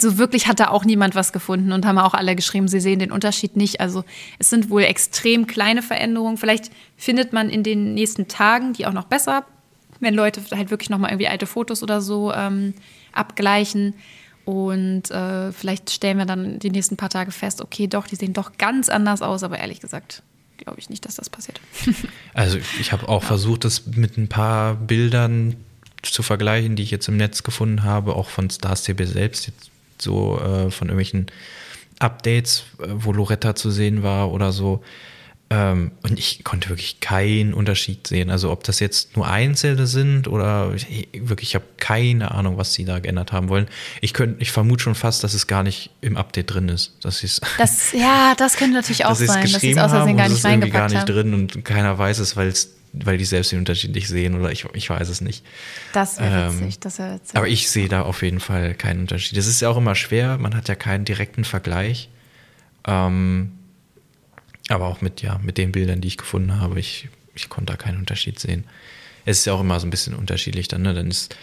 so 0.00 0.18
wirklich 0.18 0.46
hat 0.46 0.60
da 0.60 0.68
auch 0.68 0.84
niemand 0.84 1.14
was 1.14 1.32
gefunden 1.32 1.72
und 1.72 1.86
haben 1.86 1.98
auch 1.98 2.14
alle 2.14 2.36
geschrieben, 2.36 2.68
sie 2.68 2.80
sehen 2.80 2.98
den 2.98 3.12
Unterschied 3.12 3.56
nicht. 3.56 3.80
Also 3.80 4.04
es 4.38 4.50
sind 4.50 4.70
wohl 4.70 4.82
extrem 4.82 5.46
kleine 5.46 5.82
Veränderungen. 5.82 6.36
Vielleicht 6.36 6.70
findet 6.96 7.32
man 7.32 7.50
in 7.50 7.62
den 7.62 7.94
nächsten 7.94 8.28
Tagen 8.28 8.72
die 8.72 8.86
auch 8.86 8.92
noch 8.92 9.06
besser, 9.06 9.44
wenn 10.00 10.14
Leute 10.14 10.42
halt 10.52 10.70
wirklich 10.70 10.90
noch 10.90 10.98
mal 10.98 11.08
irgendwie 11.08 11.28
alte 11.28 11.46
Fotos 11.46 11.82
oder 11.82 12.00
so 12.00 12.32
ähm, 12.32 12.74
abgleichen. 13.12 13.94
Und 14.44 15.10
äh, 15.10 15.52
vielleicht 15.52 15.90
stellen 15.90 16.18
wir 16.18 16.26
dann 16.26 16.58
die 16.58 16.70
nächsten 16.70 16.96
paar 16.96 17.10
Tage 17.10 17.30
fest, 17.30 17.62
okay, 17.62 17.86
doch, 17.86 18.06
die 18.06 18.16
sehen 18.16 18.32
doch 18.32 18.58
ganz 18.58 18.88
anders 18.88 19.22
aus, 19.22 19.42
aber 19.42 19.58
ehrlich 19.58 19.80
gesagt 19.80 20.22
glaube 20.58 20.78
ich 20.78 20.90
nicht, 20.90 21.04
dass 21.04 21.16
das 21.16 21.28
passiert. 21.28 21.60
also 22.34 22.58
ich 22.78 22.92
habe 22.92 23.08
auch 23.08 23.22
ja. 23.22 23.28
versucht, 23.28 23.64
das 23.64 23.86
mit 23.86 24.16
ein 24.16 24.28
paar 24.28 24.74
Bildern 24.74 25.56
zu 26.02 26.22
vergleichen, 26.22 26.76
die 26.76 26.82
ich 26.82 26.90
jetzt 26.90 27.08
im 27.08 27.16
Netz 27.16 27.42
gefunden 27.42 27.82
habe, 27.82 28.14
auch 28.14 28.28
von 28.28 28.48
Stars 28.50 28.82
TB 28.84 29.04
selbst. 29.04 29.46
Jetzt 29.46 29.71
so 30.02 30.38
äh, 30.38 30.70
von 30.70 30.88
irgendwelchen 30.88 31.26
Updates, 31.98 32.64
äh, 32.80 32.88
wo 32.88 33.12
Loretta 33.12 33.54
zu 33.54 33.70
sehen 33.70 34.02
war 34.02 34.32
oder 34.32 34.52
so. 34.52 34.82
Ähm, 35.52 35.90
und 36.02 36.18
ich 36.18 36.44
konnte 36.44 36.70
wirklich 36.70 37.00
keinen 37.00 37.52
Unterschied 37.52 38.06
sehen. 38.06 38.30
Also 38.30 38.50
ob 38.50 38.64
das 38.64 38.80
jetzt 38.80 39.16
nur 39.16 39.28
Einzelne 39.28 39.86
sind 39.86 40.26
oder 40.26 40.72
ich, 40.74 41.08
wirklich, 41.14 41.50
ich 41.50 41.54
habe 41.54 41.66
keine 41.76 42.30
Ahnung, 42.30 42.56
was 42.56 42.72
sie 42.72 42.86
da 42.86 43.00
geändert 43.00 43.32
haben 43.32 43.50
wollen. 43.50 43.66
Ich 44.00 44.14
könnte, 44.14 44.40
ich 44.40 44.50
vermute 44.50 44.82
schon 44.82 44.94
fast, 44.94 45.22
dass 45.24 45.34
es 45.34 45.46
gar 45.46 45.62
nicht 45.62 45.90
im 46.00 46.16
Update 46.16 46.54
drin 46.54 46.70
ist. 46.70 46.94
Dass 47.02 47.20
das, 47.58 47.92
ja, 47.92 48.34
das 48.36 48.56
könnte 48.56 48.76
natürlich 48.76 49.04
auch 49.04 49.14
sein, 49.14 49.50
dass 49.52 49.60
sie 49.60 49.72
es 49.72 49.78
aus 49.78 49.90
Versehen 49.90 50.16
gar 50.16 50.30
nicht 50.30 50.42
reingepackt 50.42 50.72
gar 50.72 50.88
nicht 50.88 51.08
drin 51.08 51.34
und 51.34 51.64
keiner 51.66 51.98
weiß 51.98 52.18
es, 52.20 52.34
weil 52.34 52.48
es 52.48 52.74
weil 52.92 53.18
die 53.18 53.24
selbst 53.24 53.52
den 53.52 53.58
Unterschied 53.58 53.94
nicht 53.94 54.08
sehen 54.08 54.38
oder 54.38 54.52
ich, 54.52 54.66
ich 54.74 54.90
weiß 54.90 55.08
es 55.08 55.20
nicht. 55.20 55.44
Das 55.92 56.20
wäre 56.20 56.48
ähm, 56.48 56.60
witzig, 56.60 56.80
das 56.80 56.98
wäre 56.98 57.14
witzig. 57.14 57.36
Aber 57.36 57.48
ich 57.48 57.70
sehe 57.70 57.88
da 57.88 58.02
auf 58.02 58.22
jeden 58.22 58.40
Fall 58.40 58.74
keinen 58.74 59.00
Unterschied. 59.00 59.36
Das 59.38 59.46
ist 59.46 59.60
ja 59.60 59.68
auch 59.68 59.76
immer 59.76 59.94
schwer, 59.94 60.38
man 60.38 60.54
hat 60.54 60.68
ja 60.68 60.74
keinen 60.74 61.04
direkten 61.04 61.44
Vergleich. 61.44 62.10
Ähm, 62.86 63.52
aber 64.68 64.86
auch 64.86 65.00
mit, 65.00 65.22
ja, 65.22 65.38
mit 65.42 65.58
den 65.58 65.72
Bildern, 65.72 66.00
die 66.00 66.08
ich 66.08 66.18
gefunden 66.18 66.60
habe, 66.60 66.78
ich, 66.78 67.08
ich 67.34 67.48
konnte 67.48 67.72
da 67.72 67.76
keinen 67.76 67.98
Unterschied 67.98 68.38
sehen. 68.38 68.64
Es 69.24 69.38
ist 69.38 69.44
ja 69.46 69.54
auch 69.54 69.60
immer 69.60 69.78
so 69.80 69.86
ein 69.86 69.90
bisschen 69.90 70.14
unterschiedlich 70.14 70.68
dann, 70.68 70.82
ne? 70.82 70.94
Dann 70.94 71.08
ist, 71.08 71.36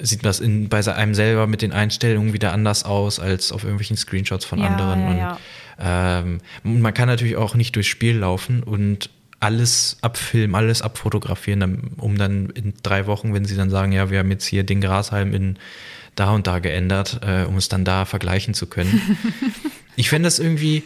sieht 0.00 0.24
das 0.24 0.40
in, 0.40 0.68
bei 0.68 0.84
einem 0.94 1.14
selber 1.14 1.46
mit 1.46 1.62
den 1.62 1.72
Einstellungen 1.72 2.32
wieder 2.32 2.52
anders 2.52 2.84
aus 2.84 3.20
als 3.20 3.52
auf 3.52 3.62
irgendwelchen 3.62 3.96
Screenshots 3.96 4.44
von 4.44 4.58
ja, 4.58 4.66
anderen. 4.66 5.00
Ja, 5.00 5.08
und 5.08 5.18
ja. 5.18 5.38
Ähm, 6.20 6.40
man 6.62 6.94
kann 6.94 7.08
natürlich 7.08 7.36
auch 7.36 7.54
nicht 7.54 7.76
durchs 7.76 7.88
Spiel 7.88 8.18
laufen 8.18 8.62
und 8.62 9.10
alles 9.42 9.96
abfilmen, 10.02 10.54
alles 10.54 10.82
abfotografieren, 10.82 11.94
um 11.96 12.16
dann 12.16 12.50
in 12.50 12.74
drei 12.82 13.06
Wochen, 13.06 13.34
wenn 13.34 13.44
sie 13.44 13.56
dann 13.56 13.70
sagen, 13.70 13.92
ja, 13.92 14.10
wir 14.10 14.20
haben 14.20 14.30
jetzt 14.30 14.46
hier 14.46 14.62
den 14.62 14.80
Grashalm 14.80 15.34
in 15.34 15.58
da 16.14 16.30
und 16.30 16.46
da 16.46 16.58
geändert, 16.58 17.20
äh, 17.22 17.44
um 17.44 17.56
es 17.56 17.68
dann 17.68 17.84
da 17.84 18.04
vergleichen 18.04 18.54
zu 18.54 18.66
können. 18.66 19.16
ich 19.96 20.10
fände 20.10 20.26
das 20.26 20.38
irgendwie 20.38 20.84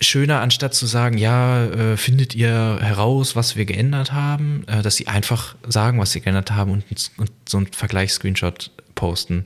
schöner, 0.00 0.40
anstatt 0.40 0.74
zu 0.74 0.86
sagen, 0.86 1.18
ja, 1.18 1.64
äh, 1.64 1.96
findet 1.96 2.34
ihr 2.34 2.78
heraus, 2.80 3.34
was 3.34 3.56
wir 3.56 3.64
geändert 3.64 4.12
haben, 4.12 4.64
äh, 4.68 4.82
dass 4.82 4.96
sie 4.96 5.08
einfach 5.08 5.56
sagen, 5.66 5.98
was 5.98 6.12
sie 6.12 6.20
geändert 6.20 6.52
haben 6.52 6.70
und, 6.70 6.84
und 7.16 7.30
so 7.48 7.56
einen 7.56 7.66
Vergleichsscreenshot 7.66 8.70
posten. 8.98 9.44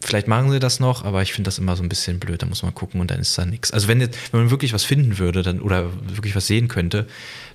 Vielleicht 0.00 0.28
machen 0.28 0.52
sie 0.52 0.60
das 0.60 0.78
noch, 0.78 1.04
aber 1.04 1.20
ich 1.20 1.32
finde 1.32 1.48
das 1.48 1.58
immer 1.58 1.74
so 1.74 1.82
ein 1.82 1.88
bisschen 1.88 2.20
blöd. 2.20 2.40
Da 2.40 2.46
muss 2.46 2.62
man 2.62 2.72
gucken 2.72 3.00
und 3.00 3.10
dann 3.10 3.18
ist 3.18 3.36
da 3.36 3.44
nichts. 3.44 3.72
Also 3.72 3.88
wenn, 3.88 4.00
jetzt, 4.00 4.32
wenn 4.32 4.42
man 4.42 4.50
wirklich 4.50 4.72
was 4.72 4.84
finden 4.84 5.18
würde 5.18 5.42
dann, 5.42 5.60
oder 5.60 5.90
wirklich 6.06 6.36
was 6.36 6.46
sehen 6.46 6.68
könnte, 6.68 7.08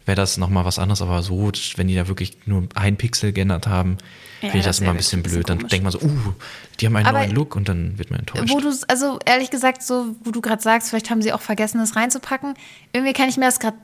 wäre 0.06 0.18
das 0.18 0.36
nochmal 0.36 0.66
was 0.66 0.78
anderes. 0.78 1.02
Aber 1.02 1.24
so, 1.24 1.50
wenn 1.78 1.88
die 1.88 1.96
da 1.96 2.10
wirklich 2.10 2.38
nur 2.46 2.68
ein 2.76 2.98
Pixel 2.98 3.32
geändert 3.32 3.66
haben, 3.66 3.98
ja, 4.42 4.50
finde 4.50 4.58
ich 4.58 4.66
das, 4.66 4.78
das 4.78 4.82
immer 4.82 4.92
ein 4.92 4.98
bisschen 4.98 5.24
blöd. 5.24 5.48
Dann 5.48 5.60
denkt 5.60 5.84
man 5.84 5.94
so, 5.94 6.02
uh, 6.02 6.34
die 6.82 6.86
haben 6.86 6.98
einen 6.98 7.08
aber 7.08 7.20
neuen 7.20 7.32
Look 7.32 7.56
und 7.56 7.70
dann 7.70 7.98
wird 7.98 8.12
man 8.12 8.20
enttäuscht. 8.20 8.50
Wo 8.50 8.60
du 8.60 8.76
also 8.90 9.18
ehrlich 9.26 9.50
gesagt, 9.50 9.84
so, 9.84 10.14
wo 10.26 10.32
du 10.32 10.42
gerade 10.42 10.62
sagst, 10.62 10.90
vielleicht 10.90 11.10
haben 11.10 11.22
sie 11.22 11.32
auch 11.32 11.42
vergessen, 11.42 11.78
das 11.78 11.96
reinzupacken. 11.96 12.56
Irgendwie 12.92 13.14
kann 13.14 13.30
ich 13.30 13.38
mir 13.38 13.46
das 13.46 13.62
gerade 13.62 13.78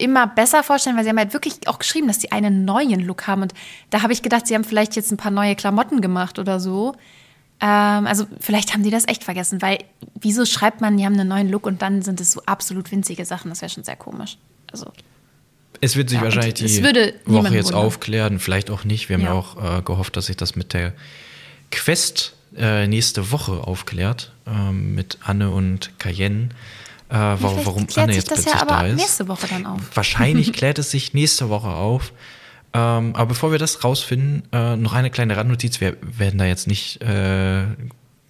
immer 0.00 0.26
besser 0.26 0.62
vorstellen, 0.62 0.96
weil 0.96 1.04
sie 1.04 1.10
haben 1.10 1.18
halt 1.18 1.32
wirklich 1.32 1.66
auch 1.66 1.78
geschrieben, 1.78 2.08
dass 2.08 2.20
sie 2.20 2.32
einen 2.32 2.64
neuen 2.64 3.00
Look 3.00 3.26
haben. 3.26 3.42
Und 3.42 3.54
da 3.90 4.02
habe 4.02 4.12
ich 4.12 4.22
gedacht, 4.22 4.46
sie 4.46 4.54
haben 4.54 4.64
vielleicht 4.64 4.96
jetzt 4.96 5.10
ein 5.12 5.16
paar 5.16 5.30
neue 5.30 5.54
Klamotten 5.54 6.00
gemacht 6.00 6.38
oder 6.38 6.60
so. 6.60 6.94
Ähm, 7.60 8.06
also 8.06 8.26
vielleicht 8.40 8.72
haben 8.72 8.82
die 8.82 8.90
das 8.90 9.06
echt 9.06 9.24
vergessen, 9.24 9.60
weil 9.62 9.78
wieso 10.14 10.46
schreibt 10.46 10.80
man, 10.80 10.96
die 10.96 11.04
haben 11.04 11.18
einen 11.18 11.28
neuen 11.28 11.50
Look 11.50 11.66
und 11.66 11.82
dann 11.82 12.02
sind 12.02 12.20
es 12.20 12.32
so 12.32 12.42
absolut 12.46 12.90
winzige 12.90 13.24
Sachen? 13.24 13.50
Das 13.50 13.60
wäre 13.60 13.70
schon 13.70 13.84
sehr 13.84 13.96
komisch. 13.96 14.38
Also 14.72 14.92
es 15.80 15.96
wird 15.96 16.10
sich 16.10 16.18
ja, 16.18 16.24
wahrscheinlich 16.24 16.54
die 16.54 16.64
Woche 16.64 17.54
jetzt 17.54 17.68
wundern. 17.68 17.84
aufklären, 17.84 18.38
vielleicht 18.38 18.70
auch 18.70 18.84
nicht. 18.84 19.08
Wir 19.08 19.16
haben 19.16 19.24
ja, 19.24 19.32
auch 19.32 19.78
äh, 19.78 19.82
gehofft, 19.82 20.16
dass 20.16 20.26
sich 20.26 20.36
das 20.36 20.56
mit 20.56 20.72
der 20.72 20.92
Quest 21.70 22.34
äh, 22.56 22.86
nächste 22.86 23.30
Woche 23.30 23.52
aufklärt, 23.52 24.32
äh, 24.46 24.72
mit 24.72 25.18
Anne 25.22 25.50
und 25.50 25.98
Cayenne. 25.98 26.50
Äh, 27.10 27.14
warum, 27.14 27.66
warum 27.66 27.86
Anne 27.96 28.14
jetzt 28.14 28.28
plötzlich 28.28 28.54
ja 28.54 28.64
da 28.64 28.86
ist. 28.86 28.96
nächste 28.96 29.26
Woche 29.26 29.48
dann 29.48 29.66
auf. 29.66 29.80
Wahrscheinlich 29.94 30.52
klärt 30.54 30.78
es 30.78 30.92
sich 30.92 31.12
nächste 31.12 31.48
Woche 31.48 31.68
auf. 31.68 32.12
Ähm, 32.72 33.16
aber 33.16 33.26
bevor 33.26 33.50
wir 33.50 33.58
das 33.58 33.82
rausfinden, 33.82 34.44
äh, 34.52 34.76
noch 34.76 34.92
eine 34.92 35.10
kleine 35.10 35.36
Randnotiz. 35.36 35.80
Wir 35.80 35.96
werden 36.00 36.38
da 36.38 36.44
jetzt 36.44 36.68
nicht 36.68 37.02
äh, 37.02 37.64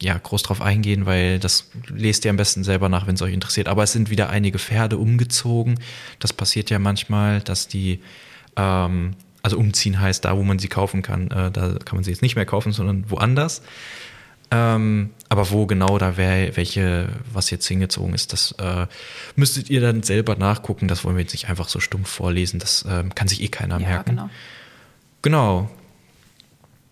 ja, 0.03 0.17
groß 0.17 0.43
drauf 0.43 0.63
eingehen, 0.63 1.05
weil 1.05 1.39
das 1.39 1.71
lest 1.89 2.25
ihr 2.25 2.31
am 2.31 2.39
besten 2.39 2.65
selber 2.65 2.89
nach, 2.89 3.07
wenn 3.07 3.17
es 3.17 3.23
euch 3.23 3.35
interessiert. 3.35 3.69
Aber 3.69 3.83
es 3.83 3.93
sind 3.93 4.09
wieder 4.09 4.31
einige 4.31 4.59
Pferde 4.59 4.97
umgezogen. 4.97 5.79
Das 6.19 6.33
passiert 6.33 6.71
ja 6.71 6.79
manchmal, 6.79 7.41
dass 7.41 7.69
die, 7.69 8.01
ähm, 8.57 9.15
also 9.43 9.59
umziehen 9.59 10.01
heißt 10.01 10.25
da, 10.25 10.39
wo 10.39 10.43
man 10.43 10.59
sie 10.59 10.69
kaufen 10.69 11.03
kann, 11.03 11.31
äh, 11.31 11.51
da 11.51 11.75
kann 11.85 11.97
man 11.97 12.05
sie 12.05 12.13
jetzt 12.13 12.23
nicht 12.23 12.35
mehr 12.37 12.47
kaufen, 12.47 12.73
sondern 12.73 13.11
woanders. 13.11 13.61
Ähm, 14.51 15.11
aber 15.29 15.51
wo 15.51 15.67
genau 15.67 15.99
da 15.99 16.17
wäre, 16.17 16.57
welche, 16.57 17.09
was 17.33 17.51
jetzt 17.51 17.67
hingezogen 17.67 18.15
ist, 18.15 18.33
das 18.33 18.53
äh, 18.59 18.87
müsstet 19.37 19.71
ihr 19.71 19.81
dann 19.81 20.03
selber 20.03 20.35
nachgucken. 20.35 20.89
Das 20.89 21.05
wollen 21.05 21.17
wir 21.17 21.23
jetzt 21.23 21.33
nicht 21.33 21.49
einfach 21.49 21.69
so 21.69 21.79
stumpf 21.79 22.09
vorlesen. 22.09 22.59
Das 22.59 22.83
äh, 22.83 23.05
kann 23.15 23.29
sich 23.29 23.43
eh 23.43 23.49
keiner 23.49 23.81
ja, 23.81 23.87
merken. 23.87 24.11
Genau. 24.11 24.31
genau. 25.23 25.71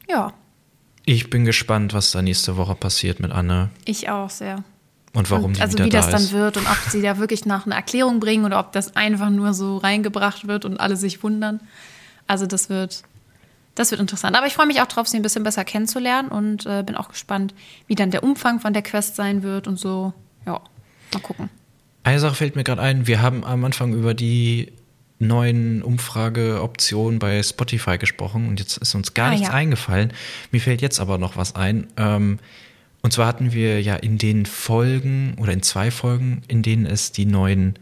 Ja. 0.09 0.33
Ich 1.05 1.31
bin 1.31 1.45
gespannt, 1.45 1.95
was 1.95 2.13
da 2.13 2.23
nächste 2.23 2.57
Woche 2.57 2.75
passiert 2.75 3.19
mit 3.19 3.33
Anne. 3.33 3.71
Ich 3.85 4.09
auch 4.09 4.31
sehr. 4.31 4.63
Und 5.15 5.31
warum 5.31 5.47
und, 5.47 5.57
die 5.57 5.63
Also 5.63 5.79
wie 5.79 5.89
das 5.89 6.07
da 6.07 6.13
dann 6.13 6.23
ist. 6.23 6.33
wird 6.33 6.57
und 6.59 6.67
ob 6.71 6.79
sie 6.91 7.03
da 7.03 7.19
wirklich 7.19 7.45
nach 7.45 7.67
einer 7.67 7.77
Erklärung 7.77 8.21
bringen 8.21 8.45
oder 8.45 8.61
ob 8.61 8.73
das 8.73 8.95
einfach 8.95 9.31
nur 9.31 9.55
so 9.55 9.79
reingebracht 9.79 10.47
wird 10.47 10.65
und 10.65 10.79
alle 10.79 10.97
sich 10.97 11.23
wundern. 11.23 11.61
Also 12.27 12.47
das 12.47 12.69
wird, 12.69 13.03
das 13.79 13.91
wird 13.91 14.01
interessant. 14.01 14.37
Aber 14.37 14.47
ich 14.47 14.55
freue 14.55 14.67
mich 14.67 14.81
auch 14.81 14.87
drauf, 14.87 15.07
sie 15.09 15.17
ein 15.19 15.23
bisschen 15.23 15.45
besser 15.45 15.65
kennenzulernen 15.65 16.29
und 16.29 16.67
äh, 16.67 16.83
bin 16.83 16.97
auch 16.97 17.09
gespannt, 17.09 17.55
wie 17.87 17.95
dann 17.95 18.11
der 18.11 18.23
Umfang 18.23 18.61
von 18.61 18.73
der 18.73 18.83
Quest 18.83 19.17
sein 19.17 19.43
wird 19.43 19.67
und 19.69 19.79
so. 19.79 20.13
Ja, 20.47 20.61
mal 21.13 21.21
gucken. 21.23 21.49
Eine 22.05 22.21
Sache 22.21 22.35
fällt 22.35 22.57
mir 22.57 22.65
gerade 22.65 22.83
ein. 22.83 23.07
Wir 23.07 23.21
haben 23.23 23.45
am 23.45 23.65
Anfang 23.65 23.93
über 23.93 24.15
die 24.15 24.73
neuen 25.19 25.83
Umfrageoptionen 25.83 27.19
bei 27.19 27.43
Spotify 27.43 27.99
gesprochen 27.99 28.49
und 28.49 28.61
jetzt 28.61 28.77
ist 28.79 28.95
uns 28.95 29.15
gar 29.15 29.29
Ah, 29.29 29.31
nichts 29.31 29.49
ja. 29.49 29.55
eingefallen. 29.55 30.13
Mir 30.53 30.61
fällt 30.61 30.81
jetzt 30.81 31.01
aber 31.01 31.19
noch 31.19 31.37
was 31.37 31.55
ein. 31.57 31.87
Ähm, 31.97 32.39
und 33.03 33.13
zwar 33.13 33.27
hatten 33.27 33.53
wir 33.53 33.81
ja 33.83 33.97
in 33.97 34.19
den 34.19 34.47
Folgen 34.47 35.37
oder 35.41 35.53
in 35.53 35.63
zwei 35.63 35.91
Folgen, 35.91 36.43
in 36.49 36.63
denen 36.63 36.87
es 36.87 37.13
die 37.13 37.27
neuen 37.27 37.75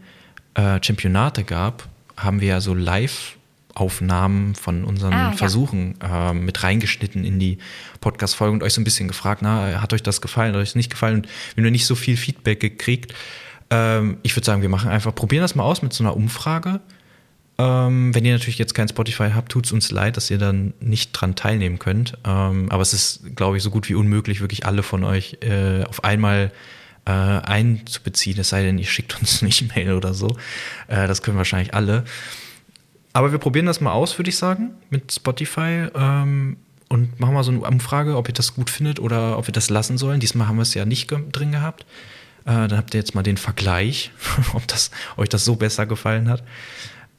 äh, 0.55 0.79
Championate 0.81 1.43
gab, 1.43 1.87
haben 2.15 2.41
wir 2.41 2.47
ja 2.49 2.61
so 2.61 2.73
Live-Aufnahmen 3.77 4.55
von 4.55 4.83
unseren 4.83 5.13
Ah, 5.13 5.29
ja. 5.29 5.31
Versuchen 5.33 5.95
äh, 6.01 6.33
mit 6.33 6.63
reingeschnitten 6.63 7.23
in 7.23 7.39
die 7.39 7.59
Podcast-Folge 8.01 8.53
und 8.53 8.63
euch 8.63 8.73
so 8.73 8.81
ein 8.81 8.83
bisschen 8.83 9.07
gefragt, 9.07 9.41
na, 9.41 9.81
hat 9.81 9.93
euch 9.93 10.03
das 10.03 10.21
gefallen, 10.21 10.53
hat 10.53 10.61
euch 10.61 10.69
das 10.69 10.75
nicht 10.75 10.89
gefallen? 10.91 11.17
Und 11.17 11.25
wir 11.25 11.57
haben 11.57 11.63
nur 11.63 11.71
nicht 11.71 11.85
so 11.85 11.95
viel 11.95 12.17
Feedback 12.17 12.59
gekriegt. 12.59 13.13
Ähm, 13.69 14.17
ich 14.23 14.35
würde 14.35 14.45
sagen, 14.45 14.61
wir 14.61 14.69
machen 14.69 14.89
einfach, 14.89 15.13
probieren 15.13 15.41
das 15.41 15.55
mal 15.55 15.63
aus 15.63 15.81
mit 15.81 15.93
so 15.93 16.03
einer 16.03 16.15
Umfrage. 16.15 16.79
Ähm, 17.59 18.13
wenn 18.13 18.23
ihr 18.25 18.33
natürlich 18.33 18.59
jetzt 18.59 18.73
kein 18.73 18.87
Spotify 18.87 19.31
habt, 19.33 19.51
tut 19.51 19.65
es 19.65 19.71
uns 19.71 19.91
leid, 19.91 20.17
dass 20.17 20.29
ihr 20.29 20.37
dann 20.37 20.73
nicht 20.79 21.11
dran 21.13 21.35
teilnehmen 21.35 21.79
könnt. 21.79 22.13
Ähm, 22.25 22.71
aber 22.71 22.81
es 22.81 22.93
ist, 22.93 23.35
glaube 23.35 23.57
ich, 23.57 23.63
so 23.63 23.71
gut 23.71 23.89
wie 23.89 23.95
unmöglich, 23.95 24.41
wirklich 24.41 24.65
alle 24.65 24.83
von 24.83 25.03
euch 25.03 25.37
äh, 25.41 25.83
auf 25.83 26.03
einmal 26.03 26.51
äh, 27.05 27.11
einzubeziehen, 27.11 28.39
es 28.39 28.49
sei 28.49 28.63
denn, 28.63 28.77
ihr 28.77 28.85
schickt 28.85 29.19
uns 29.19 29.41
eine 29.41 29.51
E-Mail 29.51 29.93
oder 29.93 30.13
so. 30.13 30.35
Äh, 30.87 31.07
das 31.07 31.21
können 31.21 31.37
wahrscheinlich 31.37 31.73
alle. 31.73 32.03
Aber 33.17 33.31
wir 33.31 33.39
probieren 33.39 33.65
das 33.65 33.81
mal 33.81 33.93
aus, 33.93 34.19
würde 34.19 34.29
ich 34.29 34.37
sagen, 34.37 34.75
mit 34.91 35.11
Spotify. 35.11 35.87
Ähm, 35.95 36.57
und 36.87 37.19
machen 37.19 37.33
mal 37.33 37.43
so 37.43 37.49
eine 37.49 37.61
Umfrage, 37.61 38.15
ob 38.15 38.27
ihr 38.27 38.33
das 38.35 38.53
gut 38.53 38.69
findet 38.69 38.99
oder 38.99 39.39
ob 39.39 39.47
wir 39.47 39.51
das 39.51 39.71
lassen 39.71 39.97
sollen. 39.97 40.19
Diesmal 40.19 40.47
haben 40.47 40.57
wir 40.57 40.61
es 40.61 40.75
ja 40.75 40.85
nicht 40.85 41.11
drin 41.31 41.51
gehabt. 41.51 41.87
Äh, 42.45 42.67
dann 42.67 42.77
habt 42.77 42.93
ihr 42.93 42.99
jetzt 42.99 43.15
mal 43.15 43.23
den 43.23 43.37
Vergleich, 43.37 44.11
ob 44.53 44.67
das, 44.67 44.91
euch 45.17 45.29
das 45.29 45.45
so 45.45 45.55
besser 45.55 45.87
gefallen 45.87 46.29
hat. 46.29 46.43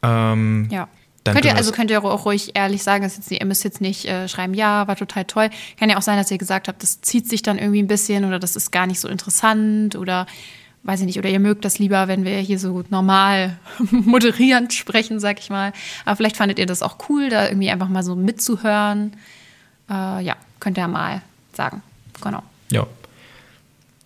Ähm, 0.04 0.68
Ja. 0.70 0.86
Dann 1.24 1.34
könnt 1.34 1.46
ihr, 1.46 1.56
also 1.56 1.72
könnt 1.72 1.90
ihr 1.90 2.02
auch 2.02 2.24
ruhig 2.24 2.52
ehrlich 2.54 2.84
sagen, 2.84 3.02
dass 3.02 3.16
jetzt, 3.16 3.32
ihr 3.32 3.44
müsst 3.44 3.64
jetzt 3.64 3.80
nicht 3.80 4.04
äh, 4.04 4.28
schreiben, 4.28 4.54
ja, 4.54 4.86
war 4.86 4.94
total 4.94 5.24
toll. 5.24 5.50
Kann 5.80 5.90
ja 5.90 5.98
auch 5.98 6.02
sein, 6.02 6.16
dass 6.16 6.30
ihr 6.30 6.38
gesagt 6.38 6.68
habt, 6.68 6.80
das 6.80 7.00
zieht 7.00 7.28
sich 7.28 7.42
dann 7.42 7.58
irgendwie 7.58 7.82
ein 7.82 7.88
bisschen 7.88 8.24
oder 8.24 8.38
das 8.38 8.54
ist 8.54 8.70
gar 8.70 8.86
nicht 8.86 9.00
so 9.00 9.08
interessant 9.08 9.96
oder 9.96 10.26
weiß 10.84 11.00
ich 11.00 11.06
nicht, 11.06 11.18
oder 11.18 11.28
ihr 11.28 11.40
mögt 11.40 11.64
das 11.64 11.78
lieber, 11.78 12.08
wenn 12.08 12.24
wir 12.24 12.38
hier 12.38 12.58
so 12.58 12.84
normal 12.90 13.58
moderierend 13.90 14.72
sprechen, 14.72 15.20
sag 15.20 15.38
ich 15.40 15.50
mal. 15.50 15.72
Aber 16.04 16.16
vielleicht 16.16 16.36
fandet 16.36 16.58
ihr 16.58 16.66
das 16.66 16.82
auch 16.82 16.96
cool, 17.08 17.28
da 17.28 17.48
irgendwie 17.48 17.70
einfach 17.70 17.88
mal 17.88 18.02
so 18.02 18.16
mitzuhören. 18.16 19.14
Äh, 19.90 20.22
ja, 20.24 20.36
könnt 20.60 20.78
ihr 20.78 20.82
ja 20.82 20.88
mal 20.88 21.22
sagen. 21.54 21.82
Genau. 22.22 22.42
Ja. 22.70 22.86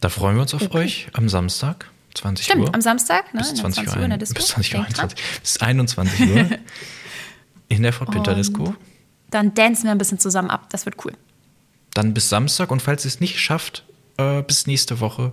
Da 0.00 0.08
freuen 0.08 0.34
wir 0.36 0.42
uns 0.42 0.54
auf 0.54 0.74
euch 0.74 1.08
am 1.12 1.28
Samstag, 1.28 1.88
20 2.14 2.44
Stimmt, 2.44 2.62
Uhr. 2.68 2.74
am 2.74 2.80
Samstag, 2.80 3.32
ne? 3.34 3.40
bis 3.40 3.50
in 3.50 3.56
20 3.56 3.84
20 3.84 3.92
Uhr, 3.94 3.98
Uhr 3.98 4.04
in 4.04 4.10
der 4.10 4.16
ein- 4.16 4.34
bis 4.34 4.46
20 4.48 4.74
Uhr, 4.74 4.80
Denkt 4.82 4.98
dran. 4.98 5.08
21, 5.10 5.40
bis 5.42 5.56
21 5.58 6.20
Uhr 6.30 6.58
in 7.68 7.82
der 7.82 7.92
Fort 7.92 8.10
Pinter 8.10 8.34
Disco. 8.34 8.74
Dann 9.30 9.54
dancen 9.54 9.84
wir 9.84 9.92
ein 9.92 9.98
bisschen 9.98 10.18
zusammen 10.18 10.50
ab. 10.50 10.68
Das 10.70 10.84
wird 10.84 10.96
cool. 11.04 11.12
Dann 11.94 12.12
bis 12.14 12.28
Samstag 12.28 12.70
und 12.70 12.82
falls 12.82 13.04
ihr 13.04 13.08
es 13.08 13.20
nicht 13.20 13.38
schafft, 13.38 13.84
äh, 14.16 14.42
bis 14.42 14.66
nächste 14.66 15.00
Woche 15.00 15.32